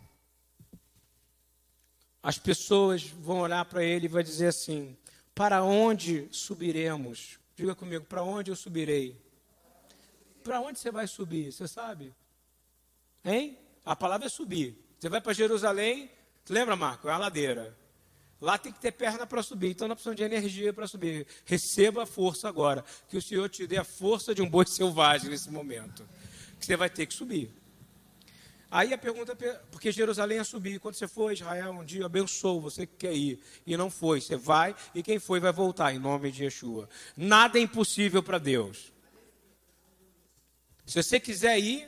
As 2.23 2.37
pessoas 2.37 3.03
vão 3.03 3.39
olhar 3.41 3.65
para 3.65 3.83
ele 3.83 4.05
e 4.05 4.09
vai 4.09 4.23
dizer 4.23 4.47
assim: 4.47 4.97
Para 5.35 5.63
onde 5.63 6.27
subiremos? 6.31 7.37
Diga 7.55 7.75
comigo, 7.75 8.05
para 8.05 8.23
onde 8.23 8.51
eu 8.51 8.55
subirei? 8.55 9.19
Para 10.43 10.61
onde 10.61 10.79
você 10.79 10.91
vai 10.91 11.07
subir? 11.07 11.51
Você 11.51 11.67
sabe? 11.67 12.15
Hein? 13.25 13.57
A 13.83 13.95
palavra 13.95 14.27
é 14.27 14.29
subir. 14.29 14.77
Você 14.97 15.09
vai 15.09 15.19
para 15.19 15.33
Jerusalém, 15.33 16.09
lembra, 16.49 16.75
Marco? 16.75 17.09
É 17.09 17.11
a 17.11 17.17
ladeira. 17.17 17.75
Lá 18.39 18.57
tem 18.57 18.71
que 18.71 18.79
ter 18.79 18.91
perna 18.91 19.25
para 19.25 19.41
subir, 19.41 19.71
então 19.71 19.87
nós 19.87 19.95
precisamos 19.95 20.17
de 20.17 20.23
energia 20.23 20.71
para 20.71 20.87
subir. 20.87 21.25
Receba 21.43 22.03
a 22.03 22.05
força 22.05 22.47
agora. 22.47 22.85
Que 23.09 23.17
o 23.17 23.21
Senhor 23.21 23.49
te 23.49 23.65
dê 23.65 23.77
a 23.77 23.83
força 23.83 24.33
de 24.33 24.41
um 24.41 24.49
boi 24.49 24.65
selvagem 24.67 25.29
nesse 25.29 25.49
momento. 25.49 26.07
Que 26.59 26.65
você 26.65 26.75
vai 26.75 26.89
ter 26.89 27.05
que 27.05 27.13
subir. 27.13 27.51
Aí 28.69 28.93
a 28.93 28.97
pergunta, 28.97 29.35
porque 29.71 29.91
Jerusalém 29.91 30.39
é 30.39 30.43
subir. 30.43 30.79
Quando 30.79 30.95
você 30.95 31.07
for 31.07 31.29
a 31.29 31.33
Israel 31.33 31.71
um 31.71 31.85
dia, 31.85 32.05
abençoou 32.05 32.59
você 32.59 32.85
que 32.85 32.95
quer 32.97 33.13
ir. 33.13 33.39
E 33.65 33.77
não 33.77 33.89
foi. 33.89 34.19
Você 34.19 34.35
vai 34.35 34.75
e 34.93 35.01
quem 35.01 35.19
foi 35.19 35.39
vai 35.39 35.53
voltar, 35.53 35.93
em 35.93 35.99
nome 35.99 36.31
de 36.31 36.43
Yeshua. 36.43 36.89
Nada 37.15 37.57
é 37.57 37.61
impossível 37.61 38.21
para 38.21 38.37
Deus. 38.37 38.91
Se 40.85 41.01
você 41.01 41.19
quiser 41.19 41.57
ir, 41.59 41.87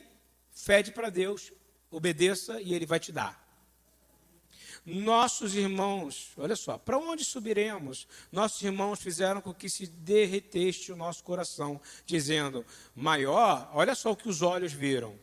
fede 0.52 0.92
para 0.92 1.10
Deus, 1.10 1.52
obedeça 1.92 2.62
e 2.62 2.74
Ele 2.74 2.86
vai 2.86 3.00
te 3.00 3.12
dar. 3.12 3.49
Nossos 4.86 5.56
irmãos, 5.56 6.32
olha 6.38 6.56
só, 6.56 6.78
para 6.78 6.98
onde 6.98 7.24
subiremos? 7.24 8.08
Nossos 8.32 8.62
irmãos 8.62 9.02
fizeram 9.02 9.42
com 9.42 9.54
que 9.54 9.70
se 9.70 9.88
derreteste 9.88 10.92
o 10.92 10.96
nosso 10.96 11.24
coração, 11.24 11.80
dizendo: 12.06 12.66
maior, 12.96 13.70
olha 13.74 13.94
só 13.94 14.12
o 14.12 14.16
que 14.16 14.30
os 14.30 14.42
olhos 14.42 14.74
viram. 14.74 15.18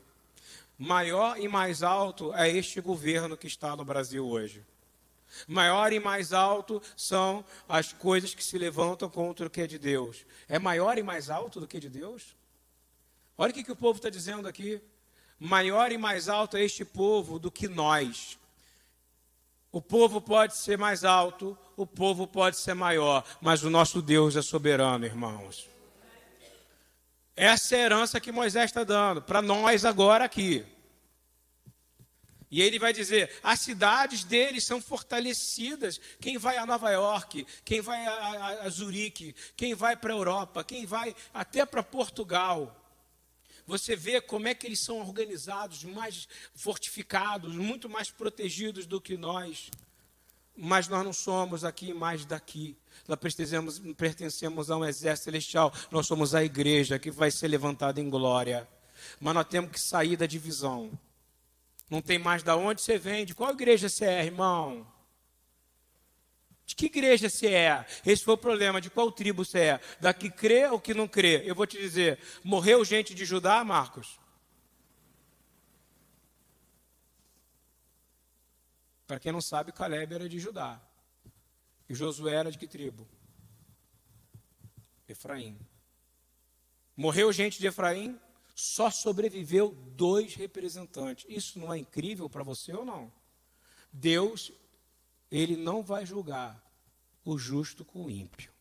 Maior 0.79 1.41
e 1.41 1.49
mais 1.49 1.83
alto 1.83 2.35
é 2.35 2.51
este 2.51 2.81
governo 2.81 3.37
que 3.37 3.47
está 3.47 3.75
no 3.75 3.85
Brasil 3.85 4.27
hoje. 4.27 4.63
Maior 5.49 5.93
e 5.93 5.99
mais 5.99 6.33
alto 6.33 6.83
são 6.97 7.45
as 7.69 7.93
coisas 7.93 8.35
que 8.35 8.45
se 8.45 8.59
levantam 8.59 9.09
contra 9.09 9.47
o 9.47 9.51
que 9.51 9.63
é 9.63 9.67
de 9.67 9.79
Deus. 9.79 10.25
É 10.49 10.59
maior 10.59 10.99
e 10.99 11.03
mais 11.03 11.31
alto 11.31 11.61
do 11.61 11.67
que 11.67 11.81
de 11.81 11.89
Deus? 11.89 12.37
Olha 13.39 13.51
o 13.51 13.55
que, 13.55 13.65
que 13.65 13.73
o 13.73 13.77
povo 13.77 13.99
está 13.99 14.09
dizendo 14.09 14.49
aqui. 14.49 14.81
Maior 15.39 15.93
e 15.93 15.99
mais 15.99 16.29
alto 16.29 16.57
é 16.57 16.63
este 16.63 16.85
povo 16.85 17.39
do 17.39 17.51
que 17.51 17.69
nós. 17.69 18.39
O 19.73 19.83
povo 19.83 20.21
pode 20.21 20.57
ser 20.57 20.79
mais 20.79 21.05
alto, 21.05 21.57
o 21.77 21.87
povo 21.87 22.27
pode 22.27 22.57
ser 22.57 22.75
maior, 22.75 23.25
mas 23.41 23.63
o 23.63 23.71
nosso 23.71 24.01
Deus 24.01 24.37
é 24.37 24.43
soberano, 24.43 25.05
irmãos. 25.05 25.69
Essa 27.35 27.77
é 27.77 27.83
a 27.83 27.85
herança 27.85 28.21
que 28.21 28.33
Moisés 28.33 28.67
está 28.67 28.83
dando 28.83 29.21
para 29.21 29.43
nós 29.43 29.85
agora 29.85 30.25
aqui. 30.25 30.65
E 32.51 32.63
ele 32.63 32.79
vai 32.79 32.93
dizer: 32.93 33.31
as 33.43 33.61
cidades 33.61 34.25
deles 34.25 34.65
são 34.65 34.81
fortalecidas. 34.81 36.01
Quem 36.21 36.39
vai 36.39 36.57
a 36.57 36.65
Nova 36.65 36.91
York, 36.91 37.47
quem 37.65 37.83
vai 37.83 38.07
a, 38.07 38.13
a, 38.13 38.49
a 38.63 38.69
Zurique, 38.71 39.35
quem 39.57 39.75
vai 39.75 39.97
para 39.97 40.15
a 40.15 40.17
Europa, 40.17 40.65
quem 40.65 40.87
vai 40.87 41.15
até 41.35 41.67
para 41.67 41.83
Portugal 41.83 42.86
você 43.67 43.97
vê 43.97 44.21
como 44.21 44.47
é 44.47 44.55
que 44.55 44.67
eles 44.67 44.81
são 44.81 45.01
organizados, 45.01 45.83
mais 45.85 46.29
fortificados, 46.55 47.55
muito 47.55 47.89
mais 47.89 48.11
protegidos 48.11 48.87
do 48.87 49.01
que 49.01 49.17
nós. 49.17 49.71
Mas 50.57 50.89
nós 50.89 51.05
não 51.05 51.13
somos 51.13 51.65
aqui 51.65 51.93
mais 51.93 52.25
daqui. 52.25 52.77
Nós 53.07 53.19
pertencemos, 53.19 53.79
pertencemos 53.95 54.71
a 54.71 54.77
um 54.77 54.85
exército 54.85 55.25
celestial. 55.25 55.73
Nós 55.91 56.07
somos 56.07 56.35
a 56.35 56.45
igreja 56.45 56.99
que 56.99 57.11
vai 57.11 57.31
ser 57.31 57.49
levantada 57.49 58.01
em 58.01 58.09
glória. 58.09 58.67
Mas 59.21 59.35
nós 59.35 59.47
temos 59.47 59.71
que 59.71 59.81
sair 59.81 60.17
da 60.17 60.27
divisão. 60.27 60.91
Não 61.91 62.01
tem 62.01 62.19
mais 62.19 62.43
da 62.43 62.57
onde 62.57 62.81
você 62.81 62.99
vem, 62.99 63.27
de 63.27 63.35
qual 63.35 63.53
igreja 63.53 63.89
você 63.89 64.05
é, 64.07 64.25
irmão? 64.25 64.87
De 66.67 66.75
que 66.75 66.87
igreja 66.87 67.31
você 67.31 67.47
é? 67.47 67.87
Esse 68.05 68.25
foi 68.25 68.35
o 68.35 68.39
problema. 68.39 68.81
De 68.81 68.91
qual 68.91 69.13
tribo 69.13 69.45
você 69.45 69.59
é? 69.61 69.81
Da 70.01 70.13
que 70.13 70.29
crê 70.29 70.67
ou 70.67 70.81
que 70.81 70.93
não 70.93 71.07
crê? 71.07 71.43
Eu 71.45 71.55
vou 71.55 71.67
te 71.67 71.79
dizer: 71.79 72.19
morreu 72.43 72.85
gente 72.85 73.15
de 73.15 73.25
Judá, 73.25 73.63
Marcos? 73.63 74.19
Para 79.07 79.21
quem 79.21 79.31
não 79.31 79.41
sabe, 79.41 79.71
Caleb 79.71 80.13
era 80.13 80.29
de 80.29 80.41
Judá. 80.41 80.81
E 81.89 81.95
Josué 81.95 82.35
era 82.35 82.51
de 82.51 82.59
que 82.59 82.67
tribo? 82.67 83.07
Efraim. 85.09 85.57
Morreu 86.97 87.33
gente 87.33 87.61
de 87.61 87.69
Efraim, 87.69 88.19
só 88.57 88.91
sobreviveu 88.91 89.71
dois 89.95 90.35
representantes. 90.35 91.25
Isso 91.29 91.61
não 91.61 91.73
é 91.73 91.79
incrível 91.79 92.29
para 92.29 92.43
você 92.43 92.73
ou 92.73 92.85
não? 92.85 93.13
Deus 93.93 94.51
ele 95.31 95.57
não 95.57 95.83
vai 95.83 96.07
julgar 96.07 96.63
o 97.25 97.37
justo 97.37 97.85
com 97.85 98.05
o 98.05 98.11
ímpio. 98.11 98.53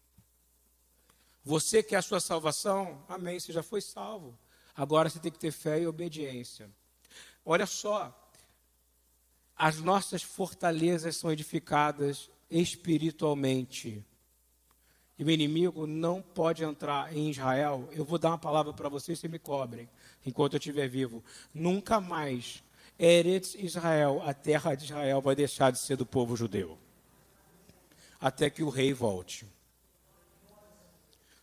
Você 1.44 1.84
quer 1.84 1.98
a 1.98 2.02
sua 2.02 2.20
salvação? 2.20 3.04
Amém, 3.08 3.40
você 3.40 3.54
já 3.54 3.62
foi 3.62 3.80
salvo. 3.80 4.38
Agora 4.76 5.10
você 5.10 5.20
tem 5.20 5.32
que 5.32 5.40
ter 5.40 5.52
fé 5.52 5.80
e 5.80 5.88
obediência. 5.88 6.70
Olha 7.46 7.68
só, 7.68 8.14
as 9.56 9.80
nossas 9.80 10.24
fortalezas 10.24 11.16
são 11.16 11.32
edificadas 11.32 12.30
espiritualmente. 12.50 14.04
E 15.18 15.24
o 15.24 15.30
inimigo 15.30 15.88
não 15.88 16.22
pode 16.22 16.64
entrar 16.64 17.16
em 17.16 17.30
Israel. 17.30 17.88
Eu 17.92 18.04
vou 18.04 18.18
dar 18.18 18.32
uma 18.32 18.38
palavra 18.38 18.74
para 18.74 18.90
vocês, 18.90 19.20
vocês 19.20 19.32
me 19.32 19.40
cobrem, 19.40 19.88
enquanto 20.26 20.54
eu 20.54 20.58
estiver 20.58 20.90
vivo. 20.90 21.24
Nunca 21.54 22.02
mais 22.02 22.62
Eretz 22.98 23.56
Israel, 23.56 24.22
a 24.24 24.34
terra 24.34 24.76
de 24.76 24.86
Israel, 24.86 25.22
vai 25.22 25.36
deixar 25.36 25.72
de 25.72 25.80
ser 25.80 25.98
do 25.98 26.06
povo 26.06 26.36
judeu. 26.36 26.78
Até 28.20 28.50
que 28.50 28.64
o 28.64 28.70
rei 28.70 28.94
volte. 28.94 29.46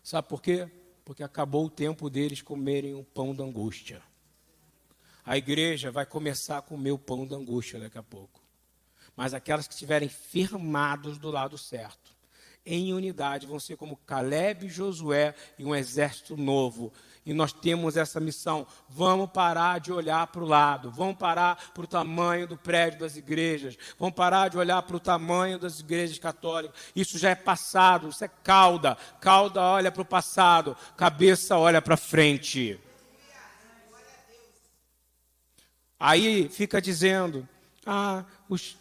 Sabe 0.03 0.29
por 0.29 0.41
quê? 0.41 0.69
Porque 1.05 1.23
acabou 1.23 1.67
o 1.67 1.71
tempo 1.71 2.09
deles 2.09 2.43
comerem 2.43 2.95
o 2.95 3.05
pão 3.05 3.35
da 3.35 3.45
angústia. 3.45 4.03
A 5.25 5.37
igreja 5.37 5.91
vai 5.91 6.05
começar 6.05 6.59
a 6.59 6.63
comer 6.63 6.91
o 6.91 6.99
pão 6.99 7.27
da 7.27 7.37
angústia 7.37 7.79
daqui 7.79 7.99
a 7.99 8.03
pouco. 8.03 8.41
Mas 9.15 9.35
aquelas 9.35 9.69
que 9.69 9.75
estiverem 9.75 10.09
firmados 10.09 11.19
do 11.19 11.31
lado 11.31 11.59
certo, 11.59 12.12
em 12.65 12.93
unidade, 12.93 13.47
vão 13.47 13.59
ser 13.59 13.77
como 13.77 13.97
Caleb 14.07 14.67
e 14.67 14.71
Josué 14.71 15.35
e 15.59 15.65
um 15.65 15.75
exército 15.75 16.37
novo. 16.37 16.93
E 17.25 17.33
nós 17.33 17.53
temos 17.53 17.97
essa 17.97 18.19
missão. 18.19 18.67
Vamos 18.89 19.31
parar 19.31 19.81
de 19.81 19.93
olhar 19.93 20.27
para 20.29 20.43
o 20.43 20.47
lado, 20.47 20.91
vamos 20.91 21.17
parar 21.17 21.73
para 21.73 21.83
o 21.83 21.87
tamanho 21.87 22.47
do 22.47 22.57
prédio 22.57 23.01
das 23.01 23.17
igrejas, 23.17 23.77
vamos 23.99 24.15
parar 24.15 24.49
de 24.49 24.59
olhar 24.59 24.83
para 24.83 24.97
o 24.97 25.01
tamanho 25.01 25.59
das 25.59 25.81
igrejas 25.81 26.19
católicas. 26.19 26.77
Isso 26.95 27.19
já 27.19 27.31
é 27.31 27.35
passado, 27.35 28.09
isso 28.09 28.25
é 28.25 28.29
cauda. 28.29 28.97
Cauda 29.21 29.61
olha 29.61 29.91
para 29.91 30.03
o 30.03 30.07
passado, 30.07 30.77
cabeça 30.97 31.57
olha 31.57 31.83
para 31.83 31.97
frente. 31.97 32.79
Aí 35.99 36.49
fica 36.49 36.83
dizendo: 36.83 37.49
ah, 37.87 38.25
os, 38.49 38.77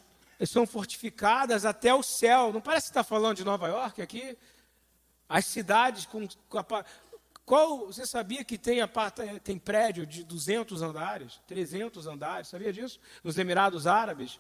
são 0.50 0.66
fortificadas 0.66 1.66
até 1.66 1.94
o 1.94 2.04
céu. 2.04 2.52
Não 2.52 2.62
parece 2.62 2.88
que 2.88 2.92
está 2.92 3.04
falando 3.04 3.38
de 3.38 3.46
Nova 3.46 3.68
York 3.68 4.02
aqui? 4.02 4.38
As 5.30 5.46
cidades 5.46 6.06
com, 6.06 6.28
com 6.50 6.58
a, 6.58 6.86
qual, 7.46 7.88
você 7.88 8.06
sabia 8.06 8.44
que 8.44 8.58
tem, 8.58 8.82
a, 8.82 8.90
tem 9.44 9.58
prédio 9.58 10.06
de 10.06 10.24
200 10.24 10.82
andares, 10.82 11.42
300 11.48 12.08
andares? 12.08 12.48
Sabia 12.48 12.72
disso? 12.72 13.00
Nos 13.24 13.38
Emirados 13.38 13.88
Árabes 13.88 14.40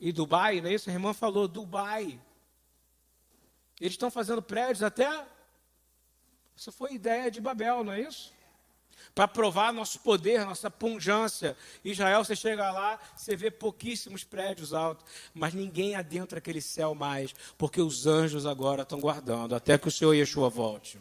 e 0.00 0.12
Dubai, 0.12 0.60
não 0.60 0.70
é 0.70 0.74
isso? 0.74 0.88
A 0.88 0.92
irmã 0.92 1.12
falou, 1.12 1.46
Dubai. 1.46 2.20
Eles 3.80 3.92
estão 3.92 4.10
fazendo 4.10 4.42
prédios 4.42 4.82
até. 4.82 5.26
Isso 6.56 6.72
foi 6.72 6.94
ideia 6.94 7.30
de 7.30 7.40
Babel, 7.40 7.84
não 7.84 7.92
é 7.92 8.00
isso? 8.00 8.32
Para 9.14 9.26
provar 9.26 9.72
nosso 9.72 10.00
poder, 10.00 10.44
nossa 10.44 10.70
punjância. 10.70 11.56
Israel, 11.84 12.24
você 12.24 12.36
chega 12.36 12.70
lá, 12.70 12.98
você 13.16 13.34
vê 13.34 13.50
pouquíssimos 13.50 14.24
prédios 14.24 14.72
altos, 14.72 15.04
mas 15.34 15.54
ninguém 15.54 15.96
adentra 15.96 16.38
aquele 16.38 16.60
céu 16.60 16.94
mais, 16.94 17.34
porque 17.56 17.80
os 17.80 18.06
anjos 18.06 18.46
agora 18.46 18.82
estão 18.82 19.00
guardando, 19.00 19.54
até 19.54 19.76
que 19.76 19.88
o 19.88 19.90
Senhor 19.90 20.14
Yeshua 20.14 20.48
volte. 20.48 20.98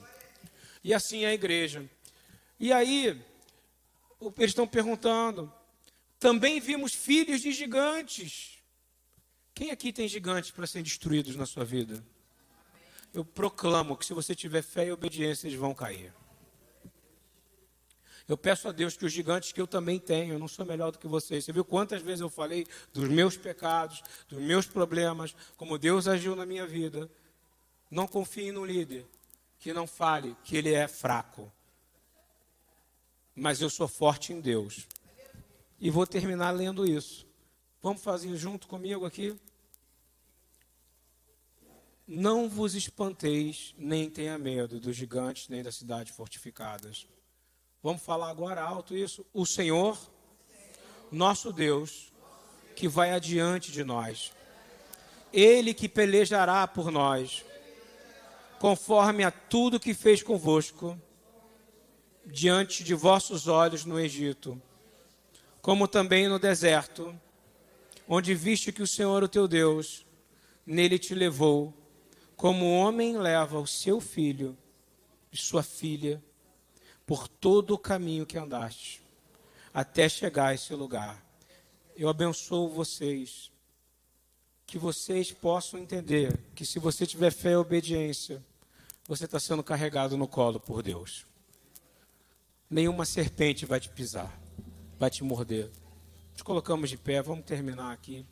E 0.83 0.93
assim 0.93 1.25
é 1.25 1.27
a 1.27 1.33
igreja. 1.33 1.87
E 2.59 2.73
aí, 2.73 3.21
eles 4.37 4.51
estão 4.51 4.67
perguntando, 4.67 5.51
também 6.19 6.59
vimos 6.59 6.93
filhos 6.93 7.41
de 7.41 7.51
gigantes. 7.51 8.57
Quem 9.53 9.71
aqui 9.71 9.93
tem 9.93 10.07
gigantes 10.07 10.51
para 10.51 10.65
serem 10.65 10.83
destruídos 10.83 11.35
na 11.35 11.45
sua 11.45 11.63
vida? 11.63 12.03
Eu 13.13 13.23
proclamo 13.23 13.97
que 13.97 14.05
se 14.05 14.13
você 14.13 14.35
tiver 14.35 14.61
fé 14.61 14.87
e 14.87 14.91
obediência, 14.91 15.47
eles 15.47 15.57
vão 15.57 15.73
cair. 15.73 16.13
Eu 18.27 18.37
peço 18.37 18.67
a 18.67 18.73
Deus 18.73 18.97
que 18.97 19.05
os 19.05 19.13
gigantes 19.13 19.53
que 19.53 19.61
eu 19.61 19.67
também 19.67 19.99
tenho, 19.99 20.33
eu 20.33 20.39
não 20.39 20.49
sou 20.49 20.65
melhor 20.65 20.91
do 20.91 20.99
que 20.99 21.07
vocês. 21.07 21.45
Você 21.45 21.53
viu 21.53 21.63
quantas 21.63 22.01
vezes 22.01 22.19
eu 22.19 22.29
falei 22.29 22.67
dos 22.91 23.07
meus 23.07 23.37
pecados, 23.37 24.03
dos 24.27 24.39
meus 24.39 24.65
problemas, 24.65 25.33
como 25.55 25.77
Deus 25.77 26.07
agiu 26.09 26.35
na 26.35 26.45
minha 26.45 26.67
vida. 26.67 27.09
Não 27.89 28.05
confie 28.05 28.51
no 28.51 28.65
líder 28.65 29.05
que 29.59 29.71
não 29.71 29.87
fale 29.87 30.35
que 30.43 30.57
ele 30.57 30.73
é 30.73 30.89
fraco. 30.89 31.49
Mas 33.33 33.61
eu 33.61 33.69
sou 33.69 33.87
forte 33.87 34.33
em 34.33 34.41
Deus. 34.41 34.85
E 35.79 35.89
vou 35.89 36.05
terminar 36.05 36.51
lendo 36.51 36.85
isso. 36.85 37.25
Vamos 37.81 38.01
fazer 38.01 38.35
junto 38.35 38.67
comigo 38.67 39.05
aqui? 39.05 39.39
Não 42.05 42.49
vos 42.49 42.75
espanteis, 42.75 43.73
nem 43.77 44.09
tenha 44.09 44.37
medo 44.37 44.81
dos 44.81 44.97
gigantes, 44.97 45.47
nem 45.47 45.63
das 45.63 45.75
cidades 45.75 46.13
fortificadas 46.13 47.07
Vamos 47.87 48.01
falar 48.01 48.29
agora 48.29 48.61
alto 48.61 48.97
isso. 48.97 49.25
O 49.33 49.45
Senhor, 49.45 49.97
nosso 51.09 51.53
Deus, 51.53 52.11
que 52.75 52.85
vai 52.85 53.11
adiante 53.11 53.71
de 53.71 53.81
nós. 53.81 54.33
Ele 55.31 55.73
que 55.73 55.87
pelejará 55.87 56.67
por 56.67 56.91
nós, 56.91 57.45
conforme 58.59 59.23
a 59.23 59.31
tudo 59.31 59.79
que 59.79 59.93
fez 59.93 60.21
convosco, 60.21 61.01
diante 62.25 62.83
de 62.83 62.93
vossos 62.93 63.47
olhos 63.47 63.85
no 63.85 63.97
Egito, 63.97 64.61
como 65.61 65.87
também 65.87 66.27
no 66.27 66.37
deserto, 66.37 67.17
onde 68.05 68.35
viste 68.35 68.73
que 68.73 68.83
o 68.83 68.87
Senhor, 68.87 69.23
o 69.23 69.29
teu 69.29 69.47
Deus, 69.47 70.05
nele 70.65 70.99
te 70.99 71.15
levou, 71.15 71.73
como 72.35 72.65
o 72.65 72.79
homem 72.79 73.17
leva 73.17 73.57
o 73.57 73.65
seu 73.65 74.01
filho 74.01 74.57
e 75.31 75.37
sua 75.37 75.63
filha 75.63 76.21
por 77.07 77.29
todo 77.29 77.73
o 77.73 77.79
caminho 77.79 78.25
que 78.25 78.37
andaste, 78.37 79.01
até 79.73 80.09
chegar 80.09 80.47
a 80.47 80.53
esse 80.53 80.73
lugar. 80.75 81.25
Eu 81.95 82.09
abençoo 82.09 82.67
vocês, 82.67 83.49
que 84.65 84.77
vocês 84.77 85.31
possam 85.31 85.79
entender 85.79 86.37
que 86.53 86.65
se 86.65 86.77
você 86.79 87.07
tiver 87.07 87.31
fé 87.31 87.51
e 87.51 87.55
obediência, 87.55 88.43
você 89.07 89.23
está 89.23 89.39
sendo 89.39 89.63
carregado 89.63 90.17
no 90.17 90.27
colo 90.27 90.59
por 90.59 90.83
Deus. 90.83 91.25
Nenhuma 92.69 93.05
serpente 93.05 93.65
vai 93.65 93.79
te 93.79 93.87
pisar, 93.87 94.37
vai 94.99 95.09
te 95.09 95.23
morder. 95.23 95.71
Nos 96.33 96.41
colocamos 96.41 96.89
de 96.89 96.97
pé, 96.97 97.21
vamos 97.21 97.45
terminar 97.45 97.93
aqui. 97.93 98.25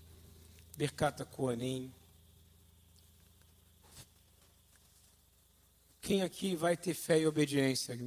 Bercata 0.75 1.23
Coanim. 1.23 1.89
Quem 6.01 6.21
aqui 6.21 6.57
vai 6.57 6.75
ter 6.75 6.93
fé 6.93 7.21
e 7.21 7.25
obediência? 7.25 7.97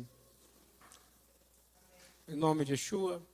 Em 2.31 2.37
nome 2.37 2.63
de 2.63 2.73
Yeshua, 2.73 3.27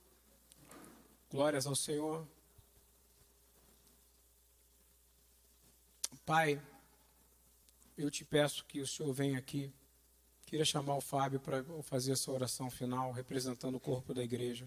glórias 1.29 1.67
ao 1.67 1.75
Senhor. 1.75 2.25
Pai, 6.25 6.61
eu 7.97 8.09
te 8.09 8.23
peço 8.23 8.63
que 8.63 8.79
o 8.79 8.87
Senhor 8.87 9.11
venha 9.11 9.37
aqui. 9.37 9.69
Queria 10.45 10.63
chamar 10.63 10.95
o 10.95 11.01
Fábio 11.01 11.41
para 11.41 11.61
fazer 11.83 12.13
essa 12.13 12.31
oração 12.31 12.71
final, 12.71 13.11
representando 13.11 13.75
o 13.75 13.81
corpo 13.81 14.13
da 14.13 14.23
igreja. 14.23 14.65